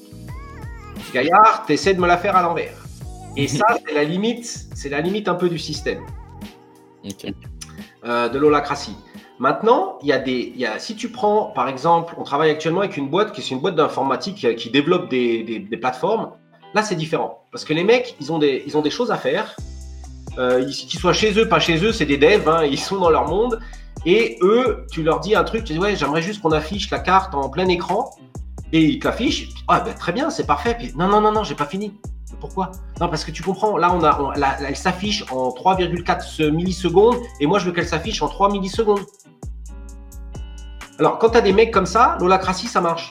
[1.12, 2.74] Gaillard, t'essaies de me la faire à l'envers.
[3.37, 6.01] Et ça, c'est la limite, c'est la limite un peu du système.
[8.05, 8.97] Euh, de l'holacratie.
[9.39, 12.51] Maintenant, il y a des, il y a, si tu prends, par exemple, on travaille
[12.51, 16.31] actuellement avec une boîte qui est une boîte d'informatique qui développe des, des, plateformes.
[16.75, 19.57] Là, c'est différent parce que les mecs, ils ont des, choses à faire.
[20.39, 23.09] Euh, qu'ils soient chez eux, pas chez eux, c'est des devs, hein, ils sont dans
[23.09, 23.59] leur monde
[24.05, 27.01] et eux, tu leur dis un truc, tu dis ouais, j'aimerais juste qu'on affiche la
[27.01, 28.11] carte en plein écran.
[28.73, 29.49] Et ils te l'affichent.
[29.69, 30.77] Ah ben très bien, c'est parfait.
[30.79, 31.95] Puis non, non, non, non, j'ai pas fini.
[32.41, 32.71] Pourquoi?
[33.01, 37.59] Non, parce que tu comprends, là, on a, elle s'affiche en 3,4 millisecondes et moi,
[37.59, 39.01] je veux qu'elle s'affiche en 3 millisecondes.
[40.99, 43.11] Alors, quand tu des mecs comme ça, l'holacratie, ça marche.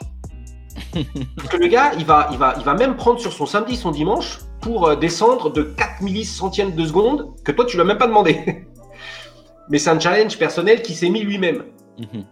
[1.35, 3.75] Parce que le gars, il va, il, va, il va même prendre sur son samedi,
[3.75, 7.97] son dimanche, pour euh, descendre de 4 millicentièmes de seconde que toi, tu l'as même
[7.97, 8.65] pas demandé.
[9.69, 11.63] Mais c'est un challenge personnel qui s'est mis lui-même.
[11.97, 12.25] Mhm.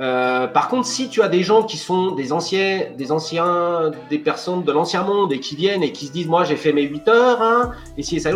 [0.00, 4.18] Euh, par contre, si tu as des gens qui sont des anciens, des anciens, des
[4.18, 6.84] personnes de l'ancien monde et qui viennent et qui se disent, moi, j'ai fait mes
[6.84, 8.30] 8 heures, hein, et si et ça,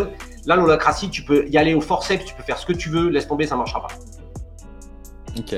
[0.45, 3.09] là, l'holacratie, tu peux y aller au forceps, tu peux faire ce que tu veux,
[3.09, 3.93] laisse tomber, ça marchera pas.
[5.39, 5.55] Ok.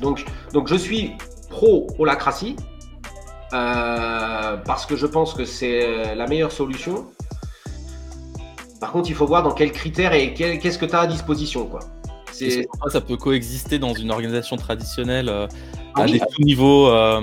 [0.00, 1.16] Donc, donc je suis
[1.50, 2.54] pro holacratie
[3.52, 7.06] euh, parce que je pense que c'est la meilleure solution.
[8.80, 11.66] Par contre, il faut voir dans quels critères et qu'est-ce que tu as à disposition,
[11.66, 11.80] quoi.
[12.90, 15.46] Ça peut coexister dans une organisation traditionnelle euh,
[15.94, 17.22] ah à, des niveaux, euh,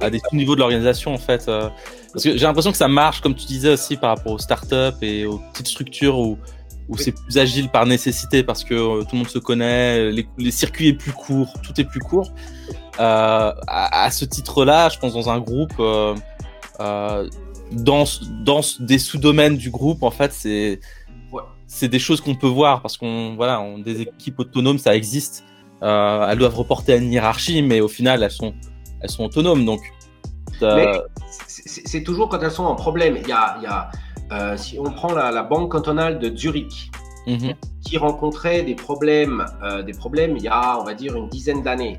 [0.00, 1.46] à des sous-niveaux de l'organisation en fait.
[1.48, 1.68] Euh?
[2.12, 5.02] parce que j'ai l'impression que ça marche, comme tu disais aussi, par rapport aux startups
[5.02, 6.38] et aux petites structures où,
[6.88, 10.88] où c'est plus agile par nécessité parce que tout le monde se connaît, les, circuits
[10.88, 12.32] est plus court, tout est plus court.
[12.98, 15.74] À, à, ce titre-là, je pense dans un groupe,
[16.78, 18.04] dans,
[18.44, 20.80] dans des sous-domaines du groupe, en fait, c'est
[21.66, 25.44] c'est des choses qu'on peut voir parce qu'on voilà, on, des équipes autonomes, ça existe.
[25.82, 28.54] Euh, elles doivent reporter à une hiérarchie, mais au final, elles sont,
[29.00, 29.64] elles sont autonomes.
[29.64, 29.80] Donc,
[31.28, 33.18] c'est toujours quand elles sont en problème.
[33.20, 33.90] Il y a, il y a
[34.32, 36.90] euh, si on prend la, banque cantonale de Zurich,
[37.26, 37.54] mhm.
[37.84, 41.62] qui rencontrait des problèmes, euh, des problèmes il y a, on va dire, une dizaine
[41.62, 41.98] d'années.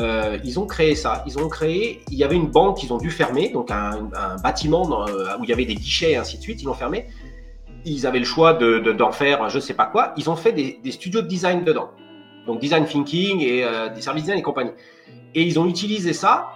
[0.00, 1.22] Euh, ils ont créé ça.
[1.26, 2.02] Ils ont créé.
[2.10, 5.44] Il y avait une banque qu'ils ont dû fermer, donc un, un bâtiment dans, où
[5.44, 6.62] il y avait des guichets et ainsi de suite.
[6.62, 7.06] Ils l'ont fermé
[7.84, 10.14] ils avaient le choix de, d'en faire je sais pas quoi.
[10.16, 11.90] Ils ont fait des, des, studios de design dedans.
[12.46, 14.70] Donc design thinking et des services design et compagnie.
[15.34, 16.48] Et ils ont utilisé ça.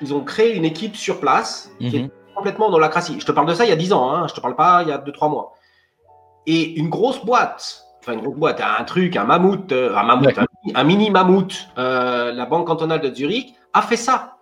[0.00, 2.10] Ils ont créé une équipe sur place qui est mhm.
[2.34, 3.16] Complètement dans la crassie.
[3.20, 4.10] Je te parle de ça il y a 10 ans.
[4.10, 5.54] Hein, je te parle pas il y a 2-3 mois.
[6.46, 10.38] Et une grosse boîte, enfin une grosse boîte, un truc, un mammouth, euh, un mammouth,
[10.74, 14.34] un, mini mammouth, euh, la banque cantonale de Zurich a fait ça.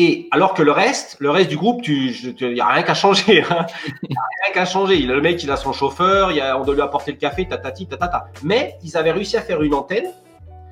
[0.00, 3.42] Et alors que le reste, le reste du groupe, il n'y a rien qu'à changer.
[3.50, 3.66] Hein.
[4.04, 4.98] Il n'y a rien qu'à changer.
[4.98, 7.88] Le mec, il a son chauffeur, y a, on doit lui apporter le café, tatati,
[7.88, 8.26] tatata.
[8.44, 10.06] Mais ils avaient réussi à faire une antenne.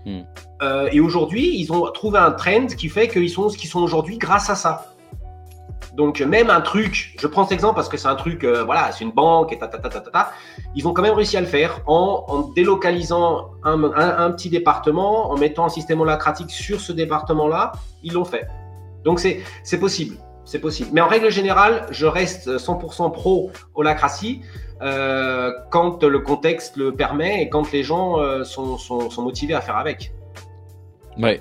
[0.04, 0.20] Hmm.
[0.62, 3.80] Euh, et aujourd'hui, ils ont trouvé un trend qui fait qu'ils sont ce qu'ils sont
[3.80, 4.95] aujourd'hui grâce à ça.
[5.96, 8.92] Donc même un truc, je prends cet exemple parce que c'est un truc, euh, voilà,
[8.92, 10.32] c'est une banque et ta, ta, ta, ta,
[10.74, 15.64] ils ont quand même réussi à le faire en, délocalisant un, petit département, en mettant
[15.64, 18.46] un système holacratique sur ce département-là, ils l'ont fait.
[19.04, 20.90] Donc c'est possible, c'est possible.
[20.92, 24.42] Mais en règle générale, je reste 100% pro holacratie
[24.82, 29.62] euh, quand le contexte le permet et quand les gens euh, sont, sont, motivés à
[29.62, 30.12] faire avec.
[31.16, 31.40] Ouais.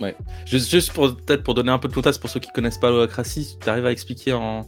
[0.00, 0.14] Ouais.
[0.44, 3.56] Juste, pour peut-être pour donner un peu de contexte pour ceux qui connaissent pas l'holacratie,
[3.60, 4.66] tu arrives à expliquer en,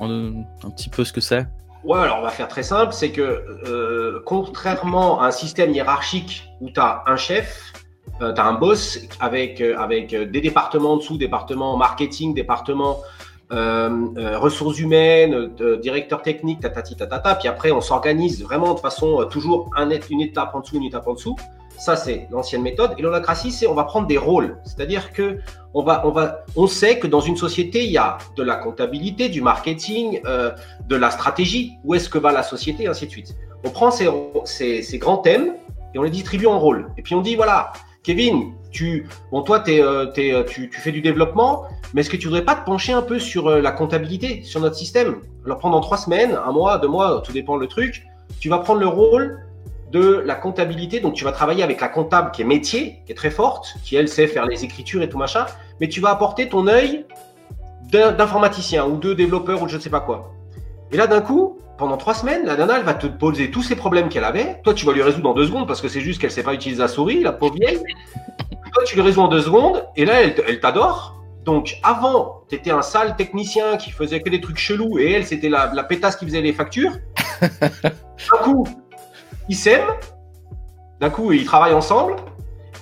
[0.00, 1.46] un petit peu ce que c'est?
[1.82, 3.20] Ouais, alors on va faire très simple, c'est que
[3.66, 7.72] euh, contrairement à un système hiérarchique où tu as un chef,
[8.20, 12.34] euh, tu as un boss avec, euh, avec euh, des départements en dessous, département marketing,
[12.34, 12.98] département
[13.50, 15.50] ressources humaines,
[15.80, 17.36] directeur technique, tatati, tatata.
[17.36, 21.06] Puis après, on s'organise vraiment de façon toujours un, une étape en dessous, une étape
[21.06, 21.36] en dessous.
[21.78, 22.94] Ça, c'est l'ancienne méthode.
[22.98, 24.58] Et l'holacratie, c'est on va prendre des rôles.
[24.64, 25.38] C'est-à-dire que
[25.74, 28.56] on va, on va, on sait que dans une société, il y a de la
[28.56, 31.72] comptabilité, du marketing, de la stratégie.
[31.84, 33.34] Où est-ce que va la société, ainsi de suite.
[33.64, 35.54] On prend ces, grands thèmes
[35.94, 36.90] et on les distribue en rôles.
[36.96, 37.72] Et puis on dit voilà,
[38.02, 41.64] Kevin, tu, bon, toi, euh, euh, tu, fais du développement,
[41.94, 44.60] mais est-ce que tu voudrais pas te pencher un peu sur euh, la comptabilité, sur
[44.60, 45.16] notre système?
[45.46, 48.06] Alors pendant trois semaines, un mois, deux mois, tout dépend le truc,
[48.40, 49.40] tu vas prendre le rôle
[49.94, 50.98] de la comptabilité.
[50.98, 53.94] Donc tu vas travailler avec la comptable qui est métier, qui est très forte, qui
[53.94, 55.46] elle sait faire les écritures et tout machin,
[55.80, 57.06] mais tu vas apporter ton œil
[57.90, 60.32] d'informaticien ou de développeur ou je ne sais pas quoi.
[60.90, 63.76] Et là, d'un coup, pendant trois semaines, la nana, elle va te poser tous ces
[63.76, 64.60] problèmes qu'elle avait.
[64.64, 66.42] Toi, tu vas lui résoudre en deux secondes parce que c'est juste qu'elle ne sait
[66.42, 67.80] pas utiliser la souris, la pauvre vieille.
[68.72, 71.22] Toi, tu lui résous en deux secondes et là, elle, t'adore.
[71.44, 75.24] Donc, avant, tu étais un sale technicien qui faisait que des trucs chelous et elle,
[75.24, 76.92] c'était la, pétasse qui faisait les factures.
[77.40, 78.66] D'un coup,
[79.48, 79.90] ils s'aiment.
[81.00, 82.16] D'un coup, ils travaillent ensemble.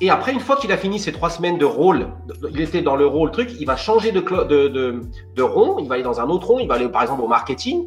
[0.00, 2.08] Et après, une fois qu'il a fini ses trois semaines de rôle,
[2.50, 5.00] il était dans le rôle truc, il va changer de, de, de,
[5.36, 7.28] de rond, il va aller dans un autre rond, il va aller par exemple au
[7.28, 7.86] marketing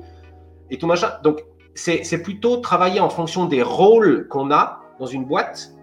[0.69, 1.11] et tout machin.
[1.23, 1.43] Donc,
[1.73, 5.73] c'est plutôt travailler en fonction des rôles qu'on a dans une boîte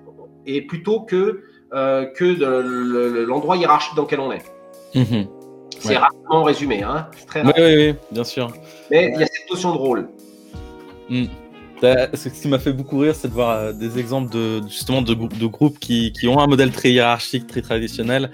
[0.47, 1.43] et plutôt que,
[1.75, 4.43] euh, que de l'endroit hiérarchique dans lequel on est.
[4.95, 5.27] Mhm.
[5.79, 6.83] C'est rapidement résumé.
[6.83, 8.49] Hein très oui, oui, oui, bien sûr.
[8.91, 10.09] Mais il y a cette notion de rôle.
[11.09, 11.25] Mm.
[11.83, 15.15] Ce qui m'a fait beaucoup rire, c'est de voir euh, des exemples de, justement de,
[15.15, 18.31] de groupes qui, qui, ont un modèle très hiérarchique, très traditionnel.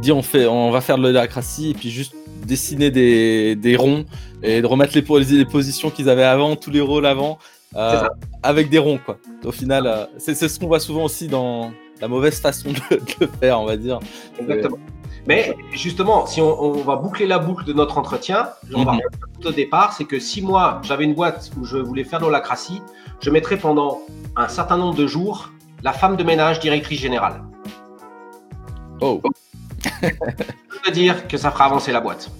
[0.00, 2.14] Dit on, fait, on va faire de l'holacratie et puis juste
[2.46, 4.06] dessiner des, des, ronds
[4.42, 7.38] et de remettre les, les positions qu'ils avaient avant, tous les rôles avant,
[7.76, 8.08] euh,
[8.42, 9.18] avec des ronds, quoi.
[9.44, 12.78] Au final, euh, c'est ce qu'on voit souvent aussi dans la mauvaise façon de,
[13.20, 14.00] le faire, on va dire.
[14.38, 14.78] Exactement.
[15.26, 18.96] Mais justement, si on, va boucler la boucle de notre entretien, on va
[19.40, 22.24] tout au départ, c'est que si moi j'avais une boîte où je voulais faire de
[22.24, 22.82] l'holacratie,
[23.20, 24.00] je mettrais pendant
[24.36, 25.50] un certain nombre de jours
[25.82, 27.42] la femme de ménage directrice générale.
[29.00, 29.20] Oh.
[29.82, 30.00] Ça
[30.86, 32.30] veut dire que ça fera avancer la boîte.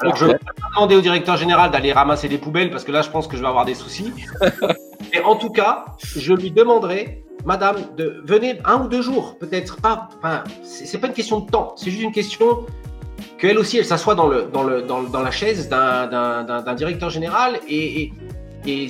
[0.00, 3.02] Alors, je vais pas demander au directeur général d'aller ramasser des poubelles parce que là,
[3.02, 4.12] je pense que je vais avoir des soucis.
[5.12, 5.84] Mais en tout cas,
[6.16, 10.08] je lui demanderai, madame, de venir un ou deux jours, peut-être pas.
[10.18, 12.66] Enfin, c'est pas une question de temps, c'est juste une question
[13.38, 18.12] qu'elle aussi, elle s'assoit dans, le, dans, le, dans, la chaise d'un directeur général et,
[18.66, 18.88] et,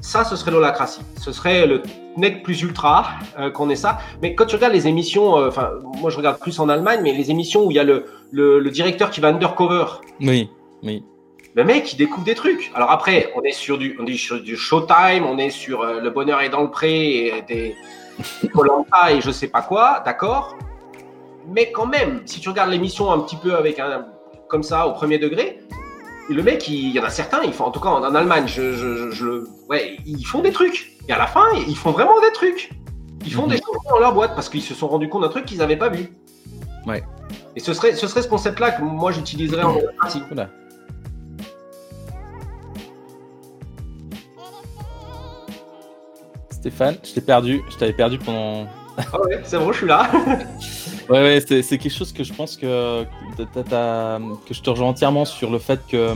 [0.00, 1.02] ça, ce serait l'holacratie.
[1.20, 1.82] Ce serait le
[2.16, 3.06] net plus ultra
[3.38, 3.98] euh, qu'on ait ça.
[4.20, 5.70] Mais quand tu regardes les émissions, euh, enfin,
[6.00, 8.68] moi je regarde plus en Allemagne, mais les émissions où il y a le, le,
[8.70, 9.84] directeur qui va undercover.
[10.20, 10.50] Oui,
[10.82, 11.04] oui.
[11.54, 12.70] Le mec, il découvre des trucs.
[12.74, 16.00] Alors après, on est sur du, on est sur du Showtime, on est sur euh,
[16.00, 17.76] Le Bonheur est dans le pré et des
[18.52, 20.56] Colanta et je sais pas quoi, d'accord.
[21.48, 24.06] Mais quand même, si tu regardes l'émission un petit peu avec un
[24.48, 25.60] comme ça au premier degré,
[26.28, 28.72] le mec, il, y en a certains, ils font, en tout cas en, Allemagne, je,
[28.72, 30.92] je, je, ouais, ils font des trucs.
[31.08, 32.70] Et à la fin, ils font vraiment des trucs.
[33.24, 33.62] Ils font des mhm.
[33.62, 35.88] choses dans leur boîte parce qu'ils se sont rendus compte d'un truc qu'ils n'avaient pas
[35.88, 36.16] vu.
[36.86, 37.02] Ouais.
[37.56, 40.24] Et ce serait ce, serait ce concept-là que moi j'utiliserais en pratique.
[46.62, 47.60] Stéphane, je t'ai perdu.
[47.68, 48.68] Je t'avais perdu pendant.
[48.96, 50.08] Ah ouais, c'est bon, je suis là.
[51.08, 55.50] ouais, ouais, c'est quelque chose que je pense que, que je te rejoins entièrement sur
[55.50, 56.14] le fait que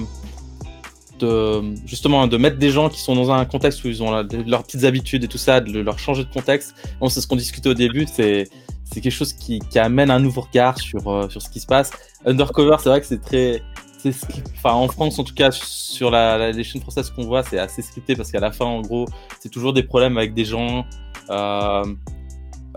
[1.19, 4.63] de, justement de mettre des gens qui sont dans un contexte où ils ont leurs
[4.63, 6.77] petites habitudes et tout ça, de leur changer de contexte.
[7.01, 8.49] Bon, c'est ce qu'on discutait au début, c'est
[8.85, 11.67] c'est quelque chose qui, qui, amène un nouveau regard sur, euh, sur ce qui se
[11.67, 11.91] passe.
[12.25, 13.63] Undercover, c'est vrai que c'est très.
[14.05, 17.59] Enfin, en France, en tout cas, sur la, la les chaînes françaises qu'on voit, c'est
[17.59, 19.07] assez scripté parce qu'à la fin, en gros,
[19.41, 20.85] c'est toujours des problèmes avec des gens.
[21.31, 21.85] Euh,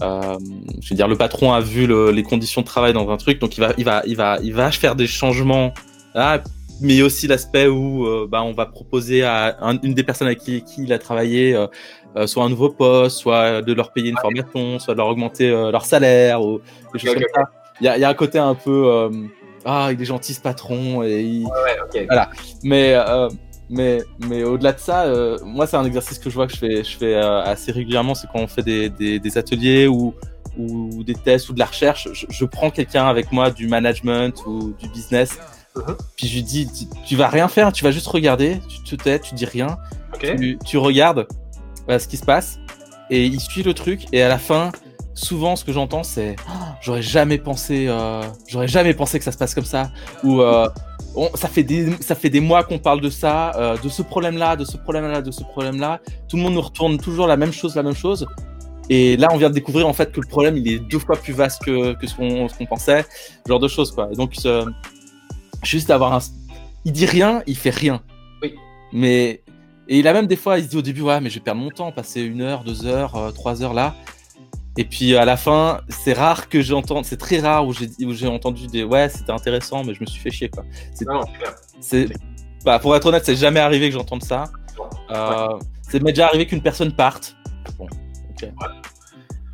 [0.02, 0.38] euh,
[0.82, 3.40] je veux dire, le patron a vu le, les conditions de travail dans un truc,
[3.40, 5.74] donc il va, il va, il va, il va faire des changements.
[6.16, 6.42] Ah,
[6.82, 10.64] mais aussi l'aspect où euh, bah, on va proposer à une des personnes avec qui,
[10.64, 11.56] qui il a travaillé
[12.26, 15.86] soit un nouveau poste, soit de leur payer une formation, soit de leur augmenter leur
[15.86, 16.60] salaire ou
[16.94, 17.50] des choses comme ça.
[17.82, 19.10] Il y a, y a, un côté un peu
[19.66, 21.46] ah il est gentil ce patron et il...
[21.46, 22.30] ouais, voilà.
[22.64, 22.96] Mais
[23.70, 25.06] mais mais au-delà de ça,
[25.44, 28.28] moi c'est un exercice que je vois que je fais je fais assez régulièrement, c'est
[28.32, 30.14] quand on fait des, des, des ateliers ou
[30.58, 34.44] ou des tests ou de la recherche, je, je prends quelqu'un avec moi du management
[34.46, 35.38] ou du business
[35.76, 35.96] Uh-huh.
[36.16, 36.70] Puis je lui dis,
[37.06, 39.78] tu vas rien faire, tu vas juste regarder, tu te tais, tu dis rien,
[40.66, 41.28] tu, regardes
[41.88, 42.60] ce qui se passe,
[43.10, 44.72] et il suit le truc, et à la fin,
[45.20, 46.52] souvent ce que j'entends c'est, oh,
[46.82, 49.92] j'aurais jamais pensé, euh, j'aurais jamais pensé que ça se passe comme ça,
[50.24, 50.68] ou euh,
[51.36, 54.56] ça fait des, ça fait des mois qu'on parle de ça, euh, de ce problème-là,
[54.56, 57.76] de ce problème-là, de ce problème-là, tout le monde nous retourne toujours la même chose,
[57.76, 58.26] la même chose.
[58.90, 61.16] Et là, on vient de découvrir en fait que le problème, il est deux fois
[61.16, 63.06] plus vaste que, que ce qu'on pensait,
[63.46, 64.10] ce genre de choses quoi.
[64.12, 64.34] Et donc,
[65.64, 66.20] juste avoir un.
[66.86, 68.02] Il dit rien, il fait rien.
[68.42, 68.56] Oui.
[68.94, 69.44] Mais.
[69.92, 71.44] Et il a même des fois, il se dit au début, ouais, mais je vais
[71.44, 73.96] perdre mon temps, passer une heure, deux heures, trois heures là.
[74.78, 77.74] Et puis à la fin, c'est rare que j'entende, c'est très rare où
[78.14, 80.64] j'ai entendu des ouais, c'était intéressant, mais je me suis fait chier quoi.
[81.82, 82.08] C'est,
[82.64, 84.46] bah, pour être honnête, c'est jamais arrivé que j'entende ça.
[85.12, 87.36] Euh, C'est déjà arrivé qu'une personne parte.
[87.78, 87.88] Bon.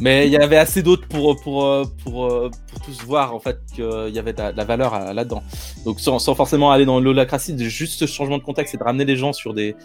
[0.01, 1.63] Mais il y avait assez d'autres pour, pour,
[2.03, 5.41] pour, pour, tous voir en fait qu'il y avait de la, valeur là-dedans.
[5.85, 9.05] Donc sans, sans, forcément aller dans l'holacratie, juste ce changement de contexte et de ramener
[9.05, 9.75] les gens sur des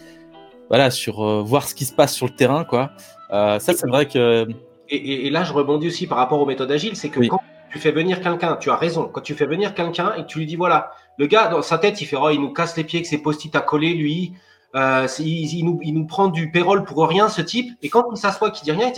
[0.68, 2.92] voilà sur euh, voir ce qui se passe sur le terrain quoi.
[3.32, 4.48] Euh, ça c'est vrai que
[4.90, 7.40] et, et, là je rebondis aussi par rapport aux méthodes agiles, c'est que quand
[7.70, 10.38] tu fais venir quelqu'un, tu as raison, quand tu fais venir quelqu'un et que tu
[10.38, 12.84] lui dis voilà, le gars dans sa tête il fait oh il nous casse les
[12.84, 14.32] pieds avec ses post-it à coller lui,
[14.74, 18.04] euh, il, il, nous, il nous prend du payroll pour rien ce type et quand
[18.12, 18.92] il s'assoit qui dit rien,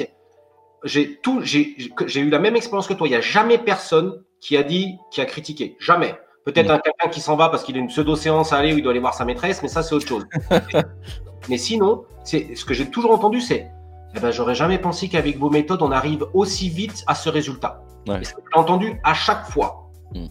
[0.84, 3.06] j'ai tout, j'ai eu la même expérience que toi.
[3.06, 5.76] Il n'y a jamais personne qui a dit, qui a critiqué.
[5.78, 6.14] Jamais.
[6.44, 8.82] Peut-être un quelqu'un qui s'en va parce qu'il a une pseudo-séance à aller où il
[8.82, 10.26] doit aller voir sa maîtresse, mais ça, c'est autre chose.
[11.48, 13.70] mais sinon, c'est ce que j'ai toujours entendu, c'est
[14.14, 17.82] eh ben, j'aurais jamais pensé qu'avec vos méthodes, on arrive aussi vite à ce résultat.
[18.06, 18.20] Ouais.
[18.20, 19.90] Et j'ai entendu à chaque fois.
[20.14, 20.26] Mm.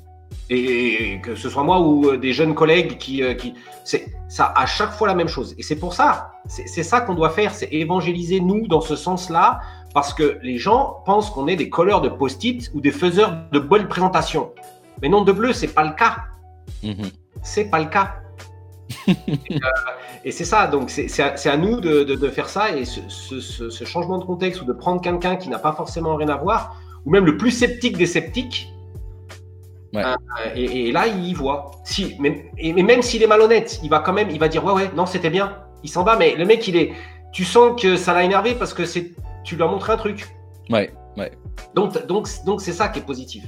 [0.49, 3.53] Et, que ce soit moi ou euh, des jeunes collègues qui, euh, qui
[3.85, 5.55] c'est ça à chaque fois la même chose.
[5.57, 9.61] Et c'est pour ça, c'est ça qu'on doit faire, c'est évangéliser nous dans ce sens-là,
[9.93, 13.59] parce que les gens pensent qu'on est des colleurs de post-it ou des faiseurs de
[13.59, 14.51] bonnes présentations.
[15.01, 16.17] Mais non de bleu, c'est pas le cas.
[16.83, 17.09] Mhm.
[17.43, 18.15] C'est pas le cas.
[19.51, 23.69] Euh, et, c'est ça, donc c'est à, nous de, de, faire ça et ce, ce,
[23.69, 26.79] ce, changement de contexte ou de prendre quelqu'un qui n'a pas forcément rien à voir,
[27.05, 28.71] ou même le plus sceptique des sceptiques,
[30.55, 31.71] et, là, il y voit.
[31.83, 34.73] Si, mais, et, même s'il est malhonnête, il va quand même, il va dire ouais
[34.73, 35.57] ouais, non c'était bien.
[35.83, 36.93] Il s'en va, mais le mec il est,
[37.33, 39.11] tu sens que ça l'a énervé parce que c'est,
[39.43, 40.27] tu lui as montré un truc.
[40.69, 41.31] Ouais, ouais.
[41.75, 43.43] Donc donc donc c'est ça qui est positif.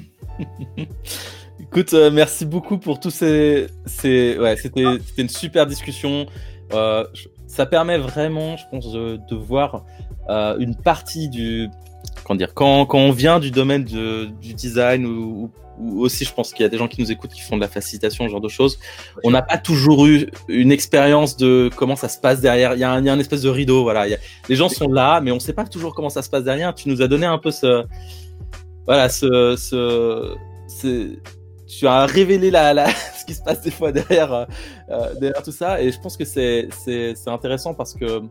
[1.72, 4.36] Écoute, euh, merci beaucoup pour tous ces, ces...
[4.40, 4.82] ouais, c'était
[5.16, 6.26] une super discussion.
[6.72, 7.04] Euh,
[7.46, 9.84] ça permet vraiment, je pense, de, de voir
[10.28, 11.68] euh, une partie du,
[12.24, 16.34] comment dire, quand, quand on vient du domaine de, du design ou, ou aussi, je
[16.34, 18.32] pense qu'il y a des gens qui nous écoutent qui font de la facilitation, ce
[18.32, 18.80] genre de choses.
[19.22, 22.74] On n'a pas toujours eu une expérience de comment ça se passe derrière.
[22.74, 24.08] Il y a un, il y a un espèce de rideau, voilà.
[24.08, 24.18] Il y a,
[24.48, 26.74] les gens sont là, mais on ne sait pas toujours comment ça se passe derrière.
[26.74, 27.84] Tu nous as donné un peu ce,
[28.86, 30.34] voilà, ce, ce,
[30.66, 31.16] ce
[31.78, 32.88] tu as révélé la, la,
[33.18, 34.44] ce qui se passe des fois derrière, euh,
[34.90, 35.80] euh, derrière tout ça.
[35.80, 38.22] Et je pense que c'est, c'est, c'est intéressant parce que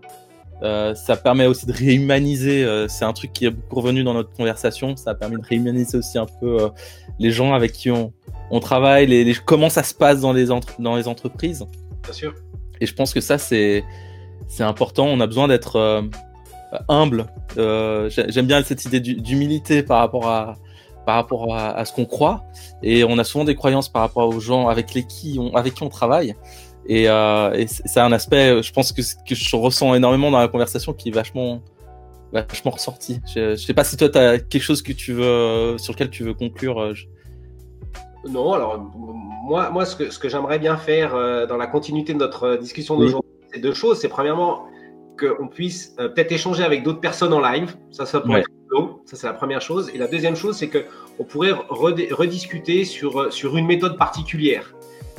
[0.61, 2.63] euh, ça permet aussi de réhumaniser.
[2.63, 4.95] Euh, c'est un truc qui est beaucoup revenu dans notre conversation.
[4.97, 6.69] Ça a permis de réhumaniser aussi un peu
[7.17, 8.11] les gens avec qui on,
[8.51, 10.47] on travaille, les, les, comment ça se passe dans les,
[10.79, 11.65] dans les entreprises.
[12.03, 12.35] Bien sûr.
[12.81, 13.83] Et je pense que ça, c'est,
[14.47, 15.05] c'est important.
[15.05, 16.03] On a besoin d'être
[16.87, 17.27] humble.
[17.55, 20.55] J'aime bien cette idée d'humilité par rapport à,
[21.05, 22.43] par rapport à, ce qu'on croit.
[22.83, 25.73] Et on a souvent des croyances par rapport aux gens avec, les qui on, avec
[25.73, 26.35] qui on travaille.
[26.85, 31.09] Et, euh, c'est un aspect, je pense que, je ressens énormément dans la conversation qui
[31.09, 31.61] est vachement,
[32.31, 33.19] vachement ressorti.
[33.33, 36.09] Je, je sais pas si toi, tu as quelque chose que tu veux, sur lequel
[36.09, 36.79] tu veux conclure.
[36.79, 36.93] Euh,
[38.27, 38.79] non, alors
[39.45, 42.57] moi, moi ce que, ce que j'aimerais bien faire euh, dans la continuité de notre
[42.57, 43.99] discussion d'aujourd'hui, c'est deux choses.
[43.99, 44.65] C'est premièrement
[45.19, 47.75] qu'on puisse euh, peut-être échanger avec d'autres personnes en live.
[47.91, 48.49] Ça, ça pourrait être
[49.05, 49.91] Ça, c'est la première chose.
[49.93, 54.73] Et la deuxième chose, c'est qu'on pourrait rediscuter sur, sur une méthode particulière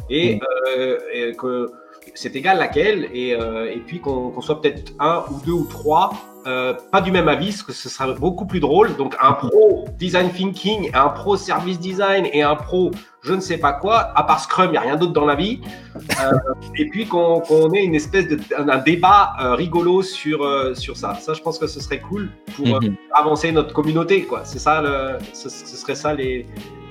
[0.09, 0.40] et, mm.
[0.77, 1.70] euh, que
[2.14, 6.12] c'est égal laquelle, et, euh, et puis qu'on soit peut-être un ou deux ou trois,
[6.46, 8.96] euh, pas du même avis, parce que ce sera beaucoup plus drôle.
[8.96, 12.90] Donc un pro design thinking, un pro service design et un pro
[13.22, 15.34] je ne sais pas quoi, à part Scrum, il n'y a rien d'autre dans la
[15.34, 15.60] vie.
[15.94, 16.32] Euh,
[16.74, 20.38] et puis qu'on qu ait une espèce de un débat euh, rigolo sur,
[20.74, 21.14] sur ça.
[21.20, 22.94] Ça, je pense que ce serait cool pour mm -hmm.
[23.12, 24.22] avancer notre communauté.
[24.22, 24.40] quoi.
[24.44, 26.46] C'est ça, le, ce, ce, serait ça les,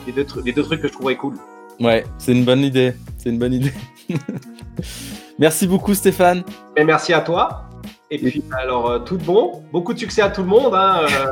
[0.05, 1.35] les, deux, les deux trucs que je trouverais cool.
[1.79, 2.93] Ouais, c'est une bonne idée.
[3.17, 3.73] C'est une bonne idée.
[5.39, 6.43] merci beaucoup Stéphane.
[6.75, 7.68] Et merci à toi.
[8.11, 10.73] Et puis alors euh, tout bon, beaucoup de succès à tout le monde.
[10.73, 11.27] Hein, euh,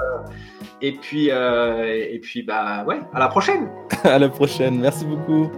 [0.81, 3.69] et puis euh, et puis bah ouais, à la prochaine.
[4.03, 4.79] à la prochaine.
[4.79, 5.51] Merci beaucoup.